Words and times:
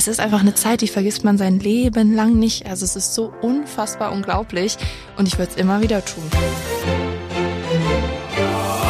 es 0.00 0.08
ist 0.08 0.18
einfach 0.18 0.40
eine 0.40 0.54
Zeit, 0.54 0.80
die 0.80 0.88
vergisst 0.88 1.24
man 1.24 1.36
sein 1.36 1.60
Leben 1.60 2.14
lang 2.14 2.38
nicht. 2.38 2.64
Also 2.66 2.86
es 2.86 2.96
ist 2.96 3.12
so 3.12 3.34
unfassbar 3.42 4.12
unglaublich 4.12 4.78
und 5.18 5.28
ich 5.28 5.38
würde 5.38 5.50
es 5.50 5.58
immer 5.58 5.82
wieder 5.82 6.02
tun. 6.02 7.09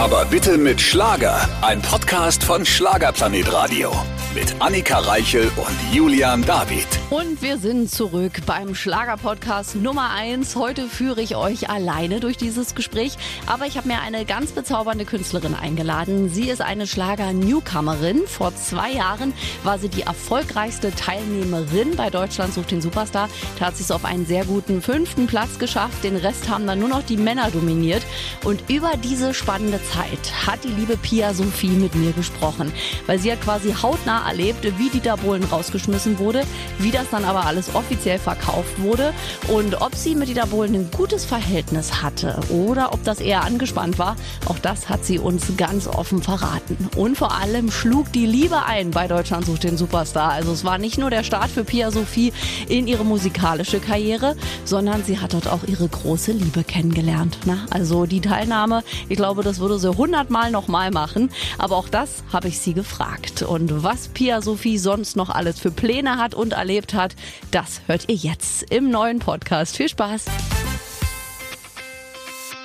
Aber 0.01 0.25
bitte 0.25 0.57
mit 0.57 0.81
Schlager. 0.81 1.47
Ein 1.61 1.83
Podcast 1.83 2.43
von 2.43 2.65
Schlagerplanet 2.65 3.53
Radio. 3.53 3.93
Mit 4.35 4.55
Annika 4.61 5.01
Reichel 5.01 5.51
und 5.57 5.95
Julian 5.95 6.43
David. 6.43 6.87
Und 7.11 7.43
wir 7.43 7.59
sind 7.59 7.91
zurück 7.91 8.41
beim 8.47 8.77
Schlager-Podcast 8.77 9.75
Nummer 9.75 10.11
1. 10.11 10.55
Heute 10.55 10.87
führe 10.87 11.21
ich 11.21 11.35
euch 11.35 11.69
alleine 11.69 12.21
durch 12.21 12.37
dieses 12.37 12.77
Gespräch, 12.77 13.19
aber 13.47 13.67
ich 13.67 13.77
habe 13.77 13.89
mir 13.89 14.01
eine 14.01 14.25
ganz 14.25 14.53
bezaubernde 14.53 15.05
Künstlerin 15.05 15.55
eingeladen. 15.55 16.29
Sie 16.29 16.49
ist 16.49 16.63
eine 16.63 16.87
Schlager-Newcomerin. 16.87 18.23
Vor 18.29 18.55
zwei 18.55 18.93
Jahren 18.93 19.35
war 19.65 19.81
sie 19.81 19.89
die 19.89 20.03
erfolgreichste 20.03 20.95
Teilnehmerin 20.95 21.97
bei 21.97 22.09
Deutschland 22.09 22.55
sucht 22.55 22.71
den 22.71 22.81
Superstar. 22.81 23.29
Da 23.59 23.67
hat 23.67 23.77
sie 23.77 23.83
es 23.83 23.91
auf 23.91 24.05
einen 24.05 24.25
sehr 24.27 24.45
guten 24.45 24.81
fünften 24.81 25.27
Platz 25.27 25.59
geschafft. 25.59 26.05
Den 26.05 26.17
Rest 26.17 26.49
haben 26.49 26.69
dann 26.69 26.79
nur 26.79 26.89
noch 26.89 27.03
die 27.03 27.17
Männer 27.17 27.51
dominiert. 27.51 28.03
Und 28.45 28.71
über 28.71 28.93
diese 28.97 29.35
spannende 29.35 29.81
Zeit 29.93 30.47
hat 30.47 30.65
die 30.65 30.69
liebe 30.69 30.97
Pia 30.97 31.35
Sophie 31.35 31.69
mit 31.69 31.95
mir 31.95 32.13
gesprochen, 32.13 32.73
weil 33.07 33.19
sie 33.19 33.33
hat 33.33 33.41
quasi 33.43 33.73
hautnah 33.73 34.29
erlebt, 34.29 34.67
wie 34.79 34.91
Dieter 34.91 35.17
Bohlen 35.17 35.45
rausgeschmissen 35.45 36.19
wurde, 36.19 36.43
wie 36.79 36.91
das 36.91 37.11
dann 37.11 37.25
aber 37.25 37.47
alles 37.47 37.75
offiziell 37.75 38.19
verkauft 38.19 38.81
wurde 38.81 39.13
und 39.49 39.81
ob 39.81 39.95
sie 39.95 40.15
mit 40.15 40.29
Dieter 40.29 40.47
Bohlen 40.47 40.75
ein 40.75 40.91
gutes 40.91 41.25
Verhältnis 41.25 42.03
hatte 42.03 42.39
oder 42.51 42.93
ob 42.93 43.03
das 43.05 43.21
eher 43.21 43.43
angespannt 43.45 43.99
war, 43.99 44.17
auch 44.47 44.59
das 44.59 44.89
hat 44.89 45.05
sie 45.05 45.19
uns 45.19 45.57
ganz 45.57 45.87
offen 45.87 46.23
verraten. 46.23 46.89
Und 46.97 47.17
vor 47.17 47.37
allem 47.37 47.71
schlug 47.71 48.13
die 48.13 48.27
Liebe 48.27 48.65
ein 48.65 48.91
bei 48.91 49.09
Deutschland 49.09 49.47
sucht 49.47 49.65
den 49.65 49.77
Superstar. 49.77 50.33
Also 50.33 50.53
es 50.53 50.65
war 50.65 50.79
nicht 50.79 50.99
nur 50.99 51.11
der 51.11 51.25
Start 51.25 51.51
für 51.51 51.65
Pia 51.65 51.91
Sophie 51.91 52.33
in 52.69 52.87
ihre 52.87 53.05
musikalische 53.05 53.81
Karriere, 53.81 54.37
sondern 54.65 55.05
sie 55.05 55.19
hat 55.19 55.35
dort 55.35 55.49
auch 55.49 55.65
ihre 55.67 55.89
große 55.89 56.33
Liebe 56.33 56.65
kennengelernt. 56.65 57.39
Na, 57.47 57.67
also 57.71 58.07
die 58.07 58.21
Teilnahme, 58.21 58.83
ich 59.09 59.17
glaube, 59.17 59.43
das 59.43 59.59
würde 59.59 59.79
sie 59.81 59.97
hundertmal 59.97 60.51
nochmal 60.51 60.91
machen. 60.91 61.31
Aber 61.59 61.77
auch 61.77 61.89
das 61.89 62.23
habe 62.33 62.49
ich 62.49 62.61
sie 62.61 62.75
gefragt. 62.75 63.43
Und 63.43 63.83
was 63.83 64.09
Pia 64.09 64.43
Sophie 64.43 64.79
sonst 64.79 65.17
noch 65.17 65.31
alles 65.31 65.59
für 65.59 65.71
Pläne 65.71 66.17
hat 66.19 66.35
und 66.35 66.53
erlebt 66.53 66.95
hat, 66.95 67.17
das 67.51 67.81
hört 67.87 68.09
ihr 68.09 68.17
jetzt 68.17 68.71
im 68.71 68.91
neuen 68.91 69.19
Podcast. 69.19 69.77
Viel 69.77 69.89
Spaß! 69.89 70.27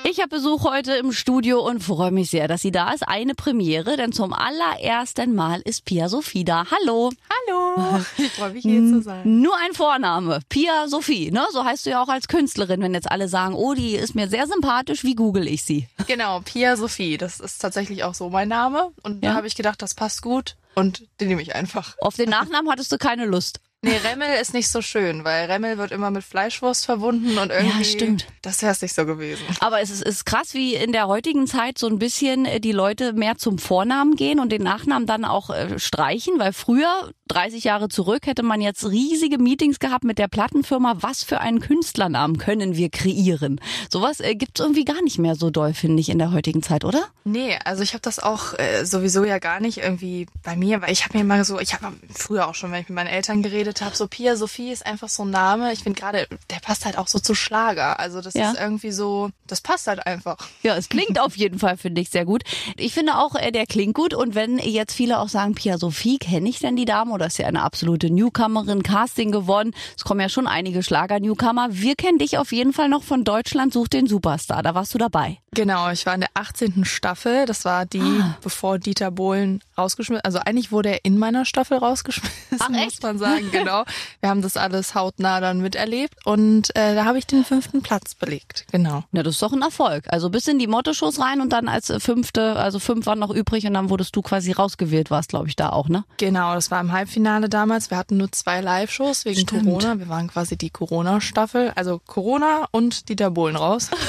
Ich 0.08 0.20
habe 0.20 0.28
Besuch 0.28 0.62
heute 0.62 0.92
im 0.94 1.10
Studio 1.10 1.66
und 1.66 1.82
freue 1.82 2.12
mich 2.12 2.30
sehr, 2.30 2.46
dass 2.46 2.62
sie 2.62 2.70
da 2.70 2.92
ist. 2.92 3.02
Eine 3.08 3.34
Premiere, 3.34 3.96
denn 3.96 4.12
zum 4.12 4.32
allerersten 4.32 5.34
Mal 5.34 5.60
ist 5.62 5.84
Pia 5.84 6.08
Sophie 6.08 6.44
da. 6.44 6.64
Hallo. 6.70 7.10
Hallo. 7.28 8.00
Ich 8.18 8.32
freue 8.32 8.52
mich 8.52 8.62
hier 8.62 8.80
zu 8.82 9.02
sein. 9.02 9.40
Nur 9.42 9.56
ein 9.56 9.72
Vorname. 9.74 10.38
Pia 10.48 10.86
Sophie, 10.86 11.32
ne? 11.32 11.44
So 11.52 11.64
heißt 11.64 11.86
du 11.86 11.90
ja 11.90 12.02
auch 12.02 12.08
als 12.08 12.28
Künstlerin, 12.28 12.80
wenn 12.82 12.94
jetzt 12.94 13.10
alle 13.10 13.26
sagen, 13.28 13.54
oh, 13.54 13.74
die 13.74 13.94
ist 13.96 14.14
mir 14.14 14.28
sehr 14.28 14.46
sympathisch, 14.46 15.02
wie 15.02 15.16
google 15.16 15.48
ich 15.48 15.64
sie? 15.64 15.88
Genau, 16.06 16.40
Pia 16.44 16.76
Sophie. 16.76 17.16
Das 17.18 17.40
ist 17.40 17.58
tatsächlich 17.58 18.04
auch 18.04 18.14
so 18.14 18.30
mein 18.30 18.48
Name. 18.48 18.92
Und 19.02 19.24
Ja? 19.24 19.30
da 19.30 19.36
habe 19.36 19.48
ich 19.48 19.56
gedacht, 19.56 19.82
das 19.82 19.94
passt 19.94 20.22
gut. 20.22 20.54
Und 20.76 21.02
den 21.20 21.28
nehme 21.28 21.42
ich 21.42 21.56
einfach. 21.56 21.96
Auf 22.00 22.14
den 22.14 22.28
Nachnamen 22.30 22.70
hattest 22.70 22.92
du 22.92 22.98
keine 22.98 23.24
Lust. 23.24 23.60
Nee, 23.86 23.98
Remmel 23.98 24.28
ist 24.40 24.52
nicht 24.52 24.68
so 24.68 24.82
schön, 24.82 25.24
weil 25.24 25.48
Remmel 25.48 25.78
wird 25.78 25.92
immer 25.92 26.10
mit 26.10 26.24
Fleischwurst 26.24 26.86
verbunden 26.86 27.38
und 27.38 27.52
irgendwie. 27.52 27.84
stimmt. 27.84 28.26
Das 28.42 28.60
wäre 28.62 28.72
es 28.72 28.82
nicht 28.82 28.94
so 28.94 29.06
gewesen. 29.06 29.44
Aber 29.60 29.80
es 29.80 29.90
ist, 29.90 30.02
ist 30.02 30.26
krass, 30.26 30.54
wie 30.54 30.74
in 30.74 30.90
der 30.90 31.06
heutigen 31.06 31.46
Zeit 31.46 31.78
so 31.78 31.86
ein 31.86 32.00
bisschen 32.00 32.46
äh, 32.46 32.58
die 32.58 32.72
Leute 32.72 33.12
mehr 33.12 33.38
zum 33.38 33.58
Vornamen 33.58 34.16
gehen 34.16 34.40
und 34.40 34.50
den 34.50 34.64
Nachnamen 34.64 35.06
dann 35.06 35.24
auch 35.24 35.50
äh, 35.50 35.78
streichen, 35.78 36.36
weil 36.38 36.52
früher, 36.52 37.12
30 37.28 37.62
Jahre 37.62 37.88
zurück, 37.88 38.26
hätte 38.26 38.42
man 38.42 38.60
jetzt 38.60 38.88
riesige 38.88 39.38
Meetings 39.38 39.78
gehabt 39.78 40.02
mit 40.02 40.18
der 40.18 40.28
Plattenfirma, 40.28 40.96
was 41.00 41.22
für 41.22 41.40
einen 41.40 41.60
Künstlernamen 41.60 42.38
können 42.38 42.76
wir 42.76 42.90
kreieren. 42.90 43.60
Sowas 43.88 44.18
äh, 44.18 44.34
gibt's 44.34 44.60
irgendwie 44.60 44.84
gar 44.84 45.02
nicht 45.02 45.18
mehr 45.18 45.36
so 45.36 45.50
doll, 45.50 45.74
finde 45.74 46.00
ich, 46.00 46.08
in 46.08 46.18
der 46.18 46.32
heutigen 46.32 46.62
Zeit, 46.62 46.84
oder? 46.84 47.04
Nee, 47.22 47.56
also 47.64 47.84
ich 47.84 47.92
habe 47.92 48.02
das 48.02 48.18
auch 48.18 48.54
äh, 48.58 48.84
sowieso 48.84 49.24
ja 49.24 49.38
gar 49.38 49.60
nicht 49.60 49.78
irgendwie 49.78 50.26
bei 50.42 50.56
mir, 50.56 50.82
weil 50.82 50.90
ich 50.90 51.04
habe 51.04 51.16
mir 51.16 51.22
immer 51.22 51.44
so, 51.44 51.60
ich 51.60 51.74
habe 51.74 51.92
früher 52.12 52.48
auch 52.48 52.54
schon, 52.54 52.72
wenn 52.72 52.80
ich 52.82 52.88
mit 52.88 52.96
meinen 52.96 53.08
Eltern 53.08 53.42
geredet 53.42 53.75
habe, 53.82 53.96
so 53.96 54.06
Pia 54.08 54.36
Sophie 54.36 54.70
ist 54.70 54.84
einfach 54.86 55.08
so 55.08 55.24
ein 55.24 55.30
Name. 55.30 55.72
Ich 55.72 55.80
finde 55.82 55.98
gerade, 56.00 56.26
der 56.50 56.56
passt 56.60 56.84
halt 56.84 56.98
auch 56.98 57.08
so 57.08 57.18
zu 57.18 57.34
Schlager. 57.34 57.98
Also 57.98 58.20
das 58.20 58.34
Ja. 58.34 58.50
ist 58.52 58.60
irgendwie 58.60 58.90
so, 58.90 59.30
das 59.46 59.60
passt 59.60 59.86
halt 59.86 60.06
einfach. 60.06 60.36
Ja, 60.62 60.76
es 60.76 60.88
klingt 60.88 61.18
auf 61.20 61.36
jeden 61.36 61.58
Fall, 61.58 61.76
finde 61.76 62.00
ich, 62.00 62.10
sehr 62.10 62.24
gut. 62.24 62.42
Ich 62.76 62.94
finde 62.94 63.16
auch, 63.18 63.34
äh, 63.34 63.50
der 63.52 63.66
klingt 63.66 63.94
gut. 63.94 64.14
Und 64.14 64.34
wenn 64.34 64.58
jetzt 64.58 64.94
viele 64.94 65.18
auch 65.20 65.28
sagen, 65.28 65.54
Pia 65.54 65.78
Sophie, 65.78 66.18
kenne 66.18 66.48
ich 66.48 66.58
denn 66.58 66.76
die 66.76 66.84
Dame? 66.84 67.12
Oder 67.12 67.26
ist 67.26 67.38
ja 67.38 67.46
eine 67.46 67.62
absolute 67.62 68.10
Newcomerin, 68.10 68.82
Casting 68.82 69.30
gewonnen. 69.32 69.74
Es 69.96 70.04
kommen 70.04 70.20
ja 70.20 70.28
schon 70.28 70.46
einige 70.46 70.82
Schlager-Newcomer. 70.82 71.68
Wir 71.70 71.96
kennen 71.96 72.18
dich 72.18 72.38
auf 72.38 72.52
jeden 72.52 72.72
Fall 72.72 72.88
noch 72.88 73.02
von 73.02 73.24
Deutschland 73.24 73.72
sucht 73.72 73.92
den 73.92 74.06
Superstar. 74.06 74.62
Da 74.62 74.74
warst 74.74 74.94
du 74.94 74.98
dabei. 74.98 75.38
Genau, 75.56 75.90
ich 75.90 76.06
war 76.06 76.14
in 76.14 76.20
der 76.20 76.30
18. 76.34 76.84
Staffel. 76.84 77.46
Das 77.46 77.64
war 77.64 77.86
die, 77.86 78.00
Ah. 78.00 78.36
bevor 78.42 78.78
Dieter 78.78 79.10
Bohlen 79.10 79.60
rausgeschmissen, 79.78 80.22
also 80.24 80.38
eigentlich 80.38 80.70
wurde 80.70 80.90
er 80.90 81.04
in 81.04 81.18
meiner 81.18 81.44
Staffel 81.44 81.78
rausgeschmissen, 81.78 82.30
Ach, 82.60 82.68
muss 82.68 83.00
man 83.02 83.18
sagen, 83.18 83.50
genau. 83.50 83.84
Wir 84.20 84.28
haben 84.30 84.42
das 84.42 84.56
alles 84.56 84.94
hautnah 84.94 85.40
dann 85.40 85.60
miterlebt 85.60 86.14
und 86.26 86.74
äh, 86.76 86.94
da 86.94 87.04
habe 87.06 87.18
ich 87.18 87.26
den 87.26 87.44
fünften 87.44 87.82
Platz 87.82 88.14
belegt, 88.14 88.66
genau. 88.70 89.02
Na, 89.12 89.22
das 89.22 89.34
ist 89.34 89.42
doch 89.42 89.52
ein 89.52 89.62
Erfolg. 89.62 90.04
Also 90.08 90.30
bis 90.30 90.46
in 90.46 90.58
die 90.58 90.66
Motto-Shows 90.66 91.18
rein 91.20 91.40
und 91.40 91.50
dann 91.52 91.68
als 91.68 91.90
äh, 91.90 92.00
fünfte, 92.00 92.56
also 92.56 92.78
fünf 92.78 93.06
waren 93.06 93.18
noch 93.18 93.30
übrig 93.30 93.66
und 93.66 93.74
dann 93.74 93.90
wurdest 93.90 94.14
du 94.14 94.22
quasi 94.22 94.52
rausgewählt, 94.52 95.10
warst, 95.10 95.30
glaube 95.30 95.48
ich, 95.48 95.56
da 95.56 95.70
auch, 95.70 95.88
ne? 95.88 96.04
Genau, 96.18 96.54
das 96.54 96.70
war 96.70 96.80
im 96.80 96.92
Halbfinale 96.92 97.48
damals. 97.48 97.90
Wir 97.90 97.96
hatten 97.98 98.16
nur 98.18 98.30
zwei 98.32 98.60
Live-Shows 98.60 99.24
wegen 99.24 99.40
Stimmt. 99.40 99.64
Corona. 99.64 99.98
Wir 99.98 100.08
waren 100.08 100.28
quasi 100.28 100.56
die 100.56 100.70
Corona-Staffel. 100.70 101.72
Also 101.76 102.00
Corona 102.06 102.66
und 102.72 103.08
Dieter 103.08 103.30
Bohlen 103.30 103.56
raus. 103.56 103.90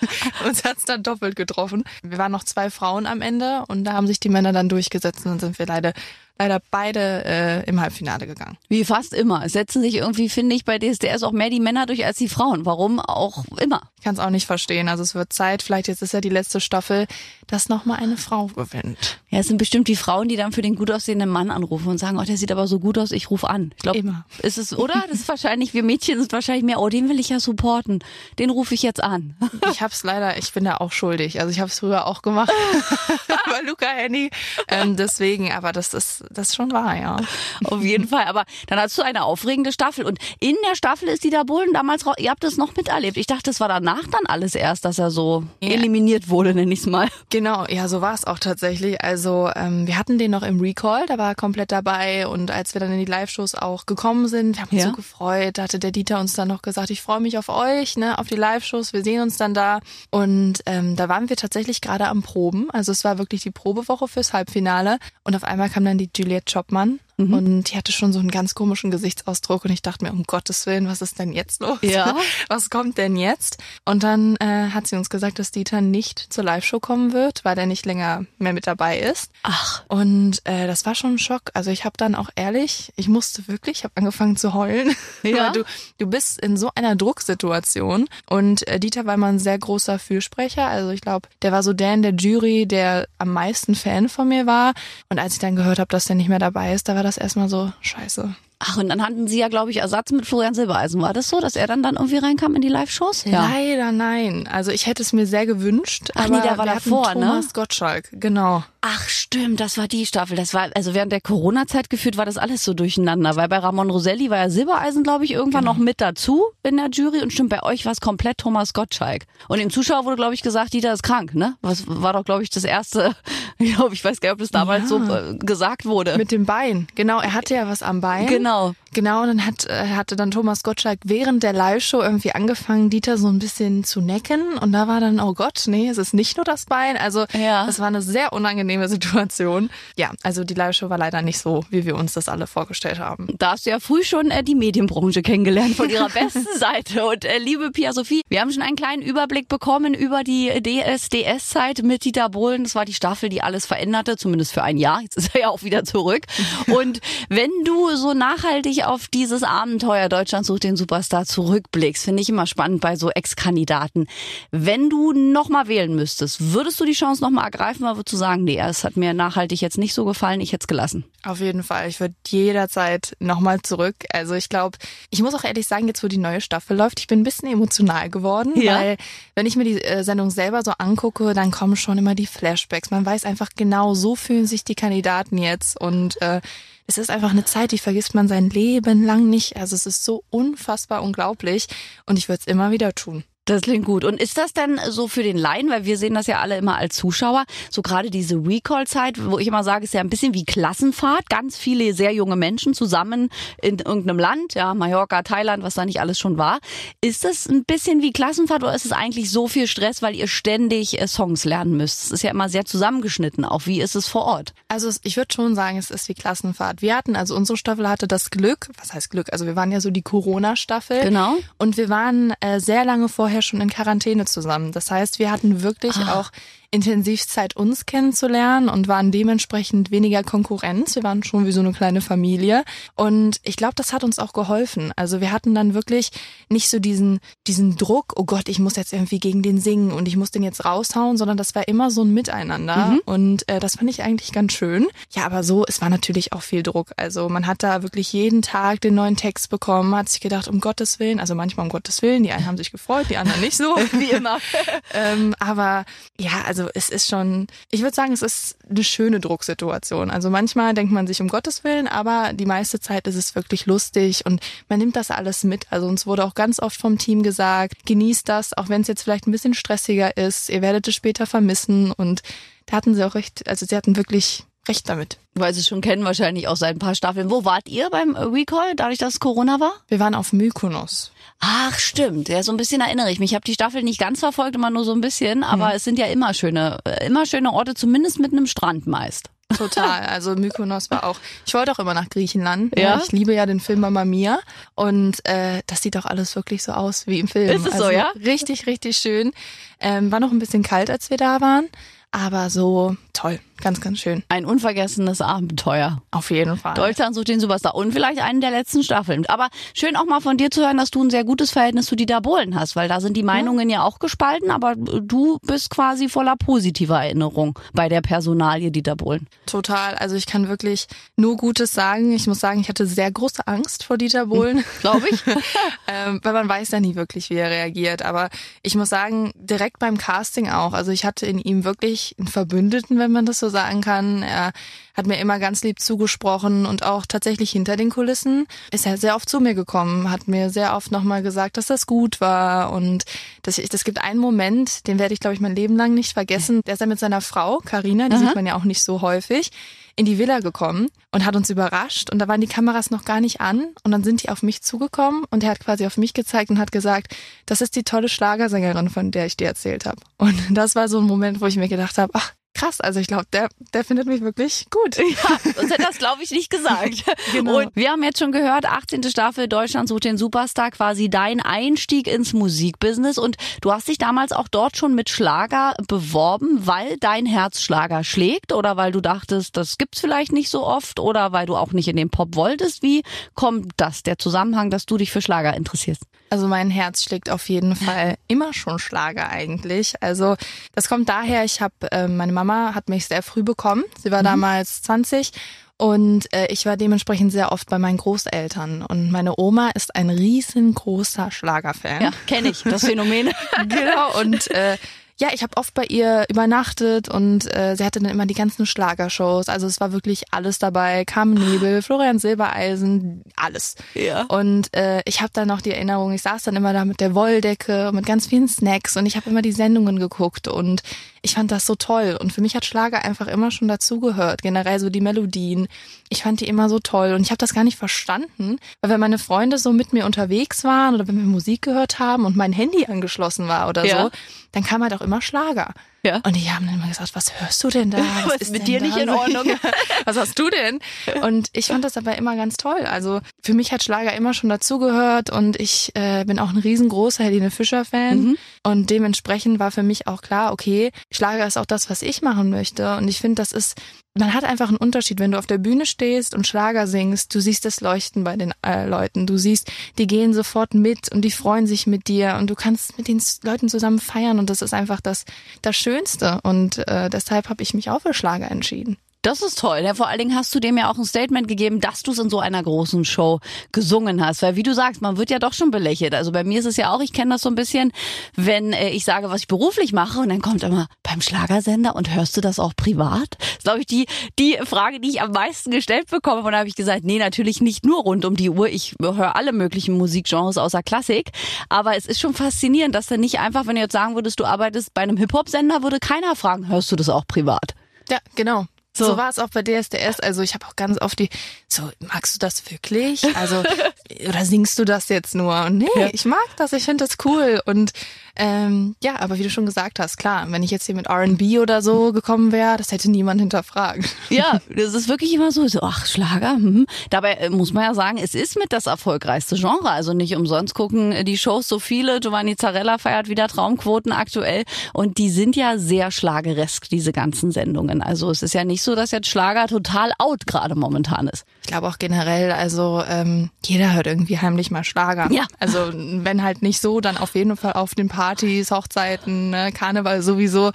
Uns 0.46 0.64
hat's 0.64 0.84
dann 0.84 1.02
doppelt 1.02 1.36
getroffen. 1.36 1.84
Wir 2.02 2.18
waren 2.18 2.32
noch 2.32 2.44
zwei 2.44 2.70
Frauen 2.70 3.06
am 3.06 3.20
Ende 3.20 3.64
und 3.68 3.84
da 3.84 3.92
haben 3.92 4.06
sich 4.06 4.20
die 4.20 4.28
Männer 4.28 4.52
dann 4.52 4.68
durchgesetzt 4.68 5.24
und 5.24 5.32
dann 5.32 5.40
sind 5.40 5.58
wir 5.58 5.66
leider, 5.66 5.92
leider 6.38 6.60
beide 6.70 7.24
äh, 7.24 7.68
im 7.68 7.80
Halbfinale 7.80 8.26
gegangen. 8.26 8.56
Wie 8.68 8.84
fast 8.84 9.12
immer. 9.12 9.44
Es 9.44 9.52
setzen 9.52 9.82
sich 9.82 9.96
irgendwie, 9.96 10.28
finde 10.28 10.54
ich, 10.54 10.64
bei 10.64 10.78
DSDS 10.78 11.22
auch 11.24 11.32
mehr 11.32 11.50
die 11.50 11.60
Männer 11.60 11.86
durch 11.86 12.04
als 12.06 12.18
die 12.18 12.28
Frauen. 12.28 12.64
Warum 12.64 13.00
auch 13.00 13.44
immer. 13.60 13.82
Ich 13.98 14.04
kann 14.04 14.14
es 14.14 14.20
auch 14.20 14.30
nicht 14.30 14.46
verstehen. 14.46 14.88
Also 14.88 15.02
es 15.02 15.14
wird 15.16 15.32
Zeit, 15.32 15.62
vielleicht 15.62 15.88
jetzt 15.88 16.02
ist 16.02 16.12
ja 16.12 16.20
die 16.20 16.28
letzte 16.28 16.60
Staffel, 16.60 17.06
dass 17.48 17.68
nochmal 17.68 17.98
eine 17.98 18.16
Frau 18.16 18.46
gewinnt. 18.46 19.18
Ja, 19.30 19.40
es 19.40 19.48
sind 19.48 19.58
bestimmt 19.58 19.88
die 19.88 19.96
Frauen, 19.96 20.28
die 20.28 20.36
dann 20.36 20.52
für 20.52 20.62
den 20.62 20.76
gut 20.76 20.90
aussehenden 20.90 21.28
Mann 21.28 21.50
anrufen 21.50 21.88
und 21.88 21.98
sagen, 21.98 22.18
oh, 22.18 22.22
der 22.22 22.36
sieht 22.36 22.52
aber 22.52 22.68
so 22.68 22.78
gut 22.78 22.98
aus, 22.98 23.10
ich 23.10 23.30
rufe 23.30 23.50
an. 23.50 23.72
Ich 23.76 23.82
glaube, 23.82 23.98
Immer. 23.98 24.24
ist 24.42 24.58
es, 24.58 24.76
oder? 24.76 25.04
Das 25.08 25.20
ist 25.20 25.28
wahrscheinlich, 25.28 25.74
wir 25.74 25.82
Mädchen 25.82 26.20
sind 26.20 26.32
wahrscheinlich 26.32 26.64
mehr, 26.64 26.80
oh, 26.80 26.88
den 26.88 27.08
will 27.08 27.18
ich 27.18 27.30
ja 27.30 27.40
supporten. 27.40 28.04
Den 28.38 28.50
rufe 28.50 28.74
ich 28.74 28.82
jetzt 28.82 29.02
an. 29.02 29.34
Ich 29.72 29.82
hab's 29.82 30.04
leider, 30.04 30.38
ich 30.38 30.52
bin 30.52 30.64
da 30.64 30.76
auch 30.76 30.92
schuldig. 30.92 31.40
Also 31.40 31.50
ich 31.50 31.58
habe 31.58 31.70
es 31.70 31.80
früher 31.80 32.06
auch 32.06 32.22
gemacht 32.22 32.52
bei 33.28 33.60
Luca 33.66 33.86
Henny. 33.86 34.30
Ähm, 34.68 34.96
deswegen, 34.96 35.50
aber 35.52 35.72
das 35.72 35.94
ist 35.94 36.24
das 36.30 36.50
ist 36.50 36.56
schon 36.56 36.72
wahr, 36.72 36.96
ja. 36.96 37.16
Auf 37.64 37.82
jeden 37.82 38.08
Fall. 38.08 38.24
Aber 38.24 38.44
dann 38.66 38.78
hast 38.78 38.96
du 38.98 39.02
eine 39.02 39.24
aufregende 39.24 39.72
Staffel. 39.72 40.04
Und 40.04 40.18
in 40.40 40.56
der 40.68 40.74
Staffel 40.76 41.08
ist 41.08 41.24
Dieter 41.24 41.44
Bohlen 41.44 41.72
damals 41.72 42.06
raus. 42.06 42.14
Ihr 42.18 42.30
habt 42.30 42.44
das 42.44 42.56
noch 42.56 42.76
miterlebt. 42.76 43.16
Ich 43.16 43.26
dachte, 43.26 43.50
es 43.50 43.60
war 43.60 43.68
danach 43.68 44.06
dann 44.08 44.26
alles 44.26 44.54
erst, 44.54 44.84
dass 44.84 44.98
er 44.98 45.10
so 45.10 45.44
Ja. 45.60 45.70
eliminiert 45.70 46.28
wurde, 46.28 46.54
nenn 46.54 46.70
ich's 46.70 46.86
mal. 46.86 47.08
Genau, 47.30 47.66
ja, 47.68 47.88
so 47.88 48.00
war 48.00 48.14
es 48.14 48.24
auch 48.26 48.38
tatsächlich. 48.38 49.02
Also 49.02 49.50
ähm, 49.54 49.86
wir 49.86 49.98
hatten 49.98 50.18
den 50.18 50.30
noch 50.30 50.42
im 50.42 50.60
Recall, 50.60 51.06
da 51.06 51.18
war 51.18 51.28
er 51.30 51.34
komplett 51.34 51.72
dabei 51.72 52.26
und 52.26 52.50
als 52.50 52.74
wir 52.74 52.80
dann 52.80 52.92
in 52.92 52.98
die 52.98 53.04
Live-Shows 53.04 53.54
auch 53.54 53.86
gekommen 53.86 54.28
sind, 54.28 54.56
wir 54.56 54.62
haben 54.62 54.70
uns 54.70 54.82
Ja. 54.82 54.88
so 54.88 54.92
gefreut, 54.96 55.58
da 55.58 55.62
hatte 55.64 55.78
der 55.78 55.90
Dieter 55.90 56.20
uns 56.20 56.34
dann 56.34 56.48
noch 56.48 56.62
gesagt, 56.62 56.90
ich 56.90 57.02
freue 57.02 57.20
mich 57.20 57.38
auf 57.38 57.48
euch, 57.48 57.96
ne, 57.96 58.18
auf 58.18 58.26
die 58.28 58.36
Live-Shows, 58.36 58.92
wir 58.92 59.02
sehen 59.02 59.22
uns 59.22 59.36
dann 59.36 59.54
da 59.54 59.80
und 60.10 60.54
ähm, 60.66 60.96
da 60.96 61.08
waren 61.08 61.28
wir 61.28 61.36
tatsächlich 61.36 61.80
gerade 61.80 62.08
am 62.08 62.22
Proben, 62.22 62.70
also 62.70 62.92
es 62.92 63.04
war 63.04 63.18
wirklich 63.18 63.42
die 63.42 63.50
Probewoche 63.50 64.08
fürs 64.08 64.32
Halbfinale 64.32 64.98
und 65.24 65.36
auf 65.36 65.44
einmal 65.44 65.68
kam 65.70 65.84
dann 65.84 65.98
die 65.98 66.08
Juliette 66.18 66.50
Chopmann 66.50 66.98
Mhm. 67.18 67.34
und 67.34 67.64
die 67.64 67.76
hatte 67.76 67.90
schon 67.92 68.12
so 68.12 68.20
einen 68.20 68.30
ganz 68.30 68.54
komischen 68.54 68.90
Gesichtsausdruck 68.90 69.64
und 69.64 69.72
ich 69.72 69.82
dachte 69.82 70.04
mir, 70.04 70.12
um 70.12 70.22
Gottes 70.22 70.66
Willen, 70.66 70.86
was 70.88 71.02
ist 71.02 71.18
denn 71.18 71.32
jetzt 71.32 71.60
los? 71.60 71.78
Ja. 71.82 72.16
Was 72.48 72.70
kommt 72.70 72.96
denn 72.96 73.16
jetzt? 73.16 73.58
Und 73.84 74.02
dann 74.02 74.36
äh, 74.36 74.70
hat 74.70 74.86
sie 74.86 74.96
uns 74.96 75.10
gesagt, 75.10 75.38
dass 75.38 75.50
Dieter 75.50 75.80
nicht 75.80 76.26
zur 76.30 76.44
Live-Show 76.44 76.80
kommen 76.80 77.12
wird, 77.12 77.44
weil 77.44 77.58
er 77.58 77.66
nicht 77.66 77.84
länger 77.84 78.24
mehr 78.38 78.52
mit 78.52 78.66
dabei 78.66 78.98
ist. 78.98 79.30
Ach, 79.42 79.82
Und 79.88 80.40
äh, 80.44 80.66
das 80.66 80.86
war 80.86 80.94
schon 80.94 81.14
ein 81.14 81.18
Schock. 81.18 81.50
Also 81.54 81.70
ich 81.70 81.84
habe 81.84 81.96
dann 81.96 82.14
auch 82.14 82.30
ehrlich, 82.36 82.92
ich 82.96 83.08
musste 83.08 83.48
wirklich, 83.48 83.78
ich 83.78 83.84
habe 83.84 83.92
angefangen 83.96 84.36
zu 84.36 84.54
heulen. 84.54 84.94
Ja? 85.24 85.50
Du, 85.50 85.64
du 85.98 86.06
bist 86.06 86.40
in 86.40 86.56
so 86.56 86.70
einer 86.74 86.94
Drucksituation. 86.96 88.08
Und 88.30 88.66
äh, 88.68 88.78
Dieter 88.80 89.04
war 89.04 89.14
immer 89.14 89.26
ein 89.26 89.38
sehr 89.38 89.58
großer 89.58 89.98
Fürsprecher. 89.98 90.66
Also 90.66 90.90
ich 90.90 91.00
glaube, 91.00 91.28
der 91.42 91.52
war 91.52 91.62
so 91.62 91.72
der 91.72 91.94
in 91.94 92.02
der 92.02 92.14
Jury, 92.14 92.66
der 92.66 93.08
am 93.18 93.32
meisten 93.32 93.74
Fan 93.74 94.08
von 94.08 94.28
mir 94.28 94.46
war. 94.46 94.74
Und 95.08 95.18
als 95.18 95.34
ich 95.34 95.38
dann 95.38 95.56
gehört 95.56 95.78
habe, 95.78 95.88
dass 95.88 96.06
der 96.06 96.16
nicht 96.16 96.28
mehr 96.28 96.38
dabei 96.38 96.72
ist, 96.72 96.88
da 96.88 96.94
war 96.94 97.02
das 97.08 97.16
erstmal 97.16 97.48
so, 97.48 97.72
scheiße. 97.80 98.34
Ach, 98.60 98.76
und 98.76 98.88
dann 98.88 99.02
hatten 99.02 99.28
sie 99.28 99.38
ja, 99.38 99.48
glaube 99.48 99.70
ich, 99.70 99.76
Ersatz 99.76 100.10
mit 100.10 100.26
Florian 100.26 100.52
Silbereisen. 100.54 101.00
War 101.00 101.12
das 101.12 101.28
so, 101.28 101.40
dass 101.40 101.54
er 101.54 101.66
dann, 101.68 101.82
dann 101.82 101.94
irgendwie 101.94 102.18
reinkam 102.18 102.56
in 102.56 102.60
die 102.60 102.68
Live-Shows? 102.68 103.24
Leider 103.26 103.92
nein. 103.92 104.48
Also 104.50 104.72
ich 104.72 104.86
hätte 104.86 105.00
es 105.02 105.12
mir 105.12 105.26
sehr 105.26 105.46
gewünscht. 105.46 106.10
Ach 106.16 106.28
nee, 106.28 106.40
der 106.40 106.58
war 106.58 106.66
davor, 106.66 107.14
ne? 107.14 107.26
Thomas 107.26 107.52
Gottschalk, 107.54 108.08
genau. 108.12 108.64
Ach 108.80 109.08
stimmt, 109.08 109.60
das 109.60 109.76
war 109.78 109.86
die 109.88 110.06
Staffel. 110.06 110.36
Das 110.36 110.54
war 110.54 110.68
also 110.74 110.94
während 110.94 111.10
der 111.12 111.20
Corona-Zeit 111.20 111.90
geführt 111.90 112.16
war 112.16 112.26
das 112.26 112.36
alles 112.38 112.64
so 112.64 112.74
durcheinander, 112.74 113.36
weil 113.36 113.48
bei 113.48 113.58
Ramon 113.58 113.90
Roselli 113.90 114.30
war 114.30 114.38
ja 114.38 114.50
Silbereisen, 114.50 115.02
glaube 115.04 115.24
ich, 115.24 115.32
irgendwann 115.32 115.62
Genau. 115.62 115.72
noch 115.74 115.78
mit 115.78 116.00
dazu 116.00 116.44
in 116.62 116.76
der 116.76 116.88
Jury 116.90 117.20
und 117.20 117.32
stimmt 117.32 117.50
bei 117.50 117.62
euch 117.62 117.84
war 117.84 117.92
es 117.92 118.00
komplett 118.00 118.38
Thomas 118.38 118.72
Gottschalk. 118.74 119.24
Und 119.48 119.58
dem 119.58 119.70
Zuschauer 119.70 120.04
wurde 120.04 120.16
glaube 120.16 120.34
ich 120.34 120.42
gesagt, 120.42 120.72
Dieter 120.74 120.92
ist 120.92 121.02
krank, 121.02 121.34
ne? 121.34 121.56
Was 121.60 121.84
war 121.86 122.12
doch 122.12 122.24
glaube 122.24 122.42
ich 122.44 122.50
das 122.50 122.64
erste, 122.64 123.14
ich 123.58 123.74
glaube, 123.74 123.94
ich 123.94 124.04
weiß 124.04 124.20
gar 124.20 124.28
nicht, 124.30 124.34
ob 124.34 124.38
das 124.40 124.50
damals 124.50 124.90
Ja. 124.90 124.98
so 125.06 125.12
äh, 125.14 125.36
gesagt 125.38 125.84
wurde. 125.84 126.16
Mit 126.16 126.30
dem 126.30 126.44
Bein. 126.46 126.86
Genau, 126.94 127.20
er 127.20 127.34
hatte 127.34 127.54
ja 127.54 127.68
was 127.68 127.82
am 127.82 128.00
Bein. 128.00 128.26
Genau. 128.26 128.47
Genau, 128.94 129.20
und 129.22 129.28
dann 129.28 129.44
hat, 129.46 129.66
äh, 129.66 129.88
hatte 129.94 130.16
dann 130.16 130.30
Thomas 130.30 130.62
Gottschalk 130.62 131.00
während 131.04 131.42
der 131.42 131.52
Live-Show 131.52 132.00
irgendwie 132.00 132.32
angefangen, 132.34 132.88
Dieter 132.88 133.18
so 133.18 133.28
ein 133.28 133.38
bisschen 133.38 133.84
zu 133.84 134.00
necken. 134.00 134.56
Und 134.58 134.72
da 134.72 134.88
war 134.88 134.98
dann, 135.00 135.20
oh 135.20 135.34
Gott, 135.34 135.64
nee, 135.66 135.88
es 135.88 135.98
ist 135.98 136.14
nicht 136.14 136.36
nur 136.38 136.44
das 136.44 136.64
Bein. 136.64 136.96
Also 136.96 137.26
Ja. 137.34 137.66
das 137.66 137.78
war 137.80 137.88
eine 137.88 138.00
sehr 138.00 138.32
unangenehme 138.32 138.88
Situation. 138.88 139.68
Ja, 139.96 140.12
also 140.22 140.42
die 140.42 140.54
Live-Show 140.54 140.88
war 140.88 140.96
leider 140.98 141.20
nicht 141.20 141.38
so, 141.38 141.64
wie 141.70 141.84
wir 141.84 141.96
uns 141.96 142.14
das 142.14 142.28
alle 142.28 142.46
vorgestellt 142.46 142.98
haben. 142.98 143.28
Da 143.38 143.52
hast 143.52 143.66
du 143.66 143.70
ja 143.70 143.78
früh 143.78 144.02
schon 144.02 144.30
äh, 144.30 144.42
die 144.42 144.54
Medienbranche 144.54 145.20
kennengelernt 145.22 145.76
von 145.76 145.90
ihrer 145.90 146.08
besten 146.14 146.46
Seite. 146.58 147.06
Und 147.06 147.26
äh, 147.26 147.38
liebe 147.38 147.70
Pia 147.70 147.92
Sophie, 147.92 148.22
wir 148.28 148.40
haben 148.40 148.50
schon 148.50 148.62
einen 148.62 148.76
kleinen 148.76 149.02
Überblick 149.02 149.48
bekommen 149.48 149.92
über 149.92 150.24
die 150.24 150.50
DSDS-Zeit 150.62 151.82
mit 151.82 152.04
Dieter 152.04 152.28
Bohlen. 152.30 152.64
Das 152.64 152.74
war 152.74 152.84
die 152.84 152.94
Staffel, 152.94 153.28
die 153.28 153.42
alles 153.42 153.66
veränderte, 153.66 154.16
zumindest 154.16 154.52
für 154.52 154.62
ein 154.62 154.78
Jahr. 154.78 155.02
Jetzt 155.02 155.16
ist 155.18 155.34
er 155.34 155.40
ja 155.42 155.48
auch 155.50 155.62
wieder 155.62 155.84
zurück. 155.84 156.22
Und 156.68 157.00
wenn 157.28 157.50
du 157.64 157.94
so 157.96 158.14
nachhaltig 158.42 158.84
auf 158.84 159.08
dieses 159.08 159.42
Abenteuer 159.42 160.08
Deutschland 160.08 160.46
sucht 160.46 160.62
den 160.62 160.76
Superstar 160.76 161.24
zurückblickst, 161.24 162.04
finde 162.04 162.22
ich 162.22 162.28
immer 162.28 162.46
spannend 162.46 162.80
bei 162.80 162.94
so 162.96 163.10
Ex-Kandidaten. 163.10 164.06
Wenn 164.50 164.88
du 164.90 165.12
nochmal 165.12 165.66
wählen 165.68 165.94
müsstest, 165.94 166.52
würdest 166.52 166.78
du 166.80 166.84
die 166.84 166.92
Chance 166.92 167.22
nochmal 167.22 167.44
ergreifen 167.46 167.84
oder 167.84 167.96
würdest 167.96 168.12
du 168.12 168.16
sagen, 168.16 168.44
nee, 168.44 168.58
es 168.60 168.84
hat 168.84 168.96
mir 168.96 169.12
nachhaltig 169.12 169.60
jetzt 169.60 169.78
nicht 169.78 169.92
so 169.94 170.04
gefallen, 170.04 170.40
ich 170.40 170.52
hätte 170.52 170.64
es 170.64 170.68
gelassen? 170.68 171.04
Auf 171.24 171.40
jeden 171.40 171.62
Fall. 171.64 171.88
Ich 171.88 171.98
würde 172.00 172.14
jederzeit 172.28 173.16
nochmal 173.18 173.60
zurück. 173.62 173.96
Also 174.12 174.34
ich 174.34 174.48
glaube, 174.48 174.78
ich 175.10 175.20
muss 175.22 175.34
auch 175.34 175.44
ehrlich 175.44 175.66
sagen, 175.66 175.88
jetzt 175.88 176.02
wo 176.04 176.08
die 176.08 176.16
neue 176.18 176.40
Staffel 176.40 176.76
läuft, 176.76 177.00
ich 177.00 177.06
bin 177.08 177.20
ein 177.20 177.24
bisschen 177.24 177.50
emotional 177.50 178.08
geworden, 178.08 178.52
Ja. 178.60 178.76
weil 178.76 178.96
wenn 179.34 179.46
ich 179.46 179.56
mir 179.56 179.64
die 179.64 179.82
äh, 179.82 180.04
Sendung 180.04 180.30
selber 180.30 180.62
so 180.64 180.72
angucke, 180.78 181.34
dann 181.34 181.50
kommen 181.50 181.76
schon 181.76 181.98
immer 181.98 182.14
die 182.14 182.26
Flashbacks. 182.26 182.90
Man 182.90 183.04
weiß 183.04 183.24
einfach 183.24 183.48
genau, 183.56 183.94
so 183.94 184.14
fühlen 184.14 184.46
sich 184.46 184.64
die 184.64 184.74
Kandidaten 184.76 185.38
jetzt 185.38 185.80
und 185.80 186.20
äh, 186.22 186.40
es 186.88 186.96
ist 186.96 187.10
einfach 187.10 187.30
eine 187.30 187.44
Zeit, 187.44 187.72
die 187.72 187.78
vergisst 187.78 188.14
man 188.14 188.28
sein 188.28 188.48
Leben 188.48 189.04
lang 189.04 189.28
nicht. 189.28 189.56
Also 189.56 189.76
es 189.76 189.84
ist 189.84 190.04
so 190.04 190.24
unfassbar 190.30 191.02
unglaublich 191.02 191.68
und 192.06 192.18
ich 192.18 192.28
würde 192.28 192.40
es 192.40 192.46
immer 192.46 192.70
wieder 192.70 192.94
tun. 192.94 193.24
Das 193.48 193.62
klingt 193.62 193.86
gut. 193.86 194.04
Und 194.04 194.20
ist 194.20 194.36
das 194.36 194.52
denn 194.52 194.78
so 194.90 195.08
für 195.08 195.22
den 195.22 195.38
Laien, 195.38 195.70
weil 195.70 195.86
wir 195.86 195.96
sehen 195.96 196.12
das 196.12 196.26
ja 196.26 196.40
alle 196.40 196.58
immer 196.58 196.76
als 196.76 196.96
Zuschauer, 196.96 197.44
so 197.70 197.80
gerade 197.80 198.10
diese 198.10 198.36
Recall-Zeit, 198.36 199.24
wo 199.24 199.38
ich 199.38 199.46
immer 199.46 199.64
sage, 199.64 199.84
ist 199.84 199.94
ja 199.94 200.02
ein 200.02 200.10
bisschen 200.10 200.34
wie 200.34 200.44
Klassenfahrt, 200.44 201.30
ganz 201.30 201.56
viele 201.56 201.94
sehr 201.94 202.12
junge 202.12 202.36
Menschen 202.36 202.74
zusammen 202.74 203.30
in 203.62 203.78
irgendeinem 203.78 204.18
Land, 204.18 204.54
ja, 204.54 204.74
Mallorca, 204.74 205.22
Thailand, 205.22 205.62
was 205.62 205.76
da 205.76 205.86
nicht 205.86 205.98
alles 205.98 206.18
schon 206.18 206.36
war. 206.36 206.58
Ist 207.00 207.24
das 207.24 207.48
ein 207.48 207.64
bisschen 207.64 208.02
wie 208.02 208.12
Klassenfahrt 208.12 208.62
oder 208.62 208.74
ist 208.74 208.84
es 208.84 208.92
eigentlich 208.92 209.30
so 209.30 209.48
viel 209.48 209.66
Stress, 209.66 210.02
weil 210.02 210.14
ihr 210.14 210.28
ständig 210.28 211.00
äh, 211.00 211.08
Songs 211.08 211.46
lernen 211.46 211.74
müsst? 211.74 212.04
Es 212.04 212.10
ist 212.10 212.22
ja 212.22 212.30
immer 212.30 212.50
sehr 212.50 212.66
zusammengeschnitten, 212.66 213.46
auch 213.46 213.64
wie 213.64 213.80
ist 213.80 213.96
es 213.96 214.08
vor 214.08 214.26
Ort? 214.26 214.52
Also 214.68 214.90
ich 215.04 215.16
würde 215.16 215.32
schon 215.32 215.54
sagen, 215.54 215.78
es 215.78 215.90
ist 215.90 216.06
wie 216.10 216.14
Klassenfahrt. 216.14 216.82
Wir 216.82 216.94
hatten, 216.94 217.16
also 217.16 217.34
unsere 217.34 217.56
Staffel 217.56 217.88
hatte 217.88 218.06
das 218.06 218.28
Glück, 218.28 218.68
was 218.78 218.92
heißt 218.92 219.08
Glück? 219.08 219.32
Also 219.32 219.46
wir 219.46 219.56
waren 219.56 219.72
ja 219.72 219.80
so 219.80 219.90
die 219.90 220.02
Corona-Staffel. 220.02 221.00
Genau. 221.02 221.36
Und 221.56 221.78
wir 221.78 221.88
waren 221.88 222.34
äh, 222.40 222.60
sehr 222.60 222.84
lange 222.84 223.08
vorher 223.08 223.37
schon 223.42 223.60
in 223.60 223.70
Quarantäne 223.70 224.24
zusammen. 224.24 224.72
Das 224.72 224.90
heißt, 224.90 225.18
wir 225.18 225.30
hatten 225.30 225.62
wirklich 225.62 225.96
auch 225.96 226.30
intensiv 226.70 227.26
Zeit, 227.26 227.56
uns 227.56 227.86
kennenzulernen 227.86 228.68
und 228.68 228.88
waren 228.88 229.10
dementsprechend 229.10 229.90
weniger 229.90 230.22
Konkurrenz. 230.22 230.96
Wir 230.96 231.02
waren 231.02 231.22
schon 231.22 231.46
wie 231.46 231.52
so 231.52 231.60
eine 231.60 231.72
kleine 231.72 232.00
Familie. 232.00 232.62
Und 232.94 233.40
ich 233.42 233.56
glaube, 233.56 233.74
das 233.74 233.92
hat 233.92 234.04
uns 234.04 234.18
auch 234.18 234.34
geholfen. 234.34 234.92
Also 234.96 235.20
wir 235.20 235.32
hatten 235.32 235.54
dann 235.54 235.72
wirklich 235.72 236.10
nicht 236.50 236.68
so 236.68 236.78
diesen, 236.78 237.20
diesen 237.46 237.76
Druck, 237.76 238.12
oh 238.16 238.24
Gott, 238.24 238.48
ich 238.48 238.58
muss 238.58 238.76
jetzt 238.76 238.92
irgendwie 238.92 239.18
gegen 239.18 239.42
den 239.42 239.60
singen 239.60 239.92
und 239.92 240.08
ich 240.08 240.16
muss 240.16 240.30
den 240.30 240.42
jetzt 240.42 240.64
raushauen, 240.64 241.16
sondern 241.16 241.38
das 241.38 241.54
war 241.54 241.68
immer 241.68 241.90
so 241.90 242.02
ein 242.02 242.12
Miteinander. 242.12 242.98
Und 243.06 243.48
äh, 243.48 243.60
das 243.60 243.76
fand 243.76 243.88
ich 243.88 244.02
eigentlich 244.02 244.32
ganz 244.32 244.52
schön. 244.52 244.88
Ja, 245.10 245.24
aber 245.24 245.42
so, 245.42 245.64
es 245.66 245.80
war 245.80 245.88
natürlich 245.88 246.32
auch 246.34 246.42
viel 246.42 246.62
Druck. 246.62 246.92
Also 246.96 247.30
man 247.30 247.46
hat 247.46 247.62
da 247.62 247.82
wirklich 247.82 248.12
jeden 248.12 248.42
Tag 248.42 248.82
den 248.82 248.94
neuen 248.94 249.16
Text 249.16 249.48
bekommen, 249.48 249.94
hat 249.94 250.08
sich 250.08 250.20
gedacht, 250.20 250.48
um 250.48 250.60
Gottes 250.60 250.98
Willen, 250.98 251.18
also 251.18 251.34
manchmal 251.34 251.64
um 251.64 251.70
Gottes 251.70 252.02
Willen, 252.02 252.22
die 252.22 252.32
einen 252.32 252.46
haben 252.46 252.58
sich 252.58 252.72
gefreut, 252.72 253.06
die 253.08 253.16
anderen 253.16 253.40
nicht 253.40 253.56
so. 253.56 253.74
Wie 253.92 254.10
immer. 254.10 254.38
ähm, 254.94 255.34
aber 255.38 255.84
ja, 256.18 256.42
also 256.46 256.57
es 256.74 256.88
ist 256.88 257.08
schon, 257.08 257.46
ich 257.70 257.82
würde 257.82 257.94
sagen, 257.94 258.12
es 258.12 258.22
ist 258.22 258.56
eine 258.68 258.84
schöne 258.84 259.20
Drucksituation. 259.20 260.10
Also 260.10 260.30
manchmal 260.30 260.74
denkt 260.74 260.92
man 260.92 261.06
sich 261.06 261.20
um 261.20 261.28
Gottes 261.28 261.64
Willen, 261.64 261.86
aber 261.86 262.32
die 262.32 262.46
meiste 262.46 262.80
Zeit 262.80 263.06
ist 263.06 263.16
es 263.16 263.34
wirklich 263.34 263.66
lustig 263.66 264.26
und 264.26 264.40
man 264.68 264.78
nimmt 264.78 264.96
das 264.96 265.10
alles 265.10 265.44
mit. 265.44 265.66
Also 265.70 265.86
uns 265.86 266.06
wurde 266.06 266.24
auch 266.24 266.34
ganz 266.34 266.60
oft 266.60 266.80
vom 266.80 266.98
Team 266.98 267.22
gesagt, 267.22 267.86
genießt 267.86 268.28
das, 268.28 268.56
auch 268.56 268.68
wenn 268.68 268.82
es 268.82 268.88
jetzt 268.88 269.02
vielleicht 269.02 269.26
ein 269.26 269.32
bisschen 269.32 269.54
stressiger 269.54 270.16
ist. 270.16 270.48
Ihr 270.48 270.62
werdet 270.62 270.88
es 270.88 270.94
später 270.94 271.26
vermissen 271.26 271.92
und 271.92 272.22
da 272.66 272.76
hatten 272.76 272.94
sie 272.94 273.04
auch 273.04 273.14
recht, 273.14 273.48
also 273.48 273.64
sie 273.66 273.76
hatten 273.76 273.96
wirklich 273.96 274.44
recht 274.68 274.88
damit. 274.88 275.18
Weil 275.34 275.54
sie 275.54 275.60
es 275.60 275.66
schon 275.66 275.80
kennen, 275.80 276.04
wahrscheinlich 276.04 276.48
auch 276.48 276.56
seit 276.56 276.76
ein 276.76 276.78
paar 276.78 276.94
Staffeln. 276.94 277.30
Wo 277.30 277.44
wart 277.44 277.68
ihr 277.68 277.90
beim 277.90 278.16
Recall, 278.16 278.74
dadurch, 278.76 278.98
dass 278.98 279.14
es 279.14 279.20
Corona 279.20 279.60
war? 279.60 279.72
Wir 279.88 280.00
waren 280.00 280.14
auf 280.14 280.32
Mykonos. 280.32 281.12
Ach, 281.40 281.78
stimmt. 281.78 282.28
Ja, 282.28 282.42
so 282.42 282.52
ein 282.52 282.56
bisschen 282.56 282.80
erinnere 282.80 283.10
ich 283.10 283.20
mich. 283.20 283.30
Ich 283.30 283.34
habe 283.34 283.44
die 283.44 283.54
Staffel 283.54 283.82
nicht 283.82 284.00
ganz 284.00 284.20
verfolgt, 284.20 284.56
immer 284.56 284.70
nur 284.70 284.84
so 284.84 284.92
ein 284.92 285.00
bisschen, 285.00 285.44
aber 285.44 285.74
es 285.74 285.84
sind 285.84 285.98
ja 285.98 286.06
immer 286.06 286.34
schöne, 286.34 286.78
äh, 286.84 287.06
immer 287.06 287.26
schöne 287.26 287.52
Orte, 287.52 287.74
zumindest 287.74 288.18
mit 288.18 288.32
einem 288.32 288.46
Strand 288.46 288.86
meist. 288.86 289.30
Total. 289.56 290.06
Also 290.08 290.34
Mykonos 290.34 290.90
war 290.90 291.04
auch. 291.04 291.18
Ich 291.46 291.54
wollte 291.54 291.72
auch 291.72 291.78
immer 291.78 291.94
nach 291.94 292.08
Griechenland. 292.08 292.74
ne? 292.74 292.82
Ja? 292.82 293.00
Ich 293.02 293.12
liebe 293.12 293.34
ja 293.34 293.46
den 293.46 293.60
Film 293.60 293.80
Mamma 293.80 294.04
Mia 294.04 294.40
und 294.74 295.24
äh, 295.24 295.62
das 295.66 295.82
sieht 295.82 295.96
auch 295.96 296.06
alles 296.06 296.34
wirklich 296.34 296.62
so 296.62 296.72
aus 296.72 297.06
wie 297.06 297.20
im 297.20 297.28
Film. 297.28 297.50
Ist 297.50 297.66
es 297.66 297.76
so, 297.76 297.84
also, 297.84 297.96
ja? 297.96 298.10
Richtig, 298.24 298.66
richtig 298.66 298.96
schön. 298.98 299.32
Ähm, 299.80 300.10
war 300.10 300.20
noch 300.20 300.32
ein 300.32 300.38
bisschen 300.38 300.62
kalt, 300.62 300.90
als 300.90 301.10
wir 301.10 301.16
da 301.16 301.40
waren, 301.40 301.68
aber 302.10 302.50
so 302.50 302.96
toll, 303.12 303.38
ganz, 303.62 303.80
ganz 303.80 303.98
schön. 303.98 304.22
Ein 304.28 304.44
unvergessenes 304.44 305.20
Abenteuer. 305.20 306.02
Auf 306.10 306.30
jeden 306.30 306.56
Fall. 306.56 306.74
Deutschland 306.74 307.14
sucht 307.14 307.28
den 307.28 307.40
Superstar 307.40 307.74
und 307.74 307.92
vielleicht 307.92 308.20
einen 308.20 308.40
der 308.40 308.50
letzten 308.50 308.82
Staffeln. 308.82 309.26
Aber 309.26 309.48
schön 309.74 309.96
auch 309.96 310.06
mal 310.06 310.20
von 310.20 310.36
dir 310.36 310.50
zu 310.50 310.62
hören, 310.62 310.76
dass 310.76 310.90
du 310.90 311.02
ein 311.02 311.10
sehr 311.10 311.24
gutes 311.24 311.50
Verhältnis 311.50 311.86
zu 311.86 311.96
Dieter 311.96 312.20
Bohlen 312.20 312.58
hast, 312.58 312.76
weil 312.76 312.88
da 312.88 313.00
sind 313.00 313.16
die 313.16 313.22
Meinungen 313.22 313.68
ja 313.68 313.82
auch 313.82 313.98
gespalten, 313.98 314.50
aber 314.50 314.74
du 314.76 315.38
bist 315.42 315.70
quasi 315.70 316.08
voller 316.08 316.36
positiver 316.36 317.02
Erinnerung 317.02 317.58
bei 317.72 317.88
der 317.88 318.00
Personalie 318.00 318.70
Dieter 318.70 318.96
Bohlen. 318.96 319.26
Total. 319.46 319.94
Also 319.94 320.16
ich 320.16 320.26
kann 320.26 320.48
wirklich 320.48 320.86
nur 321.16 321.36
Gutes 321.36 321.72
sagen. 321.72 322.12
Ich 322.12 322.26
muss 322.26 322.40
sagen, 322.40 322.60
ich 322.60 322.68
hatte 322.68 322.86
sehr 322.86 323.10
große 323.10 323.46
Angst 323.46 323.84
vor 323.84 323.98
Dieter 323.98 324.26
Bohlen. 324.26 324.64
Glaube 324.80 325.08
ich. 325.10 325.22
ähm, 325.86 326.20
weil 326.22 326.32
man 326.32 326.48
weiß 326.48 326.70
ja 326.70 326.80
nie 326.80 326.94
wirklich, 326.94 327.30
wie 327.30 327.36
er 327.36 327.50
reagiert. 327.50 328.02
Aber 328.02 328.28
ich 328.62 328.74
muss 328.74 328.88
sagen, 328.88 329.32
direkt 329.34 329.78
beim 329.78 329.98
Casting 329.98 330.48
auch. 330.48 330.72
Also 330.72 330.92
ich 330.92 331.04
hatte 331.04 331.26
in 331.26 331.38
ihm 331.38 331.64
wirklich 331.64 332.14
einen 332.18 332.28
Verbündeten, 332.28 332.98
wenn 332.98 333.12
man 333.12 333.26
das 333.26 333.38
so 333.38 333.47
sagen 333.48 333.80
kann. 333.80 334.22
Er 334.22 334.52
hat 334.98 335.06
mir 335.06 335.18
immer 335.18 335.38
ganz 335.38 335.62
lieb 335.62 335.78
zugesprochen 335.78 336.66
und 336.66 336.84
auch 336.84 337.06
tatsächlich 337.06 337.52
hinter 337.52 337.76
den 337.76 337.88
Kulissen 337.88 338.46
ist 338.72 338.84
er 338.84 338.96
sehr 338.96 339.14
oft 339.14 339.28
zu 339.28 339.38
mir 339.38 339.54
gekommen, 339.54 340.10
hat 340.10 340.26
mir 340.26 340.50
sehr 340.50 340.74
oft 340.74 340.90
nochmal 340.90 341.22
gesagt, 341.22 341.56
dass 341.56 341.66
das 341.66 341.86
gut 341.86 342.20
war 342.20 342.72
und 342.72 343.04
dass 343.42 343.58
ich, 343.58 343.68
das 343.68 343.84
gibt 343.84 344.02
einen 344.02 344.18
Moment, 344.18 344.88
den 344.88 344.98
werde 344.98 345.14
ich 345.14 345.20
glaube 345.20 345.34
ich 345.34 345.40
mein 345.40 345.54
Leben 345.54 345.76
lang 345.76 345.94
nicht 345.94 346.14
vergessen. 346.14 346.62
Der 346.66 346.74
ist 346.74 346.80
ja 346.80 346.86
mit 346.86 346.98
seiner 346.98 347.20
Frau, 347.20 347.58
Karina, 347.64 348.08
die 348.08 348.16
Aha. 348.16 348.24
sieht 348.24 348.34
man 348.34 348.46
ja 348.46 348.56
auch 348.56 348.64
nicht 348.64 348.82
so 348.82 349.00
häufig, 349.00 349.52
in 349.94 350.04
die 350.04 350.18
Villa 350.18 350.40
gekommen 350.40 350.88
und 351.12 351.24
hat 351.24 351.36
uns 351.36 351.50
überrascht 351.50 352.10
und 352.10 352.18
da 352.18 352.28
waren 352.28 352.40
die 352.40 352.46
Kameras 352.46 352.90
noch 352.90 353.04
gar 353.04 353.20
nicht 353.20 353.40
an 353.40 353.68
und 353.84 353.92
dann 353.92 354.04
sind 354.04 354.22
die 354.22 354.28
auf 354.28 354.42
mich 354.42 354.62
zugekommen 354.62 355.24
und 355.30 355.42
er 355.42 355.50
hat 355.50 355.60
quasi 355.60 355.86
auf 355.86 355.96
mich 355.96 356.14
gezeigt 356.14 356.50
und 356.50 356.58
hat 356.58 356.72
gesagt, 356.72 357.16
das 357.46 357.60
ist 357.60 357.76
die 357.76 357.82
tolle 357.82 358.08
Schlagersängerin, 358.08 358.90
von 358.90 359.10
der 359.10 359.26
ich 359.26 359.36
dir 359.36 359.48
erzählt 359.48 359.86
habe. 359.86 359.98
Und 360.16 360.36
das 360.50 360.74
war 360.74 360.88
so 360.88 360.98
ein 360.98 361.04
Moment, 361.04 361.40
wo 361.40 361.46
ich 361.46 361.56
mir 361.56 361.68
gedacht 361.68 361.98
habe, 361.98 362.12
ach 362.14 362.32
krass, 362.58 362.80
also 362.80 362.98
ich 362.98 363.06
glaube, 363.06 363.26
der, 363.32 363.48
der 363.72 363.84
findet 363.84 364.06
mich 364.06 364.20
wirklich 364.20 364.66
gut. 364.70 364.98
Ja, 365.08 365.38
sonst 365.54 365.70
hätte 365.70 365.82
das, 365.82 365.98
glaube 365.98 366.22
ich, 366.22 366.30
nicht 366.30 366.50
gesagt. 366.50 367.04
Genau. 367.32 367.58
Und 367.58 367.76
wir 367.76 367.90
haben 367.90 368.02
jetzt 368.02 368.18
schon 368.18 368.32
gehört, 368.32 368.64
18. 368.64 369.02
Staffel 369.04 369.48
Deutschland 369.48 369.88
sucht 369.88 370.04
den 370.04 370.16
Superstar, 370.16 370.70
quasi 370.70 371.10
dein 371.10 371.40
Einstieg 371.40 372.06
ins 372.06 372.32
Musikbusiness. 372.32 373.18
Und 373.18 373.36
du 373.60 373.72
hast 373.72 373.88
dich 373.88 373.98
damals 373.98 374.32
auch 374.32 374.48
dort 374.48 374.76
schon 374.76 374.94
mit 374.94 375.08
Schlager 375.08 375.74
beworben, 375.88 376.66
weil 376.66 376.96
dein 376.98 377.26
Herz 377.26 377.60
Schlager 377.60 378.02
schlägt 378.04 378.52
oder 378.52 378.76
weil 378.76 378.92
du 378.92 379.00
dachtest, 379.00 379.56
das 379.56 379.78
gibt's 379.78 380.00
vielleicht 380.00 380.32
nicht 380.32 380.48
so 380.48 380.64
oft 380.64 381.00
oder 381.00 381.32
weil 381.32 381.46
du 381.46 381.56
auch 381.56 381.72
nicht 381.72 381.88
in 381.88 381.96
den 381.96 382.10
Pop 382.10 382.34
wolltest. 382.34 382.82
Wie 382.82 383.02
kommt 383.34 383.72
das, 383.76 384.02
der 384.02 384.18
Zusammenhang, 384.18 384.70
dass 384.70 384.86
du 384.86 384.96
dich 384.96 385.10
für 385.10 385.22
Schlager 385.22 385.54
interessierst? 385.54 386.02
Also 386.30 386.46
mein 386.48 386.70
Herz 386.70 387.02
schlägt 387.02 387.30
auf 387.30 387.48
jeden 387.48 387.76
Fall 387.76 388.16
immer 388.28 388.52
schon 388.52 388.78
Schlager 388.78 389.28
eigentlich. 389.30 389.94
Also 390.02 390.36
das 390.74 390.88
kommt 390.88 391.08
daher, 391.08 391.44
ich 391.44 391.60
habe, 391.60 391.90
äh, 391.90 392.08
meine 392.08 392.32
Mama 392.32 392.74
hat 392.74 392.88
mich 392.88 393.06
sehr 393.06 393.22
früh 393.22 393.42
bekommen. 393.42 393.84
Sie 394.02 394.10
war 394.10 394.22
damals 394.22 394.82
20 394.82 395.32
Und 395.78 396.32
äh, 396.34 396.46
ich 396.48 396.66
war 396.66 396.76
dementsprechend 396.76 397.30
sehr 397.30 397.52
oft 397.52 397.70
bei 397.70 397.78
meinen 397.78 397.98
Großeltern. 397.98 398.82
Und 398.82 399.12
meine 399.12 399.34
Oma 399.38 399.70
ist 399.74 399.94
ein 399.94 400.10
riesengroßer 400.10 401.30
Schlagerfan. 401.30 402.02
Ja, 402.02 402.10
kenne 402.26 402.48
ich, 402.48 402.64
das 402.64 402.84
Phänomen. 402.84 403.30
genau. 403.68 404.20
Und 404.20 404.50
äh, 404.50 404.76
ja, 405.20 405.28
ich 405.32 405.42
habe 405.42 405.56
oft 405.56 405.74
bei 405.74 405.84
ihr 405.84 406.24
übernachtet 406.30 407.08
und 407.08 407.52
äh, 407.54 407.74
sie 407.76 407.84
hatte 407.84 408.00
dann 408.00 408.10
immer 408.10 408.26
die 408.26 408.34
ganzen 408.34 408.66
Schlagershows. 408.66 409.48
Also 409.48 409.66
es 409.66 409.80
war 409.80 409.92
wirklich 409.92 410.24
alles 410.32 410.58
dabei. 410.58 411.04
Carmen 411.04 411.34
Nebel, 411.34 411.82
Florian 411.82 412.18
Silbereisen, 412.18 413.22
alles. 413.36 413.74
Ja. 413.94 414.22
Und 414.28 414.74
äh, 414.76 415.02
ich 415.06 415.20
habe 415.20 415.30
dann 415.32 415.48
noch 415.48 415.60
die 415.60 415.72
Erinnerung, 415.72 416.12
ich 416.12 416.22
saß 416.22 416.44
dann 416.44 416.56
immer 416.56 416.72
da 416.72 416.84
mit 416.84 417.00
der 417.00 417.14
Wolldecke, 417.14 417.90
mit 417.92 418.06
ganz 418.06 418.26
vielen 418.26 418.48
Snacks 418.48 418.96
und 418.96 419.06
ich 419.06 419.16
habe 419.16 419.28
immer 419.28 419.42
die 419.42 419.52
Sendungen 419.52 419.98
geguckt 419.98 420.48
und 420.48 420.82
ich 421.22 421.34
fand 421.34 421.50
das 421.50 421.66
so 421.66 421.74
toll. 421.74 422.16
Und 422.20 422.32
für 422.32 422.40
mich 422.40 422.54
hat 422.54 422.64
Schlager 422.64 423.04
einfach 423.04 423.26
immer 423.26 423.50
schon 423.50 423.66
dazugehört. 423.68 424.42
Generell 424.42 424.78
so 424.78 424.88
die 424.88 425.00
Melodien. 425.00 425.66
Ich 426.10 426.22
fand 426.22 426.40
die 426.40 426.46
immer 426.48 426.68
so 426.68 426.78
toll 426.78 427.12
und 427.12 427.22
ich 427.22 427.30
habe 427.30 427.38
das 427.38 427.52
gar 427.54 427.64
nicht 427.64 427.76
verstanden, 427.76 428.58
weil 428.80 428.90
wenn 428.90 429.00
meine 429.00 429.18
Freunde 429.18 429.58
so 429.58 429.72
mit 429.72 429.92
mir 429.92 430.06
unterwegs 430.06 430.62
waren 430.64 430.94
oder 430.94 431.08
wenn 431.08 431.18
wir 431.18 431.24
Musik 431.24 431.62
gehört 431.62 431.98
haben 431.98 432.24
und 432.24 432.36
mein 432.36 432.52
Handy 432.52 432.86
angeschlossen 432.86 433.48
war 433.48 433.68
oder 433.68 433.84
Ja. 433.84 434.04
so, 434.04 434.10
dann 434.52 434.64
kam 434.64 434.82
halt 434.82 434.94
auch 434.94 435.00
immer 435.00 435.20
Schlager. 435.20 435.72
Ja. 436.04 436.20
Und 436.24 436.36
die 436.36 436.50
haben 436.50 436.66
dann 436.66 436.76
immer 436.76 436.88
gesagt, 436.88 437.14
was 437.14 437.40
hörst 437.40 437.62
du 437.64 437.68
denn 437.68 437.90
da? 437.90 437.98
Was 438.26 438.36
ist 438.36 438.52
mit 438.52 438.68
dir 438.68 438.80
nicht 438.80 438.96
in 438.96 439.10
Ordnung? 439.10 439.44
was 440.04 440.16
hast 440.16 440.38
du 440.38 440.48
denn? 440.50 440.80
Und 441.22 441.48
ich 441.52 441.66
fand 441.66 441.84
das 441.84 441.96
aber 441.96 442.16
immer 442.16 442.36
ganz 442.36 442.56
toll. 442.56 442.82
Also 442.84 443.20
für 443.42 443.54
mich 443.54 443.72
hat 443.72 443.82
Schlager 443.82 444.12
immer 444.14 444.34
schon 444.34 444.50
dazugehört 444.50 445.30
und 445.30 445.58
ich 445.60 445.90
äh, 445.94 446.24
bin 446.24 446.38
auch 446.38 446.50
ein 446.50 446.58
riesengroßer 446.58 447.24
Helene 447.24 447.50
Fischer-Fan. 447.50 448.18
Mhm. 448.18 448.38
Und 448.62 448.90
dementsprechend 448.90 449.58
war 449.58 449.70
für 449.70 449.82
mich 449.82 450.06
auch 450.06 450.22
klar, 450.22 450.52
okay, 450.52 450.90
Schlager 451.10 451.46
ist 451.46 451.58
auch 451.58 451.66
das, 451.66 451.90
was 451.90 452.02
ich 452.02 452.22
machen 452.22 452.50
möchte. 452.50 452.96
Und 452.96 453.08
ich 453.08 453.18
finde, 453.18 453.36
das 453.36 453.52
ist, 453.52 453.76
man 454.18 454.34
hat 454.34 454.44
einfach 454.44 454.68
einen 454.68 454.76
Unterschied, 454.76 455.20
wenn 455.20 455.32
du 455.32 455.38
auf 455.38 455.46
der 455.46 455.58
Bühne 455.58 455.86
stehst 455.86 456.34
und 456.34 456.46
Schlager 456.46 456.86
singst, 456.86 457.34
du 457.34 457.40
siehst 457.40 457.64
das 457.64 457.80
Leuchten 457.80 458.24
bei 458.24 458.36
den 458.36 458.52
äh, 458.66 458.86
Leuten, 458.86 459.26
du 459.26 459.36
siehst, 459.36 459.70
die 459.96 460.06
gehen 460.06 460.34
sofort 460.34 460.74
mit 460.74 461.10
und 461.12 461.22
die 461.22 461.30
freuen 461.30 461.66
sich 461.66 461.86
mit 461.86 462.08
dir 462.08 462.36
und 462.38 462.50
du 462.50 462.54
kannst 462.54 462.98
mit 462.98 463.08
den 463.08 463.22
Leuten 463.42 463.68
zusammen 463.68 464.00
feiern 464.00 464.38
und 464.38 464.50
das 464.50 464.62
ist 464.62 464.74
einfach 464.74 465.00
das, 465.00 465.24
das 465.62 465.76
Schönste. 465.88 466.40
Und 466.42 466.86
äh, 466.86 467.08
deshalb 467.08 467.48
habe 467.48 467.62
ich 467.62 467.72
mich 467.72 467.88
auch 467.88 468.02
für 468.02 468.12
Schlager 468.12 468.50
entschieden. 468.50 468.98
Das 469.22 469.42
ist 469.42 469.58
toll. 469.58 469.80
Ja, 469.82 469.94
vor 469.94 470.06
allen 470.06 470.20
Dingen 470.20 470.36
hast 470.36 470.54
du 470.54 470.60
dem 470.60 470.78
ja 470.78 470.90
auch 470.90 470.96
ein 470.96 471.04
Statement 471.04 471.48
gegeben, 471.48 471.80
dass 471.80 472.04
du 472.04 472.12
es 472.12 472.20
in 472.20 472.30
so 472.30 472.38
einer 472.38 472.62
großen 472.62 473.04
Show 473.04 473.40
gesungen 473.72 474.24
hast. 474.24 474.42
Weil 474.42 474.54
wie 474.54 474.62
du 474.62 474.74
sagst, 474.74 475.02
man 475.02 475.16
wird 475.16 475.30
ja 475.30 475.40
doch 475.40 475.52
schon 475.52 475.72
belächelt. 475.72 476.14
Also 476.14 476.30
bei 476.30 476.44
mir 476.44 476.60
ist 476.60 476.66
es 476.66 476.76
ja 476.76 476.92
auch, 476.92 477.00
ich 477.00 477.12
kenne 477.12 477.34
das 477.34 477.42
so 477.42 477.48
ein 477.48 477.56
bisschen, 477.56 477.92
wenn 478.36 478.72
äh, 478.72 478.90
ich 478.90 479.04
sage, 479.04 479.28
was 479.28 479.40
ich 479.40 479.48
beruflich 479.48 479.92
mache 479.92 480.20
und 480.20 480.28
dann 480.28 480.40
kommt 480.40 480.62
immer 480.62 480.86
beim 481.02 481.20
Schlagersender 481.20 481.96
und 481.96 482.14
hörst 482.14 482.36
du 482.36 482.40
das 482.40 482.60
auch 482.60 482.74
privat? 482.76 483.36
Das 483.38 483.48
ist, 483.48 483.64
glaube 483.64 483.80
ich, 483.80 483.86
die, 483.86 484.06
die 484.38 484.56
Frage, 484.64 485.00
die 485.00 485.10
ich 485.10 485.20
am 485.20 485.32
meisten 485.32 485.72
gestellt 485.72 486.08
bekomme. 486.08 486.42
Und 486.42 486.52
da 486.52 486.58
habe 486.58 486.68
ich 486.68 486.76
gesagt, 486.76 487.02
nee, 487.02 487.18
natürlich 487.18 487.60
nicht 487.60 487.84
nur 487.84 488.02
rund 488.02 488.24
um 488.24 488.36
die 488.36 488.50
Uhr. 488.50 488.68
Ich 488.68 488.94
höre 489.00 489.34
alle 489.34 489.52
möglichen 489.52 489.98
Musikgenres 489.98 490.58
außer 490.58 490.84
Klassik. 490.84 491.32
Aber 491.68 491.96
es 491.96 492.06
ist 492.06 492.20
schon 492.20 492.34
faszinierend, 492.34 492.94
dass 492.94 493.06
dann 493.06 493.20
nicht 493.20 493.40
einfach, 493.40 493.66
wenn 493.66 493.74
du 493.74 493.80
jetzt 493.80 493.92
sagen 493.92 494.14
würdest, 494.14 494.38
du 494.38 494.44
arbeitest 494.44 494.94
bei 494.94 495.02
einem 495.02 495.16
Hip-Hop-Sender, 495.16 495.82
würde 495.82 495.98
keiner 495.98 496.36
fragen, 496.36 496.68
hörst 496.68 496.92
du 496.92 496.96
das 496.96 497.08
auch 497.08 497.26
privat? 497.26 497.74
Ja, 498.08 498.18
genau. 498.36 498.66
So. 498.98 499.04
So, 499.12 499.16
war 499.16 499.28
es 499.30 499.38
auch 499.38 499.48
bei 499.48 499.62
DSDS. 499.62 500.20
Also 500.20 500.42
ich 500.42 500.54
habe 500.54 500.66
auch 500.66 500.76
ganz 500.76 501.00
oft 501.00 501.18
die, 501.18 501.30
so, 501.68 501.90
magst 502.00 502.34
du 502.34 502.38
das 502.38 502.70
wirklich? 502.70 503.36
Also, 503.36 503.62
oder 504.28 504.44
singst 504.44 504.78
du 504.78 504.84
das 504.84 505.08
jetzt 505.08 505.34
nur? 505.34 505.64
Und 505.64 505.78
nee, 505.78 505.88
Ja. 505.96 506.08
ich 506.12 506.24
mag 506.24 506.38
das, 506.56 506.72
ich 506.72 506.84
finde 506.84 507.06
das 507.06 507.16
cool. 507.24 507.60
Und 507.64 507.92
ähm, 508.38 508.94
ja, 509.02 509.18
aber 509.18 509.38
wie 509.38 509.42
du 509.42 509.50
schon 509.50 509.66
gesagt 509.66 509.98
hast, 509.98 510.16
klar, 510.16 510.46
wenn 510.48 510.62
ich 510.62 510.70
jetzt 510.70 510.86
hier 510.86 510.94
mit 510.94 511.06
R&B 511.06 511.58
oder 511.58 511.82
so 511.82 512.12
gekommen 512.12 512.52
wäre, 512.52 512.76
das 512.76 512.92
hätte 512.92 513.10
niemand 513.10 513.40
hinterfragt. 513.40 514.08
Ja, 514.30 514.60
das 514.68 514.94
ist 514.94 515.08
wirklich 515.08 515.32
immer 515.32 515.52
so, 515.52 515.66
so 515.68 515.80
ach, 515.82 516.04
Schlager. 516.06 516.52
Hm. 516.52 516.86
Dabei 517.08 517.32
äh, 517.34 517.50
muss 517.50 517.72
man 517.72 517.84
ja 517.84 517.94
sagen, 517.94 518.18
es 518.18 518.34
ist 518.34 518.56
mit 518.58 518.72
das 518.72 518.86
erfolgreichste 518.86 519.56
Genre. 519.56 519.90
Also 519.90 520.12
nicht 520.12 520.36
umsonst 520.36 520.74
gucken 520.74 521.12
äh, 521.12 521.24
die 521.24 521.38
Shows 521.38 521.66
so 521.66 521.78
viele. 521.78 522.20
Giovanni 522.20 522.56
Zarella 522.56 522.98
feiert 522.98 523.28
wieder 523.28 523.48
Traumquoten 523.48 524.12
aktuell. 524.12 524.64
Und 524.92 525.16
die 525.16 525.30
sind 525.30 525.56
ja 525.56 525.78
sehr 525.78 526.10
schlageresk, 526.10 526.90
diese 526.90 527.12
ganzen 527.12 527.52
Sendungen. 527.52 528.02
Also 528.02 528.30
es 528.30 528.42
ist 528.42 528.54
ja 528.54 528.64
nicht 528.64 528.82
so, 528.82 528.94
dass 528.94 529.10
jetzt 529.12 529.28
Schlager 529.28 529.66
total 529.66 530.12
out 530.18 530.46
gerade 530.46 530.74
momentan 530.74 531.26
ist. 531.28 531.44
Ich 531.62 531.68
glaube 531.68 531.88
auch 531.88 531.98
generell, 531.98 532.52
also 532.52 533.02
ähm, 533.08 533.50
jeder 533.64 533.94
hört 533.94 534.06
irgendwie 534.06 534.38
heimlich 534.38 534.70
mal 534.70 534.84
Schlager. 534.84 535.32
Ja. 535.32 535.46
Also 535.58 535.90
wenn 535.94 536.42
halt 536.42 536.62
nicht 536.62 536.80
so, 536.80 537.00
dann 537.00 537.16
auf 537.16 537.34
jeden 537.34 537.56
Fall 537.56 537.72
auf 537.72 537.94
den 537.94 538.08
Partys, 538.28 538.70
Hochzeiten, 538.70 539.48
ne, 539.48 539.72
Karneval 539.72 540.20
sowieso. 540.20 540.72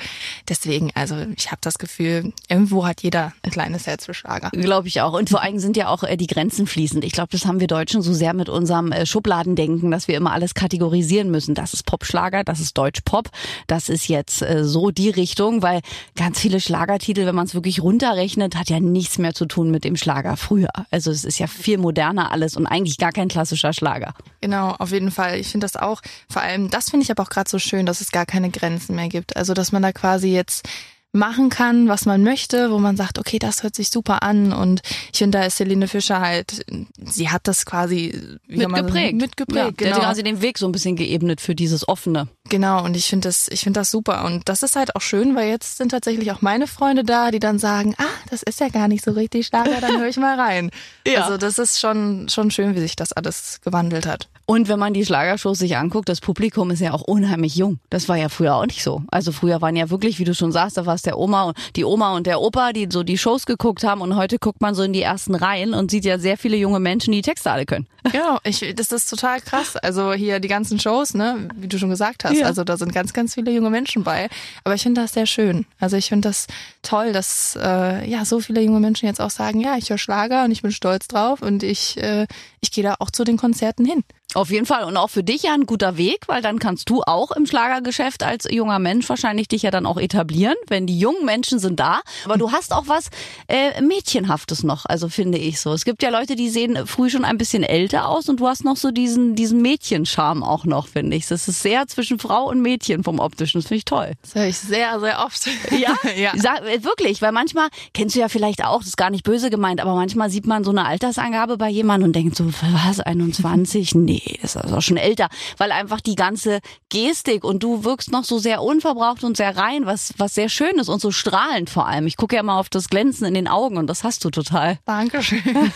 Deswegen, 0.49 0.89
also 0.95 1.15
ich 1.37 1.51
habe 1.51 1.59
das 1.61 1.77
Gefühl, 1.77 2.33
irgendwo 2.49 2.87
hat 2.87 3.03
jeder 3.03 3.33
ein 3.43 3.51
kleines 3.51 3.85
Herz 3.85 4.05
für 4.05 4.15
Schlager. 4.15 4.49
Glaube 4.49 4.87
ich 4.87 5.01
auch. 5.01 5.13
Und 5.13 5.29
vor 5.29 5.43
allem 5.43 5.59
sind 5.59 5.77
ja 5.77 5.89
auch 5.89 6.01
äh, 6.01 6.17
die 6.17 6.25
Grenzen 6.25 6.65
fließend. 6.65 7.05
Ich 7.05 7.11
glaube, 7.11 7.29
das 7.31 7.45
haben 7.45 7.59
wir 7.59 7.67
Deutschen 7.67 8.01
so 8.01 8.11
sehr 8.11 8.33
mit 8.33 8.49
unserem 8.49 8.91
äh, 8.91 9.05
Schubladendenken, 9.05 9.91
dass 9.91 10.07
wir 10.07 10.17
immer 10.17 10.31
alles 10.31 10.55
kategorisieren 10.55 11.29
müssen. 11.29 11.53
Das 11.53 11.75
ist 11.75 11.85
Popschlager, 11.85 12.43
das 12.43 12.59
ist 12.59 12.75
Deutschpop, 12.75 13.29
das 13.67 13.87
ist 13.87 14.07
jetzt 14.07 14.41
äh, 14.41 14.63
so 14.63 14.89
die 14.89 15.11
Richtung, 15.11 15.61
weil 15.61 15.81
ganz 16.15 16.39
viele 16.39 16.59
Schlagertitel, 16.59 17.27
wenn 17.27 17.35
man 17.35 17.45
es 17.45 17.53
wirklich 17.53 17.83
runterrechnet, 17.83 18.55
hat 18.55 18.71
ja 18.71 18.79
nichts 18.79 19.19
mehr 19.19 19.35
zu 19.35 19.45
tun 19.45 19.69
mit 19.69 19.83
dem 19.83 19.95
Schlager 19.95 20.37
früher. 20.37 20.71
Also 20.89 21.11
es 21.11 21.23
ist 21.23 21.37
ja 21.37 21.45
viel 21.45 21.77
moderner 21.77 22.31
alles 22.31 22.57
und 22.57 22.65
eigentlich 22.65 22.97
gar 22.97 23.11
kein 23.11 23.27
klassischer 23.27 23.73
Schlager. 23.73 24.15
Genau, 24.41 24.71
auf 24.71 24.91
jeden 24.91 25.11
Fall. 25.11 25.37
Ich 25.37 25.49
finde 25.49 25.65
das 25.65 25.75
auch, 25.75 26.01
vor 26.31 26.41
allem, 26.41 26.71
das 26.71 26.89
finde 26.89 27.03
ich 27.03 27.11
aber 27.11 27.21
auch 27.21 27.29
gerade 27.29 27.42
so 27.49 27.59
schön, 27.59 27.85
dass 27.85 28.01
es 28.01 28.11
gar 28.11 28.25
keine 28.25 28.49
Grenzen 28.49 28.95
mehr 28.95 29.09
gibt. 29.09 29.35
Also, 29.35 29.53
dass 29.53 29.71
man 29.71 29.81
da 29.81 29.91
quasi 29.91 30.29
jetzt 30.29 30.67
machen 31.13 31.49
kann, 31.49 31.87
was 31.87 32.05
man 32.05 32.23
möchte, 32.23 32.71
wo 32.71 32.79
man 32.79 32.97
sagt, 32.97 33.19
okay, 33.19 33.37
das 33.39 33.61
hört 33.63 33.75
sich 33.75 33.89
super 33.89 34.23
an 34.23 34.51
und 34.51 34.81
ich 35.11 35.19
finde, 35.19 35.37
da 35.37 35.45
ist 35.45 35.59
Helene 35.59 35.87
Fischer 35.87 36.19
halt, 36.19 36.65
sie 36.99 37.29
hat 37.29 37.47
das 37.47 37.65
quasi 37.67 38.19
Mitgeprägt. 38.47 39.21
mitgeprägt, 39.21 39.55
Ja, 39.55 39.71
Der 39.71 39.87
genau. 39.87 39.95
hat 39.97 40.03
quasi 40.05 40.23
den 40.23 40.41
Weg 40.41 40.57
so 40.57 40.65
ein 40.65 40.71
bisschen 40.71 40.95
geebnet 40.95 41.39
für 41.39 41.53
dieses 41.53 41.87
Offene. 41.87 42.27
Genau, 42.49 42.83
und 42.83 42.97
ich 42.97 43.05
finde 43.05 43.29
das, 43.29 43.47
ich 43.47 43.61
finde 43.61 43.79
das 43.79 43.91
super. 43.91 44.25
Und 44.25 44.49
das 44.49 44.63
ist 44.63 44.75
halt 44.75 44.95
auch 44.95 45.01
schön, 45.01 45.35
weil 45.35 45.49
jetzt 45.49 45.77
sind 45.77 45.89
tatsächlich 45.89 46.31
auch 46.31 46.41
meine 46.41 46.67
Freunde 46.67 47.03
da, 47.03 47.31
die 47.31 47.39
dann 47.39 47.59
sagen, 47.59 47.93
ah, 47.99 48.03
das 48.29 48.43
ist 48.43 48.59
ja 48.59 48.69
gar 48.69 48.87
nicht 48.87 49.05
so 49.05 49.11
richtig 49.11 49.45
Schlager, 49.47 49.79
dann 49.81 49.99
höre 49.99 50.07
ich 50.09 50.17
mal 50.17 50.39
rein. 50.39 50.71
Ja. 51.05 51.25
Also 51.25 51.35
das 51.37 51.59
ist 51.59 51.81
schon, 51.81 52.29
schon 52.29 52.49
schön, 52.49 52.75
wie 52.75 52.79
sich 52.79 52.95
das 52.95 53.11
alles 53.11 53.59
gewandelt 53.61 54.05
hat. 54.05 54.29
Und 54.45 54.69
wenn 54.69 54.79
man 54.79 54.93
die 54.93 55.05
Schlagershows 55.05 55.59
sich 55.59 55.75
anguckt, 55.75 56.07
das 56.07 56.21
Publikum 56.21 56.71
ist 56.71 56.79
ja 56.79 56.93
auch 56.93 57.01
unheimlich 57.01 57.55
jung. 57.55 57.79
Das 57.89 58.07
war 58.07 58.15
ja 58.15 58.29
früher 58.29 58.55
auch 58.55 58.65
nicht 58.65 58.83
so. 58.83 59.03
Also 59.11 59.33
früher 59.33 59.61
waren 59.61 59.75
ja 59.75 59.89
wirklich, 59.89 60.17
wie 60.19 60.23
du 60.23 60.33
schon 60.33 60.53
sagst, 60.53 60.77
da 60.77 60.85
war 60.85 60.95
es 60.95 61.02
der 61.05 61.17
Oma 61.17 61.43
und 61.43 61.57
die 61.75 61.85
Oma 61.85 62.15
und 62.15 62.27
der 62.27 62.41
Opa, 62.41 62.73
die 62.73 62.87
so 62.91 63.03
die 63.03 63.17
Shows 63.17 63.45
geguckt 63.45 63.83
haben 63.83 64.01
und 64.01 64.15
heute 64.15 64.39
guckt 64.39 64.61
man 64.61 64.75
so 64.75 64.83
in 64.83 64.93
die 64.93 65.01
ersten 65.01 65.35
Reihen 65.35 65.73
und 65.73 65.91
sieht 65.91 66.05
ja 66.05 66.17
sehr 66.19 66.37
viele 66.37 66.57
junge 66.57 66.79
Menschen, 66.79 67.11
die 67.11 67.21
Texte 67.21 67.51
alle 67.51 67.65
können. 67.65 67.87
Genau, 68.11 68.37
ich, 68.43 68.73
das 68.75 68.91
ist 68.91 69.09
total 69.09 69.39
krass. 69.39 69.77
Also 69.77 70.11
hier 70.11 70.41
die 70.41 70.49
ganzen 70.49 70.77
Shows, 70.77 71.13
ne, 71.13 71.47
wie 71.55 71.67
du 71.67 71.79
schon 71.79 71.89
gesagt 71.89 72.25
hast. 72.25 72.37
Ja. 72.37 72.47
Also 72.47 72.65
da 72.65 72.75
sind 72.75 72.93
ganz, 72.93 73.13
ganz 73.13 73.33
viele 73.35 73.51
junge 73.51 73.69
Menschen 73.69 74.03
bei. 74.03 74.27
Aber 74.65 74.75
ich 74.75 74.83
finde 74.83 75.01
das 75.01 75.13
sehr 75.13 75.25
schön. 75.25 75.65
Also 75.79 75.95
ich 75.95 76.09
finde 76.09 76.27
das 76.27 76.47
toll, 76.81 77.13
dass 77.13 77.57
äh, 77.61 78.07
ja 78.07 78.25
so 78.25 78.41
viele 78.41 78.61
junge 78.61 78.81
Menschen 78.81 79.05
jetzt 79.07 79.21
auch 79.21 79.29
sagen, 79.29 79.61
ja, 79.61 79.77
ich 79.77 79.89
höre 79.89 79.97
Schlager 79.97 80.43
und 80.43 80.51
ich 80.51 80.61
bin 80.61 80.71
stolz 80.71 81.07
drauf 81.07 81.41
und 81.41 81.63
ich, 81.63 81.97
äh, 81.97 82.27
ich 82.59 82.71
gehe 82.71 82.83
da 82.83 82.95
auch 82.99 83.09
zu 83.09 83.23
den 83.23 83.37
Konzerten 83.37 83.85
hin. 83.85 84.03
Auf 84.33 84.49
jeden 84.49 84.65
Fall. 84.65 84.85
Und 84.85 84.97
auch 84.97 85.09
für 85.09 85.23
dich 85.23 85.43
ja 85.43 85.53
ein 85.53 85.65
guter 85.65 85.97
Weg, 85.97 86.27
weil 86.27 86.41
dann 86.41 86.59
kannst 86.59 86.89
du 86.89 87.01
auch 87.03 87.31
im 87.31 87.45
Schlagergeschäft 87.45 88.23
als 88.23 88.47
junger 88.49 88.79
Mensch 88.79 89.07
wahrscheinlich 89.09 89.47
dich 89.47 89.63
ja 89.63 89.71
dann 89.71 89.85
auch 89.85 89.97
etablieren, 89.97 90.55
wenn 90.67 90.87
die 90.87 90.97
jungen 90.97 91.25
Menschen 91.25 91.59
sind 91.59 91.79
da. 91.79 92.01
Aber 92.25 92.37
du 92.37 92.51
hast 92.51 92.73
auch 92.73 92.87
was 92.87 93.09
äh, 93.47 93.81
Mädchenhaftes 93.81 94.63
noch, 94.63 94.85
also 94.85 95.09
finde 95.09 95.37
ich 95.37 95.59
so. 95.59 95.73
Es 95.73 95.85
gibt 95.85 96.03
ja 96.03 96.09
Leute, 96.09 96.35
die 96.35 96.49
sehen 96.49 96.87
früh 96.87 97.09
schon 97.09 97.25
ein 97.25 97.37
bisschen 97.37 97.63
älter 97.63 98.07
aus 98.07 98.29
und 98.29 98.39
du 98.39 98.47
hast 98.47 98.63
noch 98.63 98.77
so 98.77 98.91
diesen, 98.91 99.35
diesen 99.35 99.61
Mädchenscharme 99.61 100.45
auch 100.45 100.65
noch, 100.65 100.87
finde 100.87 101.15
ich. 101.15 101.27
Das 101.27 101.47
ist 101.47 101.61
sehr 101.61 101.87
zwischen 101.87 102.19
Frau 102.19 102.49
und 102.49 102.61
Mädchen 102.61 103.03
vom 103.03 103.19
Optischen. 103.19 103.61
Das 103.61 103.67
finde 103.67 103.77
ich 103.79 103.85
toll. 103.85 104.13
Das 104.21 104.35
höre 104.35 104.47
ich 104.47 104.57
sehr, 104.57 104.99
sehr 104.99 105.23
oft. 105.25 105.47
Ja, 105.73 105.95
ja. 106.15 106.31
Sag, 106.35 106.61
äh, 106.65 106.83
wirklich, 106.83 107.21
weil 107.21 107.31
manchmal, 107.31 107.67
kennst 107.93 108.15
du 108.15 108.19
ja 108.19 108.29
vielleicht 108.29 108.63
auch, 108.63 108.79
das 108.79 108.89
ist 108.89 108.97
gar 108.97 109.09
nicht 109.09 109.23
böse 109.23 109.49
gemeint, 109.49 109.81
aber 109.81 109.95
manchmal 109.95 110.29
sieht 110.29 110.45
man 110.45 110.63
so 110.63 110.69
eine 110.69 110.85
Altersangabe 110.85 111.57
bei 111.57 111.69
jemandem 111.69 112.09
und 112.09 112.15
denkt 112.15 112.35
so, 112.35 112.45
was, 112.45 112.99
21? 112.99 113.95
Nee, 113.95 114.22
das 114.41 114.55
ist 114.55 114.73
auch 114.73 114.81
schon 114.81 114.97
älter, 114.97 115.29
weil 115.57 115.71
einfach 115.71 116.01
die 116.01 116.15
ganze 116.15 116.59
Gestik 116.89 117.43
und 117.43 117.63
du 117.63 117.83
wirkst 117.83 118.11
noch 118.11 118.23
so 118.23 118.39
sehr 118.39 118.61
unverbraucht 118.61 119.23
und 119.23 119.37
sehr 119.37 119.55
rein, 119.55 119.85
was, 119.85 120.13
was 120.17 120.33
sehr 120.35 120.49
schön 120.49 120.77
ist 120.79 120.89
und 120.89 121.01
so 121.01 121.11
strahlend 121.11 121.69
vor 121.69 121.87
allem. 121.87 122.07
Ich 122.07 122.17
gucke 122.17 122.35
ja 122.35 122.43
mal 122.43 122.59
auf 122.59 122.69
das 122.69 122.89
Glänzen 122.89 123.25
in 123.25 123.33
den 123.33 123.47
Augen 123.47 123.77
und 123.77 123.87
das 123.87 124.03
hast 124.03 124.23
du 124.25 124.29
total. 124.29 124.79
Dankeschön. 124.85 125.41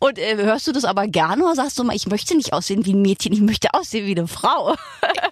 Und 0.00 0.18
äh, 0.18 0.36
hörst 0.36 0.66
du 0.66 0.72
das 0.72 0.84
aber 0.84 1.06
gerne 1.06 1.44
oder 1.44 1.54
sagst 1.54 1.78
du 1.78 1.84
mal, 1.84 1.96
ich 1.96 2.06
möchte 2.06 2.36
nicht 2.36 2.52
aussehen 2.52 2.84
wie 2.84 2.92
ein 2.92 3.02
Mädchen, 3.02 3.32
ich 3.32 3.40
möchte 3.40 3.74
aussehen 3.74 4.06
wie 4.06 4.16
eine 4.16 4.28
Frau? 4.28 4.74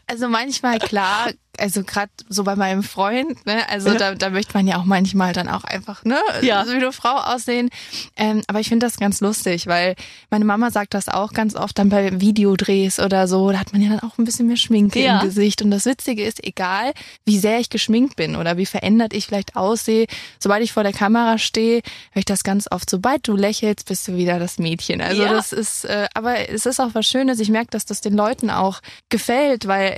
Also 0.08 0.28
manchmal, 0.28 0.78
klar, 0.78 1.30
also 1.58 1.82
gerade 1.84 2.10
so 2.28 2.44
bei 2.44 2.56
meinem 2.56 2.82
Freund, 2.82 3.44
ne, 3.46 3.68
also 3.68 3.94
da, 3.94 4.14
da 4.14 4.30
möchte 4.30 4.52
man 4.54 4.66
ja 4.66 4.76
auch 4.78 4.84
manchmal 4.84 5.32
dann 5.32 5.48
auch 5.48 5.64
einfach, 5.64 6.04
ne, 6.04 6.18
Ja. 6.42 6.64
so 6.64 6.72
wie 6.72 6.76
eine 6.76 6.92
Frau 6.92 7.16
aussehen. 7.16 7.70
Ähm, 8.16 8.42
aber 8.46 8.60
ich 8.60 8.68
finde 8.68 8.86
das 8.86 8.96
ganz 8.98 9.20
lustig, 9.20 9.66
weil 9.66 9.94
meine 10.30 10.44
Mama 10.44 10.70
sagt 10.70 10.94
das 10.94 11.08
auch 11.08 11.32
ganz 11.32 11.54
oft 11.56 11.78
dann 11.78 11.88
bei 11.88 12.20
Videodrehs 12.20 12.98
oder 13.00 13.28
so, 13.28 13.50
da 13.50 13.58
hat 13.60 13.72
man 13.72 13.82
ja 13.82 13.90
dann 13.90 14.00
auch 14.00 14.18
ein 14.18 14.24
bisschen 14.24 14.46
mehr 14.46 14.56
Schminke 14.56 15.00
Ja. 15.02 15.20
im 15.20 15.26
Gesicht. 15.26 15.62
Und 15.62 15.70
das 15.70 15.84
Witzige 15.86 16.24
ist, 16.24 16.44
egal 16.44 16.92
wie 17.24 17.38
sehr 17.38 17.58
ich 17.60 17.70
geschminkt 17.70 18.16
bin 18.16 18.36
oder 18.36 18.56
wie 18.56 18.66
verändert 18.66 19.12
ich 19.14 19.26
vielleicht 19.26 19.56
aussehe, 19.56 20.06
sobald 20.38 20.62
ich 20.62 20.72
vor 20.72 20.82
der 20.82 20.92
Kamera 20.92 21.38
stehe, 21.38 21.76
höre 22.12 22.20
ich 22.20 22.24
das 22.24 22.44
ganz 22.44 22.66
oft, 22.70 22.88
sobald 22.90 23.26
du 23.28 23.36
lächelst, 23.36 23.86
bist 23.88 24.06
du 24.08 24.16
wieder 24.16 24.38
das 24.38 24.58
Mädchen. 24.58 25.00
Also 25.00 25.22
Ja. 25.22 25.32
das 25.32 25.52
ist, 25.52 25.84
äh, 25.84 26.08
aber 26.14 26.48
es 26.50 26.66
ist 26.66 26.80
auch 26.80 26.90
was 26.94 27.06
Schönes. 27.06 27.40
Ich 27.40 27.48
merke, 27.50 27.70
dass 27.70 27.84
das 27.84 28.00
den 28.00 28.14
Leuten 28.14 28.50
auch 28.50 28.80
gefällt, 29.08 29.66
weil, 29.66 29.96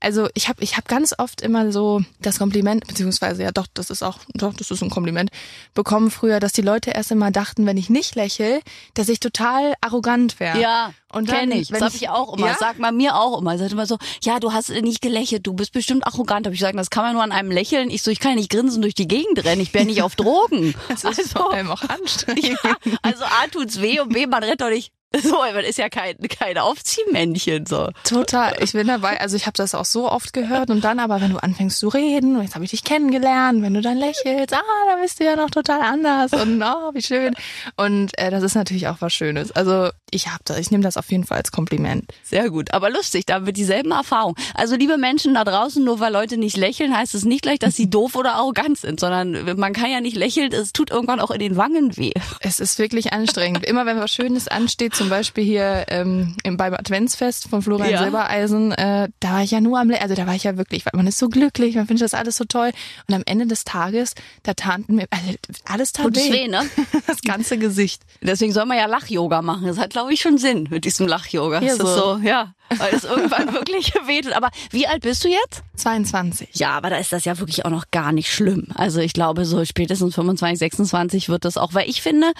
also 0.00 0.28
ich 0.34 0.48
habe 0.48 0.62
ich 0.62 0.71
hab 0.76 0.88
ganz 0.88 1.14
oft 1.18 1.40
immer 1.40 1.72
so 1.72 2.02
das 2.20 2.38
Kompliment, 2.38 2.86
beziehungsweise 2.86 3.42
ja 3.42 3.50
doch, 3.52 3.66
das 3.72 3.90
ist 3.90 4.02
auch, 4.02 4.18
doch, 4.34 4.54
das 4.54 4.70
ist 4.70 4.82
ein 4.82 4.90
Kompliment, 4.90 5.30
bekommen 5.74 6.10
früher, 6.10 6.40
dass 6.40 6.52
die 6.52 6.62
Leute 6.62 6.90
erst 6.90 7.10
immer 7.10 7.30
dachten, 7.30 7.66
wenn 7.66 7.76
ich 7.76 7.90
nicht 7.90 8.14
lächel, 8.14 8.60
dass 8.94 9.08
ich 9.08 9.20
total 9.20 9.74
arrogant 9.80 10.40
wäre. 10.40 10.60
Ja, 10.60 10.92
Und 11.12 11.28
dann, 11.28 11.40
kenne 11.40 11.54
ich. 11.56 11.68
Das 11.68 11.82
habe 11.82 11.96
ich 11.96 12.08
auch 12.08 12.36
immer. 12.36 12.46
Ja? 12.46 12.52
Das 12.52 12.60
sagt 12.60 12.78
man 12.78 12.96
mir 12.96 13.16
auch 13.16 13.40
immer. 13.40 13.58
Sagt 13.58 13.72
immer 13.72 13.86
so, 13.86 13.98
ja, 14.22 14.40
du 14.40 14.52
hast 14.52 14.70
nicht 14.70 15.02
gelächelt, 15.02 15.46
du 15.46 15.52
bist 15.52 15.72
bestimmt 15.72 16.06
arrogant. 16.06 16.46
Hab 16.46 16.52
ich 16.52 16.60
gesagt, 16.60 16.78
das 16.78 16.90
kann 16.90 17.04
man 17.04 17.14
nur 17.14 17.22
an 17.22 17.32
einem 17.32 17.50
lächeln. 17.50 17.90
Ich 17.90 18.02
so, 18.02 18.10
ich 18.10 18.20
kann 18.20 18.32
ja 18.32 18.36
nicht 18.36 18.50
grinsen 18.50 18.82
durch 18.82 18.94
die 18.94 19.08
Gegend 19.08 19.44
rennen. 19.44 19.60
Ich 19.60 19.72
bin 19.72 19.82
ja 19.82 19.86
nicht 19.86 20.02
auf 20.02 20.16
Drogen. 20.16 20.74
Das 20.88 21.04
ist 21.04 21.32
vor 21.32 21.52
allem 21.52 21.70
auch 21.70 21.82
anstrengend. 21.88 22.58
ja, 22.64 22.76
also 23.02 23.24
A 23.24 23.46
tut's 23.50 23.80
weh 23.80 24.00
und 24.00 24.12
B, 24.12 24.26
man 24.26 24.42
rennt 24.42 24.60
doch 24.60 24.70
nicht. 24.70 24.92
So, 25.22 25.36
man 25.36 25.64
ist 25.64 25.78
ja 25.78 25.88
kein, 25.88 26.16
kein 26.18 26.58
Aufziehmännchen. 26.58 27.66
So. 27.66 27.90
Total, 28.04 28.56
ich 28.60 28.72
bin 28.72 28.86
dabei. 28.86 29.20
Also 29.20 29.36
ich 29.36 29.46
habe 29.46 29.56
das 29.56 29.74
auch 29.74 29.84
so 29.84 30.10
oft 30.10 30.32
gehört 30.32 30.70
und 30.70 30.82
dann 30.82 30.98
aber, 30.98 31.20
wenn 31.20 31.32
du 31.32 31.38
anfängst 31.38 31.78
zu 31.78 31.88
reden, 31.88 32.36
und 32.36 32.42
jetzt 32.42 32.54
habe 32.54 32.64
ich 32.64 32.70
dich 32.70 32.82
kennengelernt, 32.82 33.62
wenn 33.62 33.74
du 33.74 33.82
dann 33.82 33.98
lächelst, 33.98 34.54
ah, 34.54 34.62
da 34.88 34.96
bist 35.00 35.20
du 35.20 35.24
ja 35.24 35.36
noch 35.36 35.50
total 35.50 35.80
anders 35.80 36.32
und 36.32 36.62
oh, 36.62 36.94
wie 36.94 37.02
schön. 37.02 37.34
Und 37.76 38.16
äh, 38.18 38.30
das 38.30 38.42
ist 38.42 38.54
natürlich 38.54 38.88
auch 38.88 38.96
was 39.00 39.12
Schönes. 39.12 39.52
Also 39.52 39.90
ich 40.10 40.28
habe 40.28 40.40
das, 40.44 40.58
ich 40.58 40.70
nehme 40.70 40.82
das 40.82 40.96
auf 40.96 41.10
jeden 41.10 41.24
Fall 41.24 41.38
als 41.38 41.52
Kompliment. 41.52 42.10
Sehr 42.22 42.50
gut, 42.50 42.72
aber 42.72 42.90
lustig, 42.90 43.26
da 43.26 43.34
haben 43.34 43.46
wir 43.46 43.52
dieselben 43.52 43.90
Erfahrungen. 43.92 44.36
Also 44.54 44.76
liebe 44.76 44.96
Menschen 44.96 45.34
da 45.34 45.44
draußen, 45.44 45.84
nur 45.84 46.00
weil 46.00 46.12
Leute 46.12 46.36
nicht 46.36 46.56
lächeln, 46.56 46.96
heißt 46.96 47.14
es 47.14 47.24
nicht 47.24 47.42
gleich, 47.42 47.58
dass 47.58 47.76
sie 47.76 47.88
doof 47.90 48.16
oder 48.16 48.34
arrogant 48.34 48.78
sind, 48.78 48.98
sondern 48.98 49.58
man 49.58 49.72
kann 49.72 49.90
ja 49.90 50.00
nicht 50.00 50.16
lächeln, 50.16 50.52
es 50.52 50.72
tut 50.72 50.90
irgendwann 50.90 51.20
auch 51.20 51.30
in 51.30 51.40
den 51.40 51.56
Wangen 51.56 51.96
weh. 51.96 52.12
Es 52.40 52.60
ist 52.60 52.78
wirklich 52.78 53.12
anstrengend. 53.12 53.64
Immer 53.64 53.86
wenn 53.86 53.98
was 53.98 54.10
Schönes 54.10 54.48
ansteht, 54.48 54.94
zum 55.02 55.08
Beispiel 55.10 55.44
hier 55.44 55.84
ähm, 55.88 56.36
im, 56.44 56.56
beim 56.56 56.74
Adventsfest 56.74 57.48
von 57.48 57.60
Florian 57.62 57.90
Ja. 57.90 58.02
Silbereisen, 58.02 58.72
äh, 58.72 59.08
da 59.20 59.32
war 59.32 59.42
ich 59.42 59.50
ja 59.50 59.60
nur 59.60 59.78
am, 59.80 59.90
also 59.90 60.14
da 60.14 60.26
war 60.26 60.34
ich 60.34 60.44
ja 60.44 60.56
wirklich, 60.56 60.86
weil 60.86 60.92
man 60.94 61.06
ist 61.06 61.18
so 61.18 61.28
glücklich, 61.28 61.74
man 61.74 61.86
findet 61.86 62.04
das 62.04 62.14
alles 62.14 62.36
so 62.36 62.44
toll. 62.44 62.70
Und 63.08 63.14
am 63.14 63.22
Ende 63.26 63.46
des 63.46 63.64
Tages, 63.64 64.14
da 64.44 64.54
taten 64.54 64.94
mir, 64.94 65.06
also 65.10 65.34
alles 65.66 65.92
tat 65.92 66.14
weh. 66.16 66.32
weh, 66.32 66.48
ne? 66.48 66.62
Das 67.06 67.20
ganze 67.22 67.58
Gesicht. 67.58 68.02
Deswegen 68.20 68.52
soll 68.52 68.64
man 68.66 68.76
ja 68.78 68.86
Lach-Yoga 68.86 69.42
machen. 69.42 69.66
Das 69.66 69.78
hat, 69.78 69.90
glaube 69.90 70.12
ich, 70.14 70.20
schon 70.20 70.38
Sinn 70.38 70.68
mit 70.70 70.84
diesem 70.84 71.06
Lach-Yoga. 71.08 71.60
Ja, 71.60 71.68
Das 71.68 71.72
ist 71.72 71.94
so. 71.94 72.16
so, 72.16 72.20
ja, 72.22 72.54
weil 72.78 72.94
es 72.94 73.04
irgendwann 73.04 73.52
wirklich 73.52 73.92
wehtut. 74.06 74.32
Aber 74.32 74.50
wie 74.70 74.86
alt 74.86 75.02
bist 75.02 75.24
du 75.24 75.28
jetzt? 75.28 75.62
22. 75.76 76.50
Ja, 76.54 76.70
aber 76.70 76.90
da 76.90 76.96
ist 76.96 77.12
das 77.12 77.24
ja 77.24 77.38
wirklich 77.38 77.64
auch 77.64 77.70
noch 77.70 77.90
gar 77.90 78.12
nicht 78.12 78.32
schlimm. 78.32 78.68
Also 78.74 79.00
ich 79.00 79.12
glaube, 79.12 79.44
so 79.44 79.64
spätestens 79.64 80.14
25, 80.14 80.58
26 80.58 81.28
wird 81.28 81.44
das 81.44 81.56
auch, 81.56 81.74
weil 81.74 81.88
ich 81.90 82.02
finde, 82.02 82.32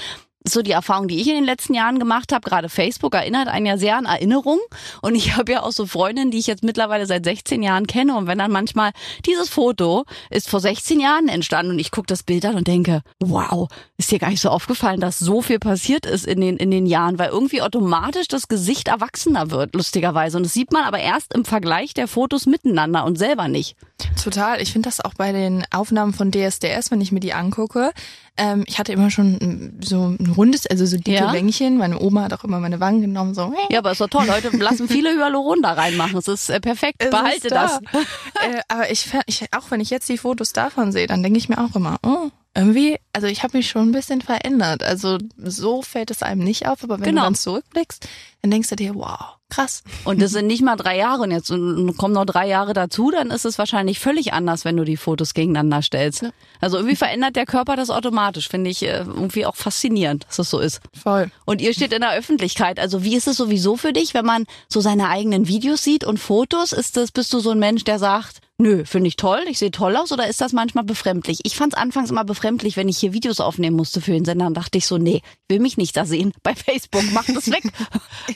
so 0.45 0.63
die 0.63 0.73
Erfahrung, 0.73 1.09
die 1.09 1.21
ich 1.21 1.29
in 1.29 1.35
den 1.35 1.45
letzten 1.45 1.75
Jahren 1.75 1.99
gemacht 1.99 2.33
habe, 2.33 2.49
gerade 2.49 2.69
Facebook 2.69 3.15
erinnert 3.15 3.49
einen 3.49 3.67
ja 3.67 3.79
sehr 3.79 3.97
an 3.97 4.07
Erinnerungen. 4.07 4.63
Und 5.01 5.15
ich 5.15 5.37
habe 5.37 5.53
ja 5.53 5.63
auch 5.63 5.73
so 5.73 5.87
Freundinnen, 5.87 6.31
die 6.31 6.39
ich 6.39 6.47
jetzt 6.47 6.65
mittlerweile 6.65 7.07
seit 7.07 7.25
16 7.25 7.63
Jahren 7.63 7.87
kenne. 7.87 8.17
Und 8.17 8.27
wenn 8.27 8.39
dann 8.39 8.51
manchmal 8.51 8.93
dieses 9.27 9.49
Foto 9.49 10.05
ist 10.31 10.49
vor 10.49 10.61
16 10.61 11.01
Jahren 11.01 11.29
entstanden 11.29 11.73
und 11.73 11.79
ich 11.79 11.91
gucke 11.91 12.07
das 12.07 12.23
Bild 12.23 12.45
an 12.45 12.57
und 12.57 12.67
denke, 12.67 13.03
wow, 13.21 13.69
ist 13.97 14.11
dir 14.11 14.19
gar 14.19 14.31
nicht 14.31 14.41
so 14.41 14.49
aufgefallen, 14.49 15.01
dass 15.01 15.19
so 15.19 15.43
viel 15.43 15.59
passiert 15.59 16.07
ist 16.07 16.27
in 16.27 16.41
den, 16.41 16.57
in 16.57 16.71
den 16.71 16.87
Jahren, 16.87 17.19
weil 17.19 17.31
irgendwie 17.31 17.63
automatisch 17.63 18.29
das 18.29 18.49
Gesicht 18.49 18.89
erwachsener 18.89 19.51
wird, 19.51 19.75
lustigerweise. 19.75 20.37
Und 20.37 20.45
das 20.45 20.53
sieht 20.53 20.73
man 20.73 20.85
aber 20.85 20.99
erst 20.99 21.35
im 21.35 21.45
Vergleich 21.45 21.95
der 21.95 22.09
Fotos 22.09 22.47
miteinander 22.47 23.05
und 23.05 23.19
selber 23.19 23.49
nicht. 23.49 23.77
Total. 24.23 24.61
Ich 24.61 24.73
finde 24.73 24.89
das 24.89 25.01
auch 25.01 25.15
bei 25.15 25.33
den 25.33 25.65
Aufnahmen 25.71 26.13
von 26.13 26.31
DSDS, 26.31 26.91
wenn 26.91 27.01
ich 27.01 27.13
mir 27.13 27.21
die 27.21 27.35
angucke. 27.35 27.93
Ähm, 28.37 28.65
ich 28.67 28.79
hatte 28.79 28.93
immer 28.93 29.11
schon 29.11 29.79
so 29.83 30.09
ein 30.19 30.35
rundes, 30.37 30.67
also 30.67 30.87
so 30.87 30.97
dicke 30.97 31.13
Ja. 31.13 31.33
Wängchen. 31.33 31.77
Meine 31.77 32.01
Oma 32.01 32.23
hat 32.23 32.33
auch 32.33 32.45
immer 32.45 32.61
meine 32.61 32.81
Wangen 32.81 33.03
genommen, 33.03 33.35
so. 33.35 33.53
Ja, 33.71 33.79
aber 33.81 33.93
ist 33.93 34.01
doch 34.01 34.09
toll. 34.09 34.27
Heute 34.31 34.49
lassen 34.57 34.89
viele 34.89 35.11
Hyaluron 35.19 35.61
da 35.63 35.73
reinmachen. 35.75 36.17
Es 36.19 36.29
ist 36.29 36.49
äh, 36.49 36.61
perfekt. 36.61 36.97
Es 37.03 37.11
Behalte 37.11 37.49
ist 37.49 37.51
das. 37.51 37.81
da. 37.93 37.99
äh, 38.49 38.61
aber 38.69 38.91
ich, 38.91 39.11
ich, 39.27 39.45
auch 39.55 39.71
wenn 39.71 39.81
ich 39.81 39.91
jetzt 39.91 40.09
die 40.09 40.19
Fotos 40.19 40.53
davon 40.53 40.93
sehe, 40.93 41.07
dann 41.07 41.23
denke 41.23 41.39
ich 41.39 41.49
mir 41.51 41.59
auch 41.59 41.77
immer, 41.77 41.99
oh, 42.05 42.31
irgendwie, 42.55 42.99
also 43.13 43.27
ich 43.27 43.43
habe 43.43 43.57
mich 43.57 43.69
schon 43.69 43.89
ein 43.89 43.93
bisschen 43.93 44.21
verändert. 44.23 44.83
Also 44.83 45.19
so 45.37 45.83
fällt 45.83 46.11
es 46.11 46.23
einem 46.23 46.43
nicht 46.45 46.67
auf, 46.67 46.83
aber 46.85 46.99
wenn 47.01 47.05
Genau. 47.05 47.23
du 47.23 47.27
dann 47.27 47.35
zurückblickst, 47.35 48.07
dann 48.43 48.51
denkst 48.51 48.69
du 48.69 48.77
dir, 48.77 48.95
wow, 48.95 49.37
krass. 49.53 49.83
Und 50.05 50.21
das 50.21 50.33
sind 50.33 50.47
nicht 50.47 50.63
mal 50.63 50.77
drei 50.77 50.97
Jahre. 50.97 51.23
Und 51.23 51.31
jetzt 51.31 51.51
äh, 51.51 51.93
kommen 51.97 52.15
noch 52.15 52.25
drei 52.25 52.49
Jahre 52.49 52.73
dazu, 52.73 53.11
dann 53.11 53.31
ist 53.31 53.45
es 53.45 53.59
wahrscheinlich 53.59 54.01
völlig 54.01 54.33
anders, 54.33 54.65
wenn 54.65 54.77
du 54.77 54.85
die 54.85 54.97
Fotos 54.97 55.35
gegeneinander 55.35 55.83
stellst. 55.83 56.23
Ja. 56.23 56.31
Also 56.61 56.79
irgendwie 56.79 56.97
verändert 56.97 57.37
der 57.37 57.47
Körper 57.47 57.77
das 57.77 57.91
automatisch. 57.91 58.49
Finde 58.49 58.71
ich 58.71 58.83
äh, 58.83 58.99
irgendwie 58.99 59.47
auch 59.47 59.57
faszinierend, 59.57 60.25
dass 60.29 60.37
das 60.37 60.51
so 60.51 60.59
ist. 60.59 60.81
Voll. 61.01 61.31
Und 61.45 61.61
ihr 61.61 61.75
steht 61.75 61.93
in 61.93 62.01
der 62.01 62.15
Öffentlichkeit. 62.15 62.81
Also 62.81 63.05
wie 63.05 63.17
ist 63.17 63.29
es 63.29 63.37
sowieso 63.37 63.77
für 63.77 63.93
dich, 63.93 64.15
wenn 64.15 64.25
man 64.27 64.45
so 64.69 64.81
seine 64.81 65.09
eigenen 65.09 65.49
Videos 65.49 65.83
sieht 65.83 66.05
und 66.05 66.19
Fotos? 66.19 66.73
Ist 66.73 66.97
das, 66.97 67.13
bist 67.13 67.33
du 67.33 67.41
so 67.41 67.51
ein 67.51 67.59
Mensch, 67.59 67.85
der 67.85 67.99
sagt, 67.99 68.41
nö, 68.63 68.85
finde 68.85 69.09
ich 69.09 69.17
toll, 69.17 69.41
ich 69.49 69.59
sehe 69.59 69.71
toll 69.71 69.97
aus, 69.97 70.13
oder 70.13 70.29
ist 70.29 70.41
das 70.41 70.53
manchmal 70.53 70.85
befremdlich? 70.85 71.41
Ich 71.43 71.57
fand 71.57 71.75
es 71.75 71.79
anfangs 71.79 72.11
immer 72.11 72.25
befremdlich, 72.25 72.77
wenn 72.77 72.89
ich 72.89 72.99
hier 72.99 73.13
Videos 73.13 73.41
aufnehmen 73.41 73.77
musste 73.77 74.01
für 74.01 74.13
den 74.13 74.25
Sender. 74.25 74.45
Dann 74.45 74.55
dachte 74.55 74.79
ich 74.79 74.87
so, 74.87 74.99
nee, 74.99 75.21
will 75.49 75.59
mich 75.59 75.77
nicht 75.77 75.97
da 75.97 76.07
sehen. 76.07 76.33
Bei 76.43 76.55
Facebook, 76.55 77.03
mach 77.13 77.27
das 77.27 77.51
weg. 77.51 77.65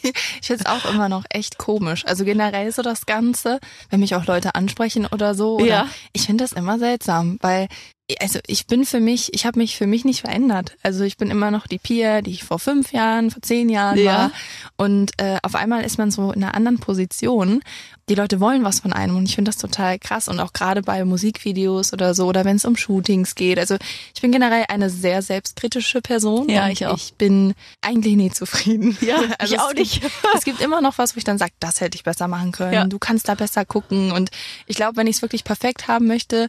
Ich 0.03 0.47
finde 0.47 0.65
es 0.65 0.67
auch 0.67 0.85
immer 0.91 1.06
noch 1.09 1.25
echt 1.31 1.59
komisch. 1.59 2.05
Also 2.07 2.25
generell 2.25 2.71
so 2.73 2.83
das 2.83 3.07
Ganze, 3.07 3.59
wenn 3.91 4.01
mich 4.01 4.15
auch 4.15 4.27
Leute 4.27 4.55
ansprechen 4.55 5.07
oder 5.07 5.35
so. 5.35 5.57
Oder 5.57 5.67
Ja. 5.67 5.89
Ich 6.13 6.27
finde 6.27 6.45
das 6.45 6.53
immer 6.53 6.79
seltsam, 6.79 7.39
weil 7.41 7.69
also 8.21 8.39
ich 8.47 8.69
bin 8.69 8.85
für 8.85 9.01
mich, 9.01 9.35
ich 9.35 9.47
habe 9.47 9.59
mich 9.59 9.77
für 9.77 9.89
mich 9.89 10.05
nicht 10.05 10.21
verändert. 10.21 10.77
Also 10.85 11.03
ich 11.03 11.17
bin 11.17 11.29
immer 11.29 11.51
noch 11.51 11.67
die 11.67 11.79
Pia, 11.79 12.23
die 12.23 12.31
ich 12.31 12.45
vor 12.45 12.61
fünf 12.61 12.93
Jahren, 12.93 13.33
vor 13.33 13.43
zehn 13.43 13.69
Jahren 13.69 13.99
Ja. 13.99 14.05
war. 14.17 14.31
Und 14.77 15.11
äh, 15.21 15.39
auf 15.43 15.57
einmal 15.57 15.85
ist 15.85 15.99
man 15.99 16.13
so 16.13 16.31
in 16.31 16.45
einer 16.45 16.55
anderen 16.55 16.79
Position. 16.79 17.63
Die 18.09 18.15
Leute 18.15 18.39
wollen 18.39 18.63
was 18.63 18.81
von 18.81 18.93
einem 18.93 19.17
und 19.17 19.25
ich 19.29 19.35
finde 19.35 19.49
das 19.51 19.57
total 19.57 19.99
krass. 19.99 20.29
Und 20.29 20.39
auch 20.39 20.53
gerade 20.53 20.81
bei 20.81 21.05
Musikvideos 21.05 21.93
oder 21.93 22.15
so 22.15 22.27
oder 22.27 22.45
wenn 22.45 22.55
es 22.57 22.65
um 22.65 22.77
Shootings 22.77 23.35
geht. 23.35 23.59
Also 23.59 23.77
ich 24.15 24.21
bin 24.23 24.31
generell 24.31 24.65
eine 24.69 24.91
sehr 24.91 25.23
selbstkritische 25.23 26.01
Person. 26.03 26.49
Ja, 26.49 26.67
und 26.67 26.71
ich 26.71 26.87
auch. 26.87 26.97
Ich 26.97 27.15
bin 27.15 27.55
eigentlich 27.81 28.15
nie 28.15 28.31
zufrieden. 28.31 28.97
Ja, 29.01 29.19
also 29.39 29.55
ich 29.55 29.61
auch 29.61 29.69
gibt- 29.69 29.81
nicht. 29.81 30.03
es 30.37 30.45
gibt 30.45 30.61
immer 30.61 30.81
noch 30.81 30.99
was, 30.99 31.17
wo 31.17 31.19
ich 31.19 31.25
dann 31.25 31.39
sage, 31.39 31.53
das 31.59 31.81
hätte 31.81 31.97
ich 31.97 32.05
besser 32.05 32.29
machen 32.29 32.53
können. 32.53 32.73
Ja. 32.75 32.85
Du 32.87 32.99
kannst 33.01 33.29
da 33.29 33.35
besser 33.35 33.65
gucken. 33.65 34.13
Und 34.13 34.31
ich 34.67 34.77
glaube, 34.77 34.97
wenn 34.97 35.09
ich 35.09 35.17
es 35.17 35.23
wirklich 35.23 35.43
perfekt 35.43 35.89
haben 35.89 36.07
möchte, 36.07 36.47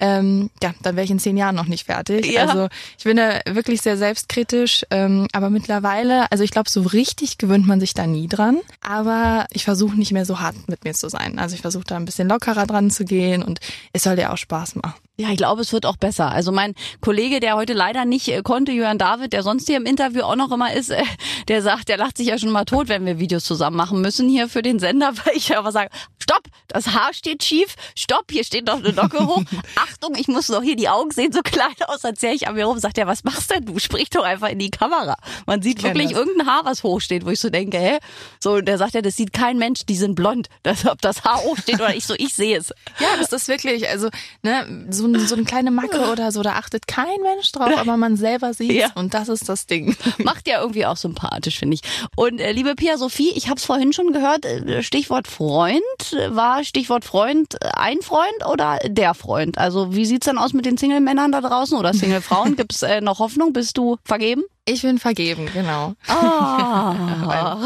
ähm, 0.00 0.50
ja, 0.62 0.72
dann 0.82 0.96
wäre 0.96 1.04
ich 1.04 1.10
in 1.10 1.18
zehn 1.18 1.36
Jahren 1.36 1.54
noch 1.54 1.66
nicht 1.66 1.86
fertig. 1.86 2.26
Ja. 2.26 2.46
Also 2.46 2.68
ich 2.98 3.04
bin 3.04 3.16
da 3.16 3.40
wirklich 3.46 3.82
sehr 3.82 3.96
selbstkritisch, 3.96 4.84
ähm, 4.90 5.28
aber 5.32 5.50
mittlerweile, 5.50 6.30
also 6.32 6.42
ich 6.44 6.50
glaube, 6.50 6.70
so 6.70 6.82
richtig 6.82 7.38
gewöhnt 7.38 7.66
man 7.66 7.78
sich 7.78 7.94
da 7.94 8.06
nie 8.06 8.26
dran. 8.26 8.60
Aber 8.80 9.46
ich 9.50 9.64
versuche 9.64 9.96
nicht 9.96 10.12
mehr 10.12 10.24
so 10.24 10.40
hart 10.40 10.56
mit 10.68 10.84
mir 10.84 10.94
zu 10.94 11.08
sein. 11.08 11.38
Also 11.38 11.54
ich 11.54 11.60
versuche 11.60 11.84
da 11.84 11.96
ein 11.96 12.04
bisschen 12.04 12.28
lockerer 12.28 12.66
dran 12.66 12.90
zu 12.90 13.04
gehen 13.04 13.42
und 13.42 13.60
es 13.92 14.02
soll 14.02 14.18
ja 14.18 14.32
auch 14.32 14.38
Spaß 14.38 14.76
machen. 14.76 14.94
Ja, 15.18 15.28
ich 15.28 15.36
glaube, 15.36 15.60
es 15.60 15.72
wird 15.74 15.84
auch 15.84 15.98
besser. 15.98 16.32
Also 16.32 16.52
mein 16.52 16.74
Kollege, 17.02 17.38
der 17.38 17.54
heute 17.54 17.74
leider 17.74 18.06
nicht 18.06 18.28
äh, 18.28 18.40
konnte, 18.42 18.72
Jörn 18.72 18.96
David, 18.96 19.34
der 19.34 19.42
sonst 19.42 19.68
hier 19.68 19.76
im 19.76 19.84
Interview 19.84 20.22
auch 20.22 20.36
noch 20.36 20.50
immer 20.50 20.72
ist, 20.72 20.90
äh, 20.90 21.04
der 21.48 21.60
sagt, 21.60 21.90
der 21.90 21.98
lacht 21.98 22.16
sich 22.16 22.28
ja 22.28 22.38
schon 22.38 22.50
mal 22.50 22.64
tot, 22.64 22.88
wenn 22.88 23.04
wir 23.04 23.18
Videos 23.18 23.44
zusammen 23.44 23.76
machen 23.76 24.00
müssen 24.00 24.28
hier 24.28 24.48
für 24.48 24.62
den 24.62 24.78
Sender, 24.78 25.12
weil 25.24 25.36
ich 25.36 25.56
aber 25.56 25.70
sage, 25.70 25.90
stopp, 26.18 26.42
das 26.66 26.88
Haar 26.88 27.12
steht 27.12 27.44
schief, 27.44 27.76
stopp, 27.94 28.32
hier 28.32 28.42
steht 28.42 28.66
noch 28.66 28.78
eine 28.78 28.90
Locke 28.90 29.26
hoch, 29.26 29.42
Achtung, 29.82 30.14
ich 30.16 30.28
muss 30.28 30.48
noch 30.48 30.62
hier 30.62 30.76
die 30.76 30.88
Augen 30.88 31.10
sehen 31.10 31.32
so 31.32 31.40
klein 31.42 31.74
aus, 31.86 32.04
als 32.04 32.22
ich 32.22 32.46
an 32.48 32.54
mir 32.54 32.66
rum, 32.66 32.78
sagt 32.78 32.98
er, 32.98 33.06
was 33.06 33.24
machst 33.24 33.50
denn 33.50 33.64
du? 33.64 33.78
Sprich 33.78 34.10
doch 34.10 34.24
einfach 34.24 34.48
in 34.48 34.58
die 34.58 34.70
Kamera. 34.70 35.16
Man 35.46 35.62
sieht 35.62 35.82
wirklich 35.82 36.10
das. 36.10 36.18
irgendein 36.18 36.46
Haar, 36.46 36.64
was 36.64 36.82
hoch 36.82 37.00
steht, 37.00 37.24
wo 37.26 37.30
ich 37.30 37.40
so 37.40 37.50
denke, 37.50 37.78
hä? 37.78 37.98
So, 38.40 38.54
und 38.54 38.66
der 38.66 38.78
sagt 38.78 38.94
ja, 38.94 39.02
das 39.02 39.16
sieht 39.16 39.32
kein 39.32 39.58
Mensch, 39.58 39.80
die 39.88 39.96
sind 39.96 40.14
blond, 40.14 40.48
das, 40.62 40.86
ob 40.86 41.00
das 41.02 41.24
Haar 41.24 41.42
hoch 41.42 41.56
steht 41.58 41.76
oder 41.76 41.94
ich 41.94 42.06
so, 42.06 42.14
ich 42.16 42.34
sehe 42.34 42.58
es. 42.58 42.72
Ja, 43.00 43.08
das 43.18 43.32
ist 43.32 43.48
wirklich, 43.48 43.88
also 43.88 44.08
ne, 44.42 44.86
so, 44.90 45.12
so 45.18 45.34
eine 45.34 45.44
kleine 45.44 45.70
Macke 45.70 46.10
oder 46.10 46.30
so, 46.30 46.42
da 46.42 46.52
achtet 46.52 46.86
kein 46.86 47.20
Mensch 47.22 47.50
drauf, 47.52 47.76
aber 47.76 47.96
man 47.96 48.16
selber 48.16 48.54
sieht 48.54 48.72
Ja. 48.72 48.90
und 48.94 49.14
das 49.14 49.28
ist 49.28 49.48
das 49.48 49.66
Ding. 49.66 49.96
Macht 50.18 50.46
ja 50.46 50.60
irgendwie 50.60 50.86
auch 50.86 50.96
sympathisch, 50.96 51.58
finde 51.58 51.74
ich. 51.74 51.80
Und 52.16 52.40
äh, 52.40 52.52
liebe 52.52 52.74
Pia 52.74 52.98
Sophie, 52.98 53.32
ich 53.34 53.48
habe 53.48 53.56
es 53.56 53.64
vorhin 53.64 53.92
schon 53.92 54.12
gehört, 54.12 54.44
äh, 54.44 54.82
Stichwort 54.82 55.26
Freund. 55.28 55.82
War 56.28 56.62
Stichwort 56.64 57.04
Freund 57.04 57.56
ein 57.74 58.00
Freund 58.02 58.46
oder 58.46 58.78
der 58.86 59.14
Freund? 59.14 59.58
Also 59.58 59.71
wie 59.92 60.06
sieht's 60.06 60.26
denn 60.26 60.38
aus 60.38 60.52
mit 60.52 60.66
den 60.66 60.76
Single-Männern 60.76 61.32
da 61.32 61.40
draußen 61.40 61.76
oder 61.76 61.92
Single-Frauen? 61.94 62.56
Gibt's 62.56 62.82
äh, 62.82 63.00
noch 63.00 63.18
Hoffnung? 63.18 63.52
Bist 63.52 63.76
du 63.76 63.96
vergeben? 64.04 64.42
Ich 64.64 64.82
bin 64.82 65.00
vergeben, 65.00 65.48
genau. 65.52 65.94
Ah. 66.06 66.94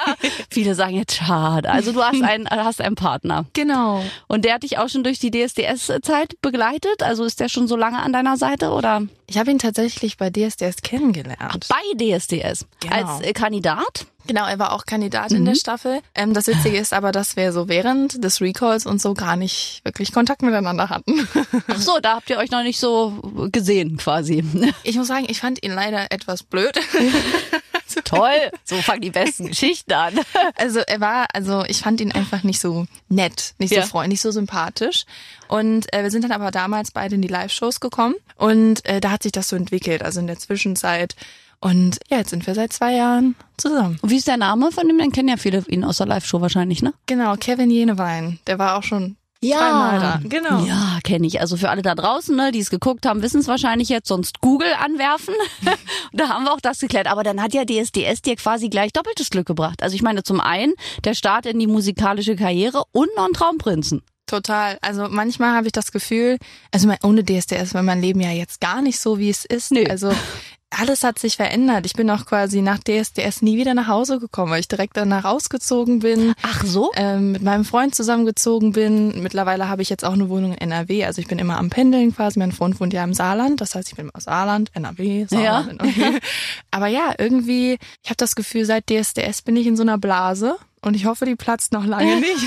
Viele 0.50 0.76
sagen 0.76 0.94
jetzt 0.94 1.16
schade. 1.16 1.68
Also 1.68 1.90
du 1.90 2.00
hast 2.00 2.22
einen, 2.22 2.48
hast 2.48 2.80
einen 2.80 2.94
Partner. 2.94 3.44
Genau. 3.54 4.04
Und 4.28 4.44
der 4.44 4.54
hat 4.54 4.62
dich 4.62 4.78
auch 4.78 4.88
schon 4.88 5.02
durch 5.02 5.18
die 5.18 5.32
DSDS-Zeit 5.32 6.40
begleitet? 6.40 7.02
Also 7.02 7.24
ist 7.24 7.40
der 7.40 7.48
schon 7.48 7.66
so 7.66 7.74
lange 7.74 7.98
an 7.98 8.12
deiner 8.12 8.36
Seite 8.36 8.70
oder? 8.70 9.02
Ich 9.26 9.36
habe 9.36 9.50
ihn 9.50 9.58
tatsächlich 9.58 10.16
bei 10.16 10.30
DSDS 10.30 10.82
kennengelernt. 10.82 11.66
Bei 11.68 11.82
DSDS. 11.96 12.66
Genau. 12.80 12.94
Als 12.94 13.20
äh, 13.22 13.32
Kandidat? 13.32 14.06
Genau, 14.26 14.46
er 14.46 14.58
war 14.58 14.72
auch 14.72 14.86
Kandidat 14.86 15.32
in 15.32 15.44
der 15.44 15.54
Staffel. 15.54 16.00
Ähm, 16.14 16.32
das 16.34 16.46
Witzige 16.46 16.76
ist 16.78 16.92
aber, 16.92 17.12
dass 17.12 17.36
wir 17.36 17.52
so 17.52 17.68
während 17.68 18.22
des 18.22 18.40
Recalls 18.40 18.86
und 18.86 19.00
so 19.02 19.14
gar 19.14 19.36
nicht 19.36 19.80
wirklich 19.84 20.12
Kontakt 20.12 20.42
miteinander 20.42 20.88
hatten. 20.90 21.28
Ach 21.68 21.80
so, 21.80 21.98
da 22.00 22.16
habt 22.16 22.30
ihr 22.30 22.38
euch 22.38 22.50
noch 22.50 22.62
nicht 22.62 22.78
so 22.78 23.12
gesehen 23.50 23.96
quasi. 23.96 24.44
Ich 24.84 24.96
muss 24.96 25.08
sagen, 25.08 25.26
ich 25.28 25.40
fand 25.40 25.62
ihn 25.64 25.72
leider 25.72 26.10
etwas 26.12 26.42
blöd. 26.42 26.78
Toll, 28.04 28.50
so 28.64 28.76
fangen 28.76 29.02
die 29.02 29.10
besten 29.10 29.48
Geschichten 29.48 29.92
an. 29.92 30.14
Also 30.56 30.80
er 30.80 31.00
war, 31.00 31.26
also 31.34 31.64
ich 31.66 31.80
fand 31.80 32.00
ihn 32.00 32.12
einfach 32.12 32.42
nicht 32.42 32.58
so 32.60 32.86
nett, 33.08 33.54
nicht 33.58 33.72
Ja. 33.72 33.82
so 33.82 33.88
freundlich, 33.88 34.12
nicht 34.14 34.22
so 34.22 34.30
sympathisch. 34.30 35.04
Und 35.48 35.92
äh, 35.92 36.02
wir 36.02 36.10
sind 36.10 36.24
dann 36.24 36.32
aber 36.32 36.50
damals 36.50 36.90
beide 36.90 37.16
in 37.16 37.22
die 37.22 37.28
Live-Shows 37.28 37.80
gekommen 37.80 38.14
und 38.36 38.84
äh, 38.86 39.00
da 39.00 39.10
hat 39.10 39.22
sich 39.22 39.32
das 39.32 39.48
so 39.48 39.56
entwickelt, 39.56 40.02
also 40.02 40.20
in 40.20 40.26
der 40.26 40.38
Zwischenzeit. 40.38 41.14
Und 41.62 42.00
ja, 42.10 42.18
jetzt 42.18 42.30
sind 42.30 42.44
wir 42.44 42.56
seit 42.56 42.72
zwei 42.72 42.94
Jahren 42.94 43.36
zusammen. 43.56 43.96
Und 44.02 44.10
wie 44.10 44.16
ist 44.16 44.26
der 44.26 44.36
Name 44.36 44.72
von 44.72 44.88
dem? 44.88 44.98
Den 44.98 45.12
kennen 45.12 45.28
ja 45.28 45.36
viele 45.36 45.62
ihn 45.68 45.84
aus 45.84 45.98
der 45.98 46.06
Live-Show 46.06 46.40
wahrscheinlich, 46.40 46.82
ne? 46.82 46.92
Genau, 47.06 47.36
Kevin 47.36 47.70
Jenewein, 47.70 48.40
der 48.48 48.58
war 48.58 48.76
auch 48.76 48.82
schon 48.82 49.16
dreimal 49.40 50.00
da. 50.00 50.20
Genau. 50.24 50.64
Ja, 50.64 50.98
kenne 51.04 51.24
ich. 51.24 51.40
Also 51.40 51.56
für 51.56 51.70
alle 51.70 51.82
da 51.82 51.94
draußen, 51.94 52.34
ne, 52.34 52.50
die 52.50 52.58
es 52.58 52.68
geguckt 52.68 53.06
haben, 53.06 53.22
wissen 53.22 53.40
es 53.40 53.46
wahrscheinlich 53.46 53.88
jetzt, 53.88 54.08
sonst 54.08 54.40
Google 54.40 54.72
anwerfen. 54.80 55.34
da 56.12 56.30
haben 56.30 56.44
wir 56.44 56.52
auch 56.52 56.60
das 56.60 56.80
geklärt. 56.80 57.06
Aber 57.06 57.22
dann 57.22 57.40
hat 57.40 57.54
ja 57.54 57.64
DSDS 57.64 58.22
dir 58.22 58.34
quasi 58.34 58.68
gleich 58.68 58.92
doppeltes 58.92 59.30
Glück 59.30 59.46
gebracht. 59.46 59.84
Also 59.84 59.94
ich 59.94 60.02
meine, 60.02 60.24
zum 60.24 60.40
einen 60.40 60.74
der 61.04 61.14
Start 61.14 61.46
in 61.46 61.60
die 61.60 61.68
musikalische 61.68 62.34
Karriere 62.34 62.82
und 62.90 63.08
noch 63.16 63.26
ein 63.26 63.34
Traumprinzen. 63.34 64.02
Total. 64.32 64.78
Also 64.80 65.08
manchmal 65.10 65.54
habe 65.54 65.66
ich 65.66 65.72
das 65.72 65.92
Gefühl, 65.92 66.38
also 66.70 66.90
ohne 67.02 67.22
DSDS 67.22 67.74
war 67.74 67.82
mein 67.82 68.00
Leben 68.00 68.20
ja 68.20 68.30
jetzt 68.30 68.60
gar 68.62 68.80
nicht 68.80 68.98
so, 68.98 69.18
wie 69.18 69.28
es 69.28 69.44
ist. 69.44 69.72
Nö. 69.72 69.84
Also 69.90 70.10
alles 70.78 71.04
hat 71.04 71.18
sich 71.18 71.36
verändert. 71.36 71.86
Ich 71.86 71.94
bin 71.94 72.10
auch 72.10 72.24
quasi 72.26 72.62
nach 72.62 72.78
DSDS 72.78 73.42
nie 73.42 73.56
wieder 73.56 73.74
nach 73.74 73.88
Hause 73.88 74.18
gekommen, 74.18 74.52
weil 74.52 74.60
ich 74.60 74.68
direkt 74.68 74.96
danach 74.96 75.24
ausgezogen 75.24 76.00
bin. 76.00 76.34
Ach 76.42 76.64
so? 76.64 76.90
ähm, 76.96 77.32
mit 77.32 77.42
meinem 77.42 77.64
Freund 77.64 77.94
zusammengezogen 77.94 78.72
bin. 78.72 79.22
Mittlerweile 79.22 79.68
habe 79.68 79.82
ich 79.82 79.90
jetzt 79.90 80.04
auch 80.04 80.12
eine 80.12 80.28
Wohnung 80.28 80.52
in 80.52 80.58
NRW. 80.58 81.04
Also 81.04 81.20
ich 81.20 81.28
bin 81.28 81.38
immer 81.38 81.58
am 81.58 81.70
Pendeln 81.70 82.14
quasi. 82.14 82.38
Mein 82.38 82.52
Freund 82.52 82.80
wohnt 82.80 82.92
ja 82.92 83.04
im 83.04 83.14
Saarland. 83.14 83.60
Das 83.60 83.74
heißt, 83.74 83.88
ich 83.88 83.96
bin 83.96 84.10
aus 84.14 84.24
Saarland, 84.24 84.70
NRW, 84.74 85.26
Saarland, 85.28 85.80
NRW. 85.82 86.18
Aber 86.70 86.86
ja, 86.86 87.14
irgendwie, 87.18 87.78
ich 88.02 88.10
habe 88.10 88.16
das 88.16 88.34
Gefühl, 88.34 88.64
seit 88.64 88.88
DSDS 88.88 89.42
bin 89.42 89.56
ich 89.56 89.66
in 89.66 89.76
so 89.76 89.82
einer 89.82 89.98
Blase. 89.98 90.56
Und 90.84 90.94
ich 90.94 91.06
hoffe, 91.06 91.26
die 91.26 91.36
platzt 91.36 91.72
noch 91.72 91.84
lange 91.86 92.16
nicht. 92.20 92.44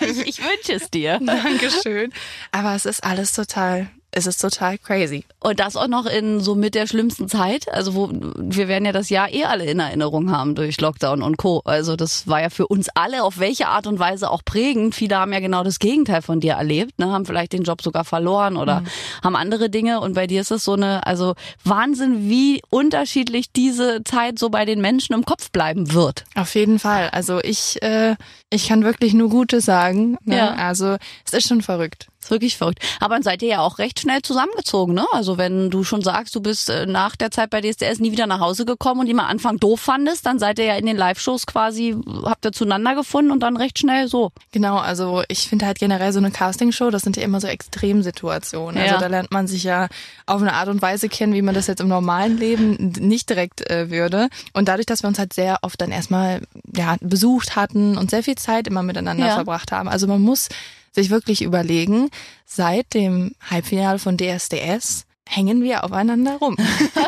Ich, 0.00 0.18
ich 0.26 0.38
wünsche 0.44 0.74
es 0.74 0.90
dir. 0.90 1.18
Dankeschön. 1.24 2.12
Aber 2.52 2.74
es 2.74 2.84
ist 2.84 3.02
alles 3.02 3.32
total, 3.32 3.88
es 4.10 4.26
ist 4.26 4.40
total 4.40 4.78
crazy. 4.78 5.24
Und 5.40 5.60
das 5.60 5.76
auch 5.76 5.86
noch 5.86 6.06
in 6.06 6.40
so 6.40 6.54
mit 6.54 6.74
der 6.74 6.86
schlimmsten 6.86 7.28
Zeit. 7.28 7.72
Also 7.72 7.94
wo 7.94 8.10
wir 8.10 8.66
werden 8.66 8.86
ja 8.86 8.92
das 8.92 9.10
Jahr 9.10 9.30
eh 9.30 9.44
alle 9.44 9.66
in 9.66 9.78
Erinnerung 9.80 10.30
haben 10.30 10.54
durch 10.54 10.80
Lockdown 10.80 11.22
und 11.22 11.36
Co. 11.36 11.60
Also 11.64 11.94
das 11.94 12.26
war 12.26 12.40
ja 12.40 12.50
für 12.50 12.66
uns 12.66 12.88
alle 12.94 13.22
auf 13.22 13.38
welche 13.38 13.68
Art 13.68 13.86
und 13.86 13.98
Weise 13.98 14.30
auch 14.30 14.42
prägend. 14.44 14.94
Viele 14.94 15.16
haben 15.16 15.32
ja 15.32 15.40
genau 15.40 15.62
das 15.62 15.78
Gegenteil 15.78 16.22
von 16.22 16.40
dir 16.40 16.54
erlebt, 16.54 16.98
ne? 16.98 17.10
haben 17.12 17.26
vielleicht 17.26 17.52
den 17.52 17.62
Job 17.62 17.82
sogar 17.82 18.04
verloren 18.04 18.56
oder 18.56 18.82
haben 19.22 19.36
andere 19.36 19.68
Dinge. 19.68 20.00
Und 20.00 20.14
bei 20.14 20.26
dir 20.26 20.40
ist 20.40 20.50
es 20.50 20.64
so 20.64 20.72
eine, 20.72 21.06
also 21.06 21.34
Wahnsinn, 21.64 22.28
wie 22.30 22.62
unterschiedlich 22.70 23.52
diese 23.52 24.02
Zeit 24.04 24.38
so 24.38 24.48
bei 24.48 24.64
den 24.64 24.80
Menschen 24.80 25.12
im 25.12 25.24
Kopf 25.24 25.50
bleiben 25.50 25.92
wird. 25.92 26.24
Auf 26.34 26.54
jeden 26.54 26.78
Fall. 26.78 27.10
Also 27.10 27.40
ich, 27.42 27.80
äh, 27.82 28.16
ich 28.50 28.68
kann 28.68 28.84
wirklich 28.84 29.12
nur 29.12 29.28
Gutes 29.28 29.66
sagen. 29.66 30.16
Ne? 30.24 30.36
Ja. 30.36 30.54
Also 30.54 30.96
es 31.26 31.34
ist 31.34 31.48
schon 31.48 31.62
verrückt. 31.62 32.08
Ist 32.28 32.30
wirklich 32.30 32.58
verrückt. 32.58 32.80
Aber 33.00 33.14
dann 33.14 33.22
seid 33.22 33.40
ihr 33.40 33.48
ja 33.48 33.60
auch 33.60 33.78
recht 33.78 34.00
schnell 34.00 34.20
zusammengezogen, 34.20 34.94
ne? 34.94 35.06
Also 35.12 35.38
wenn 35.38 35.70
du 35.70 35.82
schon 35.82 36.02
sagst, 36.02 36.34
du 36.34 36.42
bist 36.42 36.68
äh, 36.68 36.84
nach 36.84 37.16
der 37.16 37.30
Zeit 37.30 37.48
bei 37.48 37.62
DSDS 37.62 38.00
nie 38.00 38.12
wieder 38.12 38.26
nach 38.26 38.40
Hause 38.40 38.66
gekommen 38.66 39.00
und 39.00 39.14
mal 39.16 39.24
Anfang 39.26 39.56
doof 39.58 39.80
fandest, 39.80 40.26
dann 40.26 40.38
seid 40.38 40.58
ihr 40.58 40.66
ja 40.66 40.76
in 40.76 40.84
den 40.84 40.96
Live-Shows 40.98 41.46
quasi, 41.46 41.96
habt 42.24 42.44
ihr 42.44 42.52
zueinander 42.52 42.94
gefunden 42.94 43.30
und 43.30 43.40
dann 43.40 43.56
recht 43.56 43.78
schnell 43.78 44.08
so. 44.08 44.30
Genau, 44.52 44.76
also 44.76 45.22
ich 45.28 45.48
finde 45.48 45.64
halt 45.64 45.78
generell 45.78 46.12
so 46.12 46.18
eine 46.18 46.30
Castingshow, 46.30 46.90
das 46.90 47.00
sind 47.02 47.16
ja 47.16 47.22
immer 47.22 47.40
so 47.40 47.46
Extremsituationen. 47.46 48.76
Ja. 48.84 48.88
Also 48.92 49.00
da 49.00 49.06
lernt 49.06 49.30
man 49.32 49.46
sich 49.46 49.64
ja 49.64 49.88
auf 50.26 50.40
eine 50.42 50.52
Art 50.52 50.68
und 50.68 50.82
Weise 50.82 51.08
kennen, 51.08 51.32
wie 51.32 51.42
man 51.42 51.54
das 51.54 51.66
jetzt 51.66 51.80
im 51.80 51.88
normalen 51.88 52.36
Leben 52.36 52.92
nicht 53.00 53.30
direkt 53.30 53.68
äh, 53.70 53.90
würde. 53.90 54.28
Und 54.52 54.68
dadurch, 54.68 54.86
dass 54.86 55.02
wir 55.02 55.08
uns 55.08 55.18
halt 55.18 55.32
sehr 55.32 55.58
oft 55.62 55.80
dann 55.80 55.90
erstmal 55.90 56.42
ja, 56.76 56.96
besucht 57.00 57.56
hatten 57.56 57.96
und 57.96 58.10
sehr 58.10 58.22
viel 58.22 58.36
Zeit 58.36 58.66
immer 58.66 58.82
miteinander 58.82 59.26
Ja. 59.26 59.34
verbracht 59.36 59.72
haben. 59.72 59.88
Also 59.88 60.06
man 60.06 60.20
muss 60.20 60.48
sich 60.92 61.10
wirklich 61.10 61.42
überlegen, 61.42 62.10
seit 62.44 62.94
dem 62.94 63.34
Halbfinale 63.50 63.98
von 63.98 64.16
DSDS 64.16 65.04
hängen 65.28 65.62
wir 65.62 65.84
aufeinander 65.84 66.36
rum. 66.36 66.56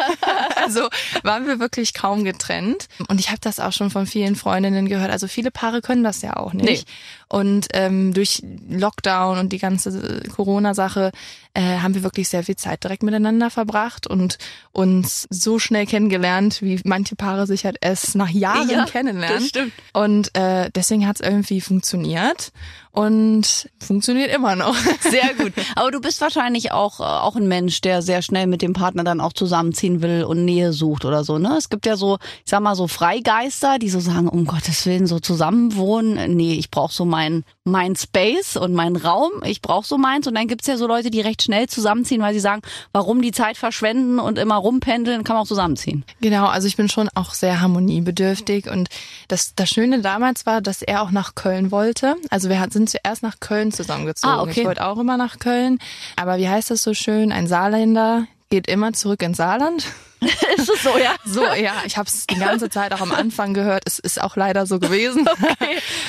also 0.56 0.88
waren 1.22 1.46
wir 1.46 1.58
wirklich 1.58 1.94
kaum 1.94 2.24
getrennt. 2.24 2.88
Und 3.08 3.18
ich 3.18 3.28
habe 3.28 3.40
das 3.40 3.58
auch 3.58 3.72
schon 3.72 3.90
von 3.90 4.06
vielen 4.06 4.36
Freundinnen 4.36 4.88
gehört. 4.88 5.10
Also 5.10 5.26
viele 5.26 5.50
Paare 5.50 5.80
können 5.80 6.04
das 6.04 6.20
ja 6.22 6.36
auch 6.36 6.52
nicht. 6.52 6.86
Und 7.30 7.68
ähm, 7.74 8.12
durch 8.12 8.42
Lockdown 8.68 9.38
und 9.38 9.52
die 9.52 9.58
ganze 9.58 10.20
Corona-Sache 10.34 11.12
äh, 11.54 11.78
haben 11.78 11.94
wir 11.94 12.02
wirklich 12.02 12.28
sehr 12.28 12.42
viel 12.42 12.56
Zeit 12.56 12.82
direkt 12.84 13.02
miteinander 13.04 13.50
verbracht 13.50 14.06
und 14.08 14.36
uns 14.72 15.26
so 15.30 15.58
schnell 15.60 15.86
kennengelernt, 15.86 16.60
wie 16.60 16.80
manche 16.84 17.14
Paare 17.16 17.46
sich 17.46 17.64
halt 17.64 17.76
erst 17.80 18.16
nach 18.16 18.28
Jahren 18.30 18.68
Ja, 18.68 18.84
kennenlernen. 18.84 19.38
das 19.38 19.48
stimmt. 19.48 19.72
Und 19.92 20.36
äh, 20.36 20.70
deswegen 20.74 21.06
hat 21.06 21.20
es 21.20 21.26
irgendwie 21.26 21.60
funktioniert 21.60 22.52
und 22.92 23.68
funktioniert 23.80 24.34
immer 24.34 24.56
noch. 24.56 24.74
Sehr 25.00 25.34
gut. 25.38 25.52
Aber 25.76 25.90
du 25.92 26.00
bist 26.00 26.20
wahrscheinlich 26.20 26.72
auch, 26.72 26.98
äh, 27.00 27.04
auch 27.04 27.36
ein 27.36 27.46
Mensch, 27.46 27.80
der 27.80 28.02
sehr 28.02 28.22
schnell 28.22 28.46
mit 28.48 28.62
dem 28.62 28.72
Partner 28.72 29.04
dann 29.04 29.20
auch 29.20 29.32
zusammenziehen 29.32 30.02
will 30.02 30.24
und 30.24 30.44
Nähe 30.44 30.72
sucht 30.72 31.04
oder 31.04 31.22
so, 31.22 31.38
ne? 31.38 31.54
Es 31.56 31.68
gibt 31.68 31.86
ja 31.86 31.96
so, 31.96 32.18
ich 32.44 32.50
sag 32.50 32.60
mal 32.60 32.74
so 32.74 32.88
Freigeister, 32.88 33.78
die 33.78 33.90
so 33.90 34.00
sagen, 34.00 34.28
um 34.28 34.44
Gottes 34.44 34.86
Willen, 34.86 35.06
so 35.06 35.20
zusammenwohnen. 35.20 36.34
Nee, 36.34 36.54
ich 36.54 36.70
brauche 36.70 36.92
so 36.92 37.04
mein, 37.04 37.19
mein 37.64 37.96
Space 37.96 38.56
und 38.56 38.74
meinen 38.74 38.96
Raum. 38.96 39.30
Ich 39.44 39.62
brauche 39.62 39.86
so 39.86 39.98
meins. 39.98 40.26
Und 40.26 40.34
dann 40.34 40.48
gibt's 40.48 40.66
ja 40.66 40.76
so 40.76 40.86
Leute, 40.86 41.10
die 41.10 41.20
recht 41.20 41.42
schnell 41.42 41.68
zusammenziehen, 41.68 42.20
weil 42.20 42.34
sie 42.34 42.40
sagen, 42.40 42.62
warum 42.92 43.22
die 43.22 43.32
Zeit 43.32 43.56
verschwenden 43.56 44.18
und 44.18 44.38
immer 44.38 44.56
rumpendeln, 44.56 45.24
kann 45.24 45.36
man 45.36 45.44
auch 45.44 45.48
zusammenziehen. 45.48 46.04
Genau, 46.20 46.46
also 46.46 46.66
ich 46.66 46.76
bin 46.76 46.88
schon 46.88 47.08
auch 47.14 47.32
sehr 47.32 47.60
harmoniebedürftig 47.60 48.70
und 48.70 48.88
das, 49.28 49.54
das 49.54 49.68
Schöne 49.68 50.00
damals 50.00 50.46
war, 50.46 50.60
dass 50.60 50.82
er 50.82 51.02
auch 51.02 51.10
nach 51.10 51.34
Köln 51.34 51.70
wollte. 51.70 52.16
Also 52.30 52.48
wir 52.48 52.66
sind 52.70 52.90
zuerst 52.90 53.22
nach 53.22 53.40
Köln 53.40 53.72
zusammengezogen. 53.72 54.34
Ah, 54.34 54.42
okay. 54.42 54.60
Ich 54.60 54.66
wollte 54.66 54.86
auch 54.86 54.98
immer 54.98 55.16
nach 55.16 55.38
Köln. 55.38 55.78
Aber 56.16 56.38
wie 56.38 56.48
heißt 56.48 56.70
das 56.70 56.82
so 56.82 56.94
schön? 56.94 57.32
Ein 57.32 57.46
Saarländer 57.46 58.26
geht 58.50 58.66
immer 58.66 58.92
zurück 58.92 59.22
ins 59.22 59.38
Saarland. 59.38 59.86
Ist 60.56 60.68
es 60.68 60.82
so, 60.82 60.98
ja? 60.98 61.14
So, 61.24 61.44
ja, 61.54 61.82
ich 61.86 61.96
habe 61.96 62.08
es 62.08 62.26
die 62.26 62.38
ganze 62.38 62.68
Zeit 62.68 62.92
auch 62.92 63.00
am 63.00 63.12
Anfang 63.12 63.54
gehört. 63.54 63.84
Es 63.86 63.98
ist 63.98 64.20
auch 64.20 64.36
leider 64.36 64.66
so 64.66 64.78
gewesen. 64.78 65.26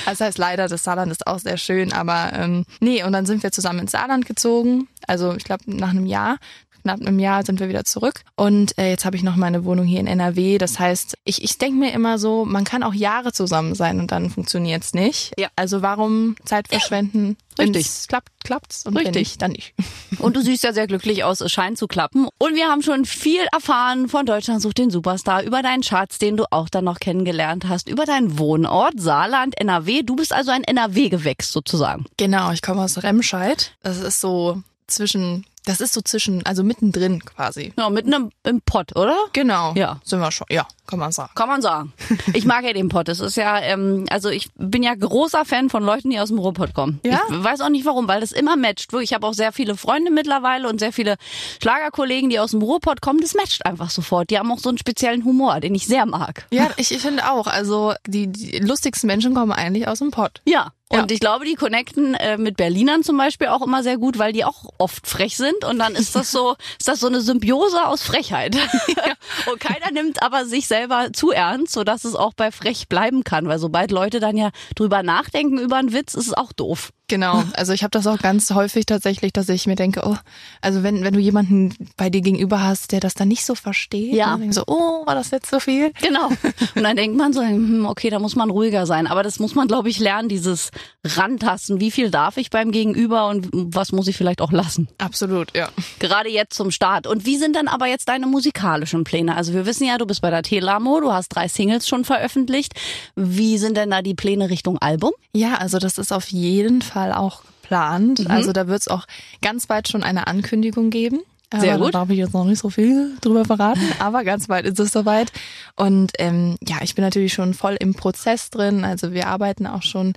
Das 0.06 0.19
heißt 0.19 0.38
leider, 0.39 0.67
das 0.67 0.84
Saarland 0.84 1.12
ist 1.12 1.27
auch 1.27 1.39
sehr 1.39 1.58
schön, 1.58 1.93
aber 1.93 2.32
ähm, 2.34 2.65
nee, 2.80 3.04
und 3.04 3.13
dann 3.13 3.25
sind 3.25 3.43
wir 3.43 3.51
zusammen 3.51 3.80
ins 3.80 3.91
Saarland 3.91 4.25
gezogen. 4.25 4.88
Also 5.08 5.34
ich 5.36 5.43
glaube 5.43 5.63
nach 5.67 5.91
einem 5.91 6.06
Jahr. 6.08 6.38
Knapp 6.81 7.01
einem 7.01 7.19
Jahr 7.19 7.45
sind 7.45 7.59
wir 7.59 7.69
wieder 7.69 7.83
zurück. 7.83 8.21
Und 8.35 8.77
äh, 8.77 8.89
jetzt 8.89 9.05
habe 9.05 9.15
ich 9.15 9.23
noch 9.23 9.35
meine 9.35 9.65
Wohnung 9.65 9.85
hier 9.85 9.99
in 9.99 10.07
NRW. 10.07 10.57
Das 10.57 10.79
heißt, 10.79 11.15
ich, 11.23 11.43
ich 11.43 11.57
denke 11.57 11.77
mir 11.77 11.93
immer 11.93 12.17
so, 12.17 12.45
man 12.45 12.63
kann 12.63 12.83
auch 12.83 12.93
Jahre 12.93 13.31
zusammen 13.31 13.75
sein 13.75 13.99
und 13.99 14.11
dann 14.11 14.29
funktioniert's 14.29 14.93
nicht. 14.93 15.33
Ja. 15.37 15.49
Also 15.55 15.81
warum 15.81 16.35
Zeit 16.45 16.67
verschwenden? 16.67 17.37
Richtig. 17.59 17.85
Wenn's 17.85 18.07
klappt, 18.07 18.29
klappt's. 18.43 18.85
Und 18.85 18.95
wenn 18.95 19.07
Richtig. 19.07 19.21
nicht, 19.21 19.41
dann 19.41 19.51
nicht. 19.51 19.73
Und 20.19 20.35
du 20.35 20.41
siehst 20.41 20.63
ja 20.63 20.73
sehr 20.73 20.87
glücklich 20.87 21.23
aus, 21.23 21.41
es 21.41 21.51
scheint 21.51 21.77
zu 21.77 21.87
klappen. 21.87 22.27
Und 22.37 22.55
wir 22.55 22.67
haben 22.67 22.81
schon 22.81 23.05
viel 23.05 23.41
erfahren 23.51 24.07
von 24.07 24.25
Deutschland 24.25 24.61
sucht 24.61 24.77
den 24.77 24.89
Superstar, 24.89 25.43
über 25.43 25.61
deinen 25.61 25.83
Schatz, 25.83 26.17
den 26.17 26.37
du 26.37 26.45
auch 26.51 26.69
dann 26.69 26.85
noch 26.85 26.99
kennengelernt 26.99 27.67
hast, 27.67 27.89
über 27.89 28.05
deinen 28.05 28.37
Wohnort, 28.37 28.93
Saarland, 28.97 29.59
NRW. 29.59 30.03
Du 30.03 30.15
bist 30.15 30.33
also 30.33 30.51
ein 30.51 30.63
NRW-Gewächs 30.63 31.51
sozusagen. 31.51 32.05
Genau, 32.17 32.51
ich 32.51 32.61
komme 32.61 32.81
aus 32.81 33.03
Remscheid. 33.03 33.73
Das 33.83 33.99
ist 33.99 34.21
so 34.21 34.61
zwischen, 34.87 35.45
das 35.65 35.80
ist 35.80 35.93
so 35.93 36.02
zwischen, 36.02 36.43
also 36.45 36.63
mittendrin 36.63 37.24
quasi. 37.24 37.74
Ja, 37.78 37.89
mitten 37.89 38.13
im, 38.13 38.32
im 38.43 38.62
Pott, 38.62 38.95
oder? 38.95 39.15
Genau. 39.34 39.74
Ja. 39.76 40.00
Sind 40.04 40.19
wir 40.19 40.32
schon. 40.32 40.47
Ja, 40.50 40.67
kann 40.88 40.97
man 40.97 41.12
sagen. 41.12 41.32
Kann 41.36 41.47
man 41.47 41.62
sagen. 41.62 41.93
Ich 42.34 42.45
mag 42.45 42.63
ja 42.63 42.74
den 42.74 42.89
Pott. 42.89 43.10
Es 43.10 43.19
ist 43.19 43.36
ja, 43.36 43.60
ähm, 43.60 44.06
also 44.10 44.30
ich 44.30 44.50
bin 44.56 44.84
ja 44.84 44.95
großer 44.95 45.43
Fan 45.45 45.69
von 45.69 45.84
Leuten, 45.84 46.10
die 46.10 46.19
aus 46.19 46.30
dem 46.30 46.39
Ruhrpott 46.39 46.74
kommen. 46.74 47.00
Ja? 47.06 47.21
Ich 47.30 47.43
weiß 47.43 47.62
auch 47.62 47.69
nicht 47.69 47.86
warum, 47.86 48.08
weil 48.08 48.21
das 48.21 48.32
immer 48.32 48.56
matcht. 48.56 48.93
Ich 49.02 49.13
habe 49.13 49.28
auch 49.28 49.34
sehr 49.34 49.52
viele 49.52 49.76
Freunde 49.76 50.12
mittlerweile 50.12 50.67
und 50.69 50.80
sehr 50.80 50.93
viele 50.93 51.17
Schlagerkollegen, 51.62 52.30
die 52.30 52.39
aus 52.39 52.52
dem 52.52 52.62
Ruhrpott 52.62 53.02
kommen. 53.02 53.19
Das 53.21 53.34
matcht 53.34 53.65
einfach 53.65 53.89
sofort. 53.89 54.30
Die 54.30 54.39
haben 54.39 54.52
auch 54.52 54.60
so 54.60 54.69
einen 54.69 54.78
speziellen 54.78 55.26
Humor, 55.26 55.60
den 55.60 55.76
ich 55.76 55.86
sehr 55.86 56.06
mag. 56.06 56.47
Ja, 56.52 56.69
ich, 56.78 56.91
ich 56.91 57.02
finde 57.02 57.30
auch. 57.30 57.47
Also 57.47 57.93
die, 58.08 58.28
die 58.28 58.60
lustigsten 58.60 59.08
Menschen 59.08 59.34
kommen 59.34 59.52
eigentlich 59.52 59.88
aus 59.88 60.00
dem 60.00 60.12
Pott. 60.12 60.41
Ja. 60.45 60.71
Ja. 60.91 61.01
Und 61.01 61.12
ich 61.12 61.19
glaube, 61.19 61.45
die 61.45 61.56
connecten 61.56 62.13
äh, 62.15 62.38
mit 62.38 62.58
Berlinern 62.58 63.04
zum 63.04 63.17
Beispiel 63.17 63.47
auch 63.47 63.62
immer 63.62 63.84
sehr 63.84 63.97
gut, 63.97 64.17
weil 64.17 64.34
die 64.34 64.43
auch 64.45 64.65
oft 64.77 65.08
frech 65.08 65.38
sind. 65.38 65.63
Und 65.65 65.80
dann 65.80 65.95
ist 65.95 66.15
das 66.15 66.32
so, 66.32 66.56
ist 66.80 66.88
das 66.88 66.99
so 66.99 67.08
eine 67.08 67.21
Symbiose 67.21 67.86
aus 67.88 68.01
Frechheit. 68.04 68.56
Und 69.51 69.60
keiner 69.60 69.91
nimmt 69.91 70.21
aber 70.21 70.45
sich 70.45 70.67
selber 70.67 71.13
zu 71.13 71.32
ernst, 71.32 71.73
sodass 71.73 72.04
es 72.06 72.15
auch 72.15 72.34
bei 72.34 72.51
frech 72.51 72.88
bleiben 72.89 73.23
kann. 73.23 73.47
Weil 73.47 73.60
sobald 73.60 73.91
Leute 73.91 74.19
dann 74.19 74.38
ja 74.38 74.51
drüber 74.75 75.04
nachdenken 75.04 75.58
über 75.60 75.77
einen 75.77 75.93
Witz, 75.93 76.13
ist 76.13 76.27
es 76.27 76.34
auch 76.34 76.51
doof. 76.54 76.91
Genau, 77.08 77.43
also 77.56 77.73
ich 77.73 77.84
habe 77.84 77.91
das 77.91 78.08
auch 78.08 78.19
ganz 78.19 78.49
häufig 78.51 78.86
tatsächlich, 78.86 79.34
dass 79.34 79.49
ich 79.49 79.67
mir 79.67 79.75
denke, 79.75 80.04
oh, 80.06 80.15
also 80.62 80.82
wenn, 80.82 81.04
wenn 81.04 81.13
du 81.13 81.19
jemanden 81.19 81.75
bei 81.97 82.10
dir 82.10 82.21
gegenüber 82.21 82.63
hast, 82.63 82.93
der 82.93 83.01
das 83.01 83.15
dann 83.15 83.27
nicht 83.27 83.45
so 83.45 83.54
versteht, 83.54 84.13
Ja. 84.13 84.38
dann 84.38 84.51
so, 84.54 84.63
oh, 84.67 85.06
war 85.06 85.13
das 85.15 85.32
jetzt 85.32 85.49
so 85.49 85.60
viel? 85.60 85.91
Genau. 86.01 86.27
Und 86.27 86.84
dann 86.84 86.95
denkt 86.95 87.17
man 87.17 87.34
so, 87.34 87.41
hm, 87.41 87.86
okay, 87.86 88.10
da 88.10 88.19
muss 88.19 88.38
man 88.38 88.49
ruhiger 88.49 88.86
sein. 88.86 89.08
Aber 89.08 89.23
das 89.23 89.39
muss 89.39 89.56
man, 89.56 89.67
glaube 89.67 89.89
ich, 89.89 89.99
lernen, 89.99 90.30
dieses 90.30 90.71
Rantasten. 91.03 91.79
Wie 91.79 91.91
viel 91.91 92.11
darf 92.11 92.37
ich 92.37 92.49
beim 92.49 92.71
Gegenüber 92.71 93.27
und 93.27 93.49
was 93.51 93.91
muss 93.91 94.07
ich 94.07 94.17
vielleicht 94.17 94.41
auch 94.41 94.51
lassen? 94.51 94.87
Absolut, 94.97 95.55
ja. 95.55 95.69
Gerade 95.99 96.29
jetzt 96.29 96.55
zum 96.55 96.71
Start. 96.71 97.07
Und 97.07 97.25
wie 97.25 97.37
sind 97.37 97.55
dann 97.55 97.67
aber 97.67 97.87
jetzt 97.87 98.07
deine 98.07 98.27
musikalischen 98.27 99.03
Pläne? 99.03 99.35
Also 99.35 99.53
wir 99.53 99.65
wissen 99.65 99.87
ja, 99.87 99.97
du 99.97 100.05
bist 100.05 100.21
bei 100.21 100.29
der 100.29 100.43
Telamo, 100.43 100.99
du 100.99 101.11
hast 101.11 101.29
drei 101.29 101.47
Singles 101.47 101.87
schon 101.87 102.05
veröffentlicht. 102.05 102.73
Wie 103.15 103.57
sind 103.57 103.77
denn 103.77 103.91
da 103.91 104.01
die 104.01 104.15
Pläne 104.15 104.49
Richtung 104.49 104.77
Album? 104.77 105.11
Ja, 105.33 105.55
also 105.55 105.79
das 105.79 105.97
ist 105.97 106.11
auf 106.11 106.29
jeden 106.29 106.81
Fall 106.81 107.13
auch 107.13 107.43
geplant. 107.71 108.29
Also 108.29 108.51
da 108.51 108.67
wird 108.67 108.81
es 108.81 108.87
auch 108.87 109.05
ganz 109.41 109.67
bald 109.67 109.87
schon 109.87 110.03
eine 110.03 110.27
Ankündigung 110.27 110.89
geben. 110.89 111.21
Sehr 111.57 111.75
aber 111.75 111.85
gut. 111.85 111.93
Da 111.93 111.99
darf 111.99 112.09
ich 112.09 112.17
jetzt 112.17 112.33
noch 112.33 112.45
nicht 112.45 112.59
so 112.59 112.69
viel 112.69 113.17
drüber 113.19 113.43
verraten, 113.43 113.81
aber 113.99 114.23
ganz 114.23 114.47
bald 114.47 114.65
ist 114.65 114.79
es 114.79 114.91
soweit. 114.91 115.31
Und 115.75 116.11
ähm, 116.19 116.55
ja, 116.65 116.77
ich 116.81 116.95
bin 116.95 117.03
natürlich 117.03 117.33
schon 117.33 117.53
voll 117.53 117.75
im 117.79 117.93
Prozess 117.93 118.49
drin. 118.49 118.85
Also 118.85 119.11
wir 119.11 119.27
arbeiten 119.27 119.67
auch 119.67 119.83
schon 119.83 120.13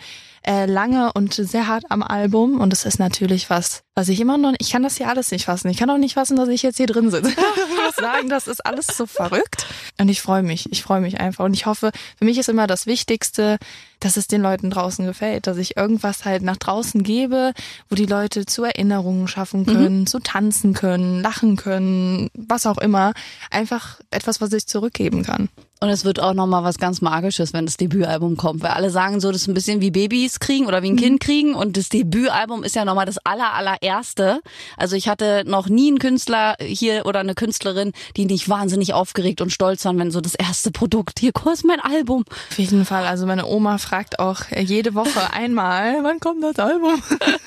äh, 0.47 0.67
lange 0.67 1.13
und 1.13 1.35
sehr 1.35 1.67
hart 1.67 1.85
am 1.91 2.03
Album. 2.03 2.61
Und 2.61 2.73
es 2.73 2.85
ist 2.85 2.99
natürlich 2.99 3.51
was, 3.51 3.83
was 3.95 4.09
ich 4.09 4.21
immer 4.21 4.37
noch, 4.39 4.55
ich 4.59 4.71
kann 4.71 4.83
das 4.83 4.97
hier 4.97 5.09
alles 5.09 5.31
nicht 5.31 5.47
fassen. 5.47 5.69
Ich 5.69 5.79
kann 5.79 5.91
auch 5.91 5.99
nicht 5.99 6.15
fassen, 6.15 6.37
dass 6.37 6.49
ich 6.49 6.63
jetzt 6.63 6.77
hier 6.77 6.87
drin 6.87 7.11
sitze. 7.11 7.31
ich 7.31 7.85
muss 7.85 7.97
sagen, 7.97 8.29
das 8.29 8.47
ist 8.47 8.65
alles 8.65 8.87
so 8.87 9.07
verrückt. 9.07 9.67
Und 9.99 10.09
ich 10.09 10.21
freue 10.21 10.43
mich. 10.43 10.71
Ich 10.71 10.83
freue 10.83 11.01
mich 11.01 11.21
einfach. 11.21 11.45
Und 11.45 11.55
ich 11.55 11.67
hoffe, 11.67 11.93
für 12.19 12.25
mich 12.25 12.39
ist 12.39 12.49
immer 12.49 12.67
das 12.67 12.87
Wichtigste, 12.87 13.59
dass 14.01 14.17
es 14.17 14.27
den 14.27 14.43
Leuten 14.43 14.71
draußen 14.71 15.07
gefällt, 15.07 15.47
dass 15.47 15.57
ich 15.57 15.77
irgendwas 15.77 16.25
halt 16.25 16.43
nach 16.43 16.57
draußen 16.57 17.03
gebe, 17.03 17.53
wo 17.89 17.95
die 17.95 18.07
Leute 18.07 18.45
zu 18.45 18.65
Erinnerungen 18.65 19.29
schaffen 19.29 19.65
können, 19.65 20.07
zu 20.07 20.19
tanzen 20.19 20.75
können, 20.75 21.23
lachen 21.23 21.57
können, 21.57 22.29
was 22.35 22.67
auch 22.67 22.79
immer. 22.79 23.13
Einfach 23.51 24.01
etwas, 24.11 24.41
was 24.41 24.53
ich 24.53 24.67
zurückgeben 24.67 25.23
kann. 25.23 25.49
Und 25.85 25.91
es 25.91 26.07
wird 26.07 26.19
auch 26.19 26.33
nochmal 26.33 26.65
was 26.65 26.79
ganz 26.79 27.03
Magisches, 27.03 27.53
wenn 27.53 27.67
das 27.67 27.77
Debütalbum 27.77 28.39
kommt. 28.39 28.63
Weil 28.63 28.71
alle 28.71 28.89
sagen 28.89 29.21
so, 29.21 29.31
das 29.31 29.43
ist 29.43 29.49
ein 29.49 29.53
bisschen 29.53 29.83
wie 29.83 29.91
Babys 29.91 30.41
kriegen 30.41 30.65
oder 30.65 30.83
wie 30.83 30.89
ein 30.89 30.97
Kind 30.97 31.21
kriegen. 31.21 31.55
Und 31.55 31.77
das 31.77 31.91
Debütalbum 31.91 32.65
ist 32.65 32.75
ja 32.75 32.87
nochmal 32.87 33.05
das 33.05 33.19
aller, 33.19 33.53
allererste. 33.53 34.41
Also 34.79 34.97
ich 34.97 35.09
hatte 35.09 35.45
noch 35.47 35.69
nie 35.69 35.89
einen 35.89 35.99
Künstler 35.99 36.57
hier 36.59 37.05
oder 37.05 37.21
eine 37.21 37.35
Künstlerin, 37.35 37.93
die 38.17 38.25
nicht 38.25 38.49
wahnsinnig 38.49 38.95
aufgeregt 38.95 39.43
und 39.43 39.51
stolz 39.51 39.85
waren, 39.85 39.99
wenn 39.99 40.11
so 40.11 40.23
das 40.23 40.35
erste 40.35 40.71
Produkt, 40.71 41.19
hier, 41.19 41.33
guck, 41.35 41.53
ist 41.53 41.67
mein 41.67 41.81
Album. 41.81 42.25
Auf 42.51 42.59
jeden 42.59 42.87
Fall. 42.87 43.05
Also 43.05 43.27
meine 43.27 43.45
Oma 43.45 43.77
fragt 43.77 44.21
auch 44.21 44.41
jede 44.57 44.95
Woche 44.95 45.33
einmal, 45.35 46.03
wann 46.03 46.19
kommt 46.19 46.43
das 46.43 46.59
Album? 46.59 47.03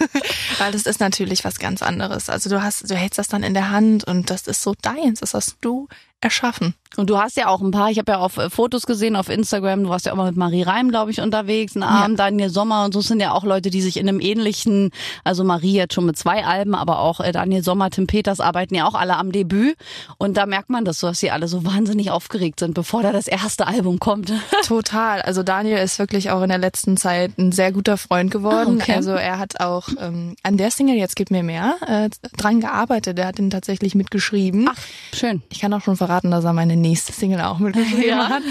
Weil 0.59 0.71
das 0.73 0.83
ist 0.83 0.99
natürlich 0.99 1.43
was 1.43 1.57
ganz 1.57 1.81
anderes. 1.81 2.29
Also 2.29 2.51
du 2.51 2.61
hast, 2.61 2.87
du 2.87 2.93
hältst 2.93 3.17
das 3.17 3.29
dann 3.29 3.41
in 3.41 3.55
der 3.55 3.71
Hand 3.71 4.03
und 4.03 4.29
das 4.29 4.45
ist 4.45 4.61
so 4.61 4.75
deins. 4.79 5.21
Das 5.21 5.33
hast 5.33 5.57
du 5.61 5.87
erschaffen. 6.21 6.73
Und 6.95 7.09
du 7.09 7.19
hast 7.19 7.37
ja 7.37 7.47
auch 7.47 7.61
ein 7.61 7.71
paar, 7.71 7.91
ich 7.91 7.99
habe 7.99 8.13
ja 8.13 8.17
auf 8.17 8.37
äh, 8.37 8.49
Fotos 8.49 8.87
gesehen 8.87 9.15
auf 9.15 9.29
Instagram, 9.29 9.83
du 9.83 9.89
warst 9.89 10.05
ja 10.05 10.13
auch 10.13 10.17
mal 10.17 10.27
mit 10.27 10.37
Marie 10.37 10.63
Reim, 10.63 10.89
glaube 10.89 11.11
ich, 11.11 11.21
unterwegs, 11.21 11.75
einen 11.75 11.83
Abend, 11.83 12.19
Daniel 12.19 12.49
Sommer 12.49 12.85
und 12.85 12.93
so 12.93 13.01
sind 13.01 13.19
ja 13.19 13.33
auch 13.33 13.43
Leute, 13.43 13.69
die 13.69 13.81
sich 13.81 13.97
in 13.97 14.09
einem 14.09 14.19
ähnlichen, 14.19 14.91
also 15.23 15.43
Marie 15.43 15.73
jetzt 15.73 15.93
schon 15.93 16.05
mit 16.05 16.17
zwei 16.17 16.43
Alben, 16.43 16.73
aber 16.73 16.99
auch 16.99 17.19
äh, 17.19 17.31
Daniel 17.31 17.63
Sommer, 17.63 17.91
Tim 17.91 18.07
Peters 18.07 18.39
arbeiten 18.39 18.73
ja 18.73 18.87
auch 18.87 18.95
alle 18.95 19.17
am 19.17 19.31
Debüt 19.31 19.75
und 20.17 20.37
da 20.37 20.47
merkt 20.47 20.71
man 20.71 20.85
das 20.85 20.99
so, 20.99 21.07
dass 21.07 21.19
sie 21.19 21.29
alle 21.29 21.47
so 21.47 21.65
wahnsinnig 21.65 22.09
aufgeregt 22.09 22.59
sind, 22.61 22.73
bevor 22.73 23.03
da 23.03 23.11
das 23.11 23.27
erste 23.27 23.67
Album 23.67 23.99
kommt. 23.99 24.33
Total. 24.63 25.21
Also 25.21 25.43
Daniel 25.43 25.77
ist 25.77 25.99
wirklich 25.99 26.31
auch 26.31 26.41
in 26.41 26.49
der 26.49 26.57
letzten 26.57 26.97
Zeit 26.97 27.37
ein 27.37 27.51
sehr 27.51 27.71
guter 27.71 27.97
Freund 27.97 28.31
geworden. 28.31 28.79
Ah, 28.79 28.83
okay. 28.83 28.93
Also 28.93 29.11
er 29.11 29.37
hat 29.37 29.59
auch 29.59 29.89
ähm, 29.99 30.35
an 30.41 30.57
der 30.57 30.71
Single 30.71 30.95
Jetzt 30.95 31.15
gibt 31.15 31.29
mir 31.29 31.43
mehr 31.43 31.75
äh, 31.85 32.09
dran 32.37 32.59
gearbeitet. 32.59 33.19
Er 33.19 33.27
hat 33.27 33.37
ihn 33.37 33.51
tatsächlich 33.51 33.93
mitgeschrieben. 33.93 34.67
Ach, 34.71 34.77
schön. 35.13 35.43
Ich 35.51 35.59
kann 35.59 35.73
auch 35.73 35.81
schon 35.81 35.95
verraten, 36.07 36.31
dass 36.31 36.45
er 36.45 36.53
meine 36.53 36.75
nächste 36.77 37.11
Single 37.11 37.41
auch 37.41 37.59
mitgeschrieben 37.59 38.03
Ja. 38.07 38.29
hat. 38.29 38.43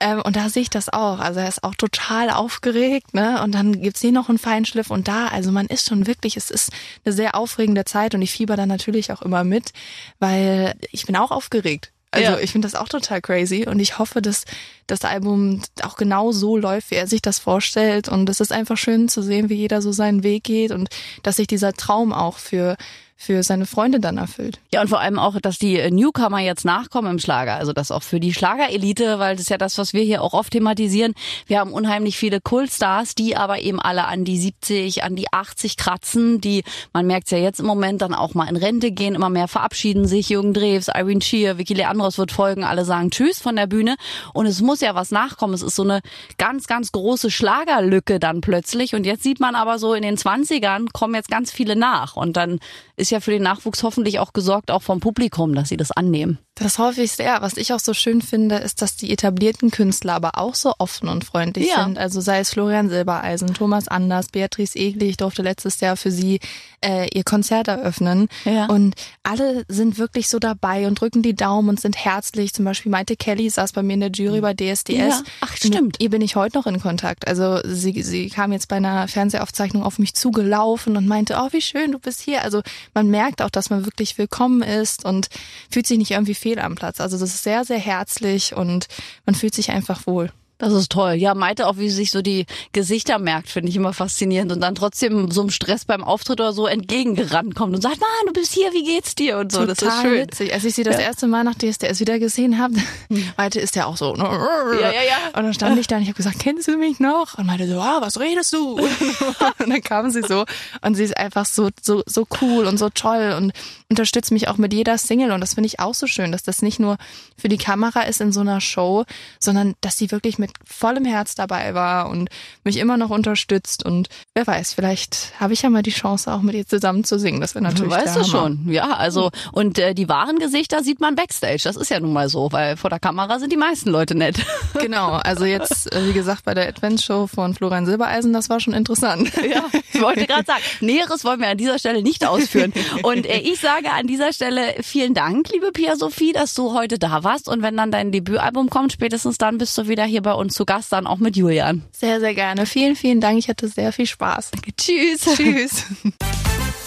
Ähm, 0.00 0.20
und 0.22 0.36
da 0.36 0.48
sehe 0.48 0.62
ich 0.62 0.70
das 0.70 0.88
auch. 0.88 1.20
Also 1.20 1.40
er 1.40 1.48
ist 1.48 1.62
auch 1.64 1.74
total 1.74 2.30
aufgeregt, 2.30 3.14
ne? 3.14 3.40
Und 3.42 3.54
dann 3.54 3.80
gibt's 3.80 4.00
hier 4.00 4.12
noch 4.12 4.28
einen 4.28 4.38
Feinschliff 4.38 4.90
und 4.90 5.08
da, 5.08 5.28
also 5.28 5.52
man 5.52 5.66
ist 5.66 5.88
schon 5.88 6.06
wirklich, 6.06 6.36
es 6.36 6.50
ist 6.50 6.70
eine 7.04 7.12
sehr 7.14 7.34
aufregende 7.36 7.84
Zeit 7.84 8.14
und 8.14 8.22
ich 8.22 8.32
fieber 8.32 8.56
da 8.56 8.66
natürlich 8.66 9.12
auch 9.12 9.22
immer 9.22 9.44
mit, 9.44 9.70
weil 10.18 10.74
ich 10.90 11.06
bin 11.06 11.16
auch 11.16 11.30
aufgeregt. 11.30 11.92
Also 12.10 12.32
Ja. 12.32 12.38
ich 12.38 12.52
finde 12.52 12.66
das 12.66 12.76
auch 12.80 12.88
total 12.88 13.20
crazy 13.20 13.66
und 13.66 13.80
ich 13.80 13.98
hoffe, 13.98 14.22
dass 14.22 14.44
das 14.86 15.02
Album 15.02 15.62
auch 15.82 15.96
genau 15.96 16.30
so 16.30 16.56
läuft, 16.56 16.90
wie 16.92 16.94
er 16.96 17.06
sich 17.08 17.22
das 17.22 17.38
vorstellt. 17.40 18.08
Und 18.08 18.28
es 18.28 18.40
ist 18.40 18.52
einfach 18.52 18.76
schön 18.76 19.08
zu 19.08 19.20
sehen, 19.22 19.48
wie 19.48 19.54
jeder 19.56 19.82
so 19.82 19.90
seinen 19.90 20.22
Weg 20.22 20.44
geht 20.44 20.70
und 20.70 20.88
dass 21.24 21.36
sich 21.36 21.48
dieser 21.48 21.72
Traum 21.72 22.12
auch 22.12 22.38
für, 22.38 22.76
für 23.16 23.42
seine 23.42 23.64
Freunde 23.64 24.00
dann 24.00 24.18
erfüllt. 24.18 24.60
Ja, 24.72 24.82
und 24.82 24.88
vor 24.88 25.00
allem 25.00 25.18
auch, 25.18 25.40
dass 25.40 25.58
die 25.58 25.78
äh, 25.78 25.90
Newcomer 25.90 26.40
jetzt 26.40 26.64
nachkommen 26.64 27.12
im 27.12 27.18
Schlager. 27.18 27.54
Also 27.54 27.72
das 27.72 27.90
auch 27.90 28.02
für 28.02 28.20
die 28.20 28.34
Schlagerelite, 28.34 29.18
weil 29.18 29.36
das 29.36 29.42
ist 29.42 29.50
ja 29.50 29.58
das, 29.58 29.78
was 29.78 29.92
wir 29.92 30.02
hier 30.02 30.22
auch 30.22 30.34
oft 30.34 30.52
thematisieren. 30.52 31.14
Wir 31.46 31.60
haben 31.60 31.72
unheimlich 31.72 32.18
viele 32.18 32.40
Kultstars, 32.40 33.14
die 33.14 33.36
aber 33.36 33.60
eben 33.60 33.80
alle 33.80 34.06
an 34.06 34.24
die 34.24 34.38
70, 34.38 35.04
an 35.04 35.16
die 35.16 35.32
80 35.32 35.76
kratzen, 35.76 36.40
die, 36.40 36.64
man 36.92 37.06
merkt 37.06 37.30
ja 37.30 37.38
jetzt 37.38 37.60
im 37.60 37.66
Moment, 37.66 38.02
dann 38.02 38.14
auch 38.14 38.34
mal 38.34 38.48
in 38.48 38.56
Rente 38.56 38.90
gehen, 38.90 39.14
immer 39.14 39.30
mehr 39.30 39.48
verabschieden 39.48 40.06
sich. 40.06 40.28
Jürgen 40.28 40.52
Drews, 40.52 40.88
Irene 40.88 41.22
Shear, 41.22 41.56
Vicky 41.56 41.74
Leandros 41.74 42.18
wird 42.18 42.32
folgen, 42.32 42.64
alle 42.64 42.84
sagen 42.84 43.10
Tschüss 43.10 43.40
von 43.40 43.56
der 43.56 43.66
Bühne. 43.66 43.96
Und 44.32 44.46
es 44.46 44.60
muss 44.60 44.80
ja 44.80 44.94
was 44.94 45.12
nachkommen. 45.12 45.54
Es 45.54 45.62
ist 45.62 45.76
so 45.76 45.82
eine 45.82 46.00
ganz, 46.36 46.66
ganz 46.66 46.92
große 46.92 47.30
Schlagerlücke 47.30 48.18
dann 48.18 48.40
plötzlich. 48.40 48.94
Und 48.94 49.06
jetzt 49.06 49.22
sieht 49.22 49.40
man 49.40 49.54
aber 49.54 49.78
so 49.78 49.94
in 49.94 50.02
den 50.02 50.16
20ern 50.16 50.88
kommen 50.92 51.14
jetzt 51.14 51.30
ganz 51.30 51.52
viele 51.52 51.76
nach. 51.76 52.16
Und 52.16 52.36
dann 52.36 52.58
ist 53.04 53.10
ja 53.10 53.20
für 53.20 53.30
den 53.30 53.42
Nachwuchs 53.42 53.82
hoffentlich 53.82 54.18
auch 54.18 54.32
gesorgt, 54.32 54.70
auch 54.70 54.82
vom 54.82 55.00
Publikum, 55.00 55.54
dass 55.54 55.68
sie 55.68 55.76
das 55.76 55.90
annehmen. 55.92 56.38
Das 56.56 56.78
hoffe 56.78 57.02
ich 57.02 57.12
sehr. 57.12 57.42
Was 57.42 57.56
ich 57.56 57.72
auch 57.72 57.80
so 57.80 57.94
schön 57.94 58.22
finde, 58.22 58.56
ist, 58.56 58.80
dass 58.80 58.94
die 58.96 59.10
etablierten 59.12 59.70
Künstler 59.72 60.14
aber 60.14 60.38
auch 60.38 60.54
so 60.54 60.72
offen 60.78 61.08
und 61.08 61.24
freundlich 61.24 61.68
Ja. 61.68 61.82
sind. 61.84 61.98
Also 61.98 62.20
sei 62.20 62.38
es 62.38 62.50
Florian 62.50 62.88
Silbereisen, 62.88 63.52
Thomas 63.54 63.88
Anders, 63.88 64.28
Beatrice 64.28 64.76
Egli. 64.78 65.06
Ich 65.08 65.16
durfte 65.16 65.42
letztes 65.42 65.80
Jahr 65.80 65.96
für 65.96 66.12
sie 66.12 66.38
äh, 66.80 67.08
ihr 67.12 67.24
Konzert 67.24 67.66
eröffnen. 67.66 68.28
Ja. 68.44 68.66
Und 68.66 68.94
alle 69.24 69.64
sind 69.68 69.98
wirklich 69.98 70.28
so 70.28 70.38
dabei 70.38 70.86
und 70.86 71.00
drücken 71.00 71.22
die 71.22 71.34
Daumen 71.34 71.68
und 71.70 71.80
sind 71.80 71.96
herzlich. 71.96 72.54
Zum 72.54 72.64
Beispiel 72.64 72.90
Maite 72.92 73.16
Kelly 73.16 73.50
saß 73.50 73.72
bei 73.72 73.82
mir 73.82 73.94
in 73.94 74.00
der 74.00 74.10
Jury 74.12 74.40
bei 74.40 74.54
DSDS. 74.54 74.90
Ja. 74.96 75.22
Ach, 75.40 75.56
stimmt. 75.56 75.82
Mit 75.82 76.00
ihr 76.00 76.10
bin 76.10 76.22
ich 76.22 76.36
heute 76.36 76.56
noch 76.56 76.66
in 76.66 76.80
Kontakt. 76.80 77.26
Also 77.26 77.58
sie, 77.64 78.00
sie 78.02 78.28
kam 78.30 78.52
jetzt 78.52 78.68
bei 78.68 78.76
einer 78.76 79.08
Fernsehaufzeichnung 79.08 79.82
auf 79.82 79.98
mich 79.98 80.14
zugelaufen 80.14 80.96
und 80.96 81.08
meinte, 81.08 81.36
oh, 81.36 81.48
wie 81.50 81.60
schön, 81.62 81.90
du 81.90 81.98
bist 81.98 82.20
hier. 82.20 82.42
Also 82.42 82.62
man 82.94 83.08
merkt 83.08 83.42
auch, 83.42 83.50
dass 83.50 83.70
man 83.70 83.84
wirklich 83.84 84.16
willkommen 84.18 84.62
ist 84.62 85.04
und 85.04 85.28
fühlt 85.70 85.86
sich 85.86 85.98
nicht 85.98 86.12
irgendwie 86.12 86.34
fehl 86.34 86.58
am 86.58 86.74
Platz. 86.74 87.00
Also 87.00 87.18
das 87.18 87.34
ist 87.34 87.42
sehr, 87.42 87.64
sehr 87.64 87.78
herzlich 87.78 88.54
und 88.54 88.86
man 89.26 89.34
fühlt 89.34 89.54
sich 89.54 89.70
einfach 89.70 90.06
wohl. 90.06 90.32
Das 90.64 90.72
ist 90.72 90.90
toll. 90.90 91.12
Ja, 91.12 91.34
Maite 91.34 91.66
auch, 91.66 91.76
wie 91.76 91.90
sie 91.90 91.96
sich 91.96 92.10
so 92.10 92.22
die 92.22 92.46
Gesichter 92.72 93.18
merkt, 93.18 93.50
finde 93.50 93.68
ich 93.68 93.76
immer 93.76 93.92
faszinierend. 93.92 94.50
Und 94.50 94.62
dann 94.62 94.74
trotzdem 94.74 95.30
so 95.30 95.42
im 95.42 95.50
Stress 95.50 95.84
beim 95.84 96.02
Auftritt 96.02 96.40
oder 96.40 96.54
so 96.54 96.66
entgegengerannt 96.66 97.54
kommt 97.54 97.74
und 97.74 97.82
sagt, 97.82 98.00
Mann, 98.00 98.08
du 98.26 98.32
bist 98.32 98.54
hier, 98.54 98.72
wie 98.72 98.82
geht's 98.82 99.14
dir? 99.14 99.36
Und 99.36 99.52
so, 99.52 99.66
das 99.66 99.82
ist 99.82 100.00
schön. 100.00 100.22
witzig. 100.22 100.54
Als 100.54 100.64
ich 100.64 100.74
sie 100.74 100.82
das 100.82 100.98
erste 100.98 101.26
Mal 101.26 101.44
nach 101.44 101.54
DSDS 101.54 102.00
wieder 102.00 102.18
gesehen 102.18 102.58
habe, 102.58 102.76
meinte, 103.36 103.60
ist 103.60 103.76
der 103.76 103.86
auch 103.86 103.98
so. 103.98 104.16
Ja, 104.16 104.90
ja, 104.90 104.90
ja. 104.92 105.16
Und 105.36 105.44
dann 105.44 105.52
stand 105.52 105.78
ich 105.78 105.86
da 105.86 105.96
und 105.96 106.02
ich 106.02 106.08
habe 106.08 106.16
gesagt, 106.16 106.38
kennst 106.38 106.66
du 106.66 106.78
mich 106.78 106.98
noch? 106.98 107.36
Und 107.36 107.46
meinte 107.46 107.68
so, 107.68 107.78
ah, 107.78 107.98
was 108.00 108.18
redest 108.18 108.54
du? 108.54 108.78
und 109.58 109.68
dann 109.68 109.82
kam 109.82 110.10
sie 110.10 110.22
so 110.22 110.46
und 110.80 110.94
sie 110.94 111.04
ist 111.04 111.16
einfach 111.18 111.44
so, 111.44 111.68
so, 111.82 112.02
so 112.06 112.26
cool 112.40 112.64
und 112.66 112.78
so 112.78 112.88
toll 112.88 113.34
und 113.36 113.52
unterstützt 113.90 114.32
mich 114.32 114.48
auch 114.48 114.56
mit 114.56 114.72
jeder 114.72 114.96
Single. 114.96 115.30
Und 115.30 115.42
das 115.42 115.54
finde 115.54 115.66
ich 115.66 115.78
auch 115.78 115.94
so 115.94 116.06
schön, 116.06 116.32
dass 116.32 116.42
das 116.42 116.62
nicht 116.62 116.80
nur 116.80 116.96
für 117.36 117.48
die 117.48 117.58
Kamera 117.58 118.02
ist 118.02 118.22
in 118.22 118.32
so 118.32 118.40
einer 118.40 118.62
Show, 118.62 119.04
sondern 119.38 119.74
dass 119.82 119.98
sie 119.98 120.10
wirklich 120.10 120.38
mit 120.38 120.53
vollem 120.64 121.04
Herz 121.04 121.34
dabei 121.34 121.74
war 121.74 122.08
und 122.08 122.28
mich 122.64 122.76
immer 122.76 122.96
noch 122.96 123.10
unterstützt. 123.10 123.84
Und 123.84 124.08
wer 124.34 124.46
weiß, 124.46 124.74
vielleicht 124.74 125.32
habe 125.38 125.52
ich 125.52 125.62
ja 125.62 125.70
mal 125.70 125.82
die 125.82 125.90
Chance, 125.90 126.32
auch 126.32 126.42
mit 126.42 126.54
ihr 126.54 126.66
zusammen 126.66 127.04
zu 127.04 127.18
singen. 127.18 127.40
Das 127.40 127.54
wäre 127.54 127.64
natürlich 127.64 127.92
Weißt 127.92 128.16
du 128.16 128.24
schon, 128.24 128.70
ja, 128.70 128.92
also 128.96 129.30
und 129.52 129.78
äh, 129.78 129.94
die 129.94 130.08
wahren 130.08 130.38
Gesichter 130.38 130.82
sieht 130.82 131.00
man 131.00 131.14
backstage, 131.14 131.62
das 131.64 131.76
ist 131.76 131.90
ja 131.90 132.00
nun 132.00 132.12
mal 132.12 132.28
so, 132.28 132.50
weil 132.52 132.76
vor 132.76 132.90
der 132.90 132.98
Kamera 132.98 133.38
sind 133.38 133.52
die 133.52 133.56
meisten 133.56 133.90
Leute 133.90 134.14
nett. 134.14 134.36
Genau, 134.80 135.12
also 135.12 135.44
jetzt, 135.44 135.94
äh, 135.94 136.08
wie 136.08 136.12
gesagt, 136.12 136.44
bei 136.44 136.52
der 136.52 136.68
Advent-Show 136.68 137.28
von 137.28 137.54
Florian 137.54 137.86
Silbereisen, 137.86 138.32
das 138.32 138.50
war 138.50 138.60
schon 138.60 138.74
interessant. 138.74 139.30
Ja, 139.44 139.64
ich 139.92 140.00
wollte 140.00 140.26
gerade 140.26 140.44
sagen, 140.44 140.62
Näheres 140.80 141.24
wollen 141.24 141.40
wir 141.40 141.48
an 141.48 141.58
dieser 141.58 141.78
Stelle 141.78 142.02
nicht 142.02 142.26
ausführen. 142.26 142.72
Und 143.02 143.26
äh, 143.26 143.38
ich 143.38 143.60
sage 143.60 143.90
an 143.90 144.06
dieser 144.06 144.32
Stelle 144.32 144.74
vielen 144.82 145.14
Dank, 145.14 145.48
liebe 145.52 145.70
Pia 145.70 145.96
Sophie, 145.96 146.32
dass 146.32 146.54
du 146.54 146.72
heute 146.72 146.98
da 146.98 147.22
warst. 147.24 147.48
Und 147.48 147.62
wenn 147.62 147.76
dann 147.76 147.90
dein 147.90 148.10
Debütalbum 148.10 148.70
kommt, 148.70 148.92
spätestens 148.92 149.38
dann 149.38 149.58
bist 149.58 149.76
du 149.78 149.86
wieder 149.86 150.04
hier 150.04 150.22
bei 150.22 150.33
uns 150.34 150.54
zu 150.54 150.64
Gast, 150.64 150.92
dann 150.92 151.06
auch 151.06 151.18
mit 151.18 151.36
Julian. 151.36 151.82
Sehr, 151.92 152.20
sehr 152.20 152.34
gerne. 152.34 152.66
Vielen, 152.66 152.96
vielen 152.96 153.20
Dank. 153.20 153.38
Ich 153.38 153.48
hatte 153.48 153.68
sehr 153.68 153.92
viel 153.92 154.06
Spaß. 154.06 154.50
Tschüss. 154.76 155.22
Tschüss. 155.36 155.84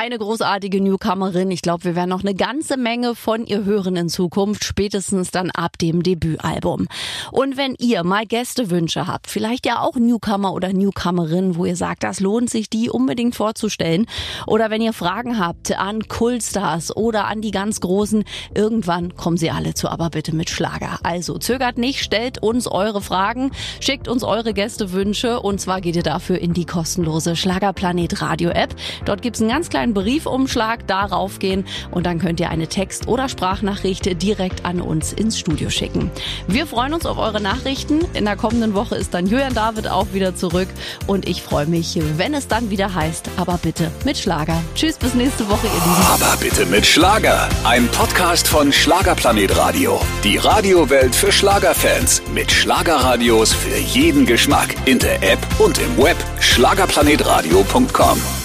Eine 0.00 0.16
großartige 0.16 0.80
Newcomerin. 0.80 1.50
Ich 1.50 1.60
glaube, 1.60 1.82
wir 1.82 1.96
werden 1.96 2.10
noch 2.10 2.22
eine 2.22 2.36
ganze 2.36 2.76
Menge 2.76 3.16
von 3.16 3.44
ihr 3.44 3.64
hören 3.64 3.96
in 3.96 4.08
Zukunft, 4.08 4.62
spätestens 4.62 5.32
dann 5.32 5.50
ab 5.50 5.76
dem 5.76 6.04
Debütalbum. 6.04 6.86
Und 7.32 7.56
wenn 7.56 7.74
ihr 7.80 8.04
mal 8.04 8.24
Gästewünsche 8.24 9.08
habt, 9.08 9.26
vielleicht 9.26 9.66
ja 9.66 9.80
auch 9.80 9.96
Newcomer 9.96 10.52
oder 10.52 10.72
Newcomerin, 10.72 11.56
wo 11.56 11.64
ihr 11.64 11.74
sagt, 11.74 12.04
das 12.04 12.20
lohnt 12.20 12.48
sich, 12.48 12.70
die 12.70 12.90
unbedingt 12.90 13.34
vorzustellen. 13.34 14.06
Oder 14.46 14.70
wenn 14.70 14.82
ihr 14.82 14.92
Fragen 14.92 15.40
habt 15.40 15.76
an 15.76 16.06
Kultstars 16.06 16.96
oder 16.96 17.26
an 17.26 17.40
die 17.40 17.50
ganz 17.50 17.80
Großen, 17.80 18.22
irgendwann 18.54 19.16
kommen 19.16 19.36
sie 19.36 19.50
alle 19.50 19.74
zu 19.74 19.88
Aber 19.88 20.10
bitte 20.10 20.32
mit 20.32 20.48
Schlager. 20.48 21.00
Also 21.02 21.38
zögert 21.38 21.76
nicht, 21.76 22.04
stellt 22.04 22.40
uns 22.40 22.68
eure 22.68 23.02
Fragen, 23.02 23.50
schickt 23.80 24.06
uns 24.06 24.22
eure 24.22 24.54
Gästewünsche 24.54 25.40
und 25.40 25.60
zwar 25.60 25.80
geht 25.80 25.96
ihr 25.96 26.04
dafür 26.04 26.38
in 26.38 26.54
die 26.54 26.66
kostenlose 26.66 27.34
Schlagerplanet 27.34 28.22
Radio 28.22 28.50
App. 28.50 28.76
Dort 29.04 29.22
gibt's 29.22 29.40
einen 29.40 29.50
ganz 29.50 29.68
kleinen 29.88 29.94
Briefumschlag, 29.94 30.86
darauf 30.86 31.38
gehen 31.38 31.64
und 31.90 32.06
dann 32.06 32.18
könnt 32.18 32.40
ihr 32.40 32.50
eine 32.50 32.68
Text- 32.68 33.08
oder 33.08 33.28
Sprachnachricht 33.28 34.22
direkt 34.22 34.64
an 34.64 34.80
uns 34.80 35.12
ins 35.12 35.38
Studio 35.38 35.70
schicken. 35.70 36.10
Wir 36.46 36.66
freuen 36.66 36.94
uns 36.94 37.06
auf 37.06 37.18
eure 37.18 37.40
Nachrichten. 37.40 38.00
In 38.14 38.24
der 38.24 38.36
kommenden 38.36 38.74
Woche 38.74 38.96
ist 38.96 39.14
dann 39.14 39.26
Julian 39.26 39.54
David 39.54 39.88
auch 39.88 40.06
wieder 40.12 40.34
zurück 40.34 40.68
und 41.06 41.28
ich 41.28 41.42
freue 41.42 41.66
mich, 41.66 41.98
wenn 42.16 42.34
es 42.34 42.48
dann 42.48 42.70
wieder 42.70 42.94
heißt, 42.94 43.30
aber 43.36 43.58
bitte 43.58 43.90
mit 44.04 44.18
Schlager. 44.18 44.60
Tschüss, 44.74 44.96
bis 44.98 45.14
nächste 45.14 45.48
Woche, 45.48 45.66
ihr 45.66 45.72
Lieben. 45.72 46.06
Aber 46.06 46.36
bitte 46.40 46.66
mit 46.66 46.86
Schlager. 46.86 47.48
Ein 47.64 47.88
Podcast 47.88 48.48
von 48.48 48.72
Schlagerplanet 48.72 49.56
Radio. 49.56 50.00
Die 50.24 50.36
Radiowelt 50.36 51.14
für 51.14 51.32
Schlagerfans. 51.32 52.22
Mit 52.34 52.50
Schlagerradios 52.50 53.52
für 53.52 53.76
jeden 53.76 54.26
Geschmack. 54.26 54.74
In 54.86 54.98
der 54.98 55.22
App 55.22 55.38
und 55.58 55.78
im 55.78 55.98
Web. 55.98 56.16
Schlagerplanetradio.com. 56.40 58.37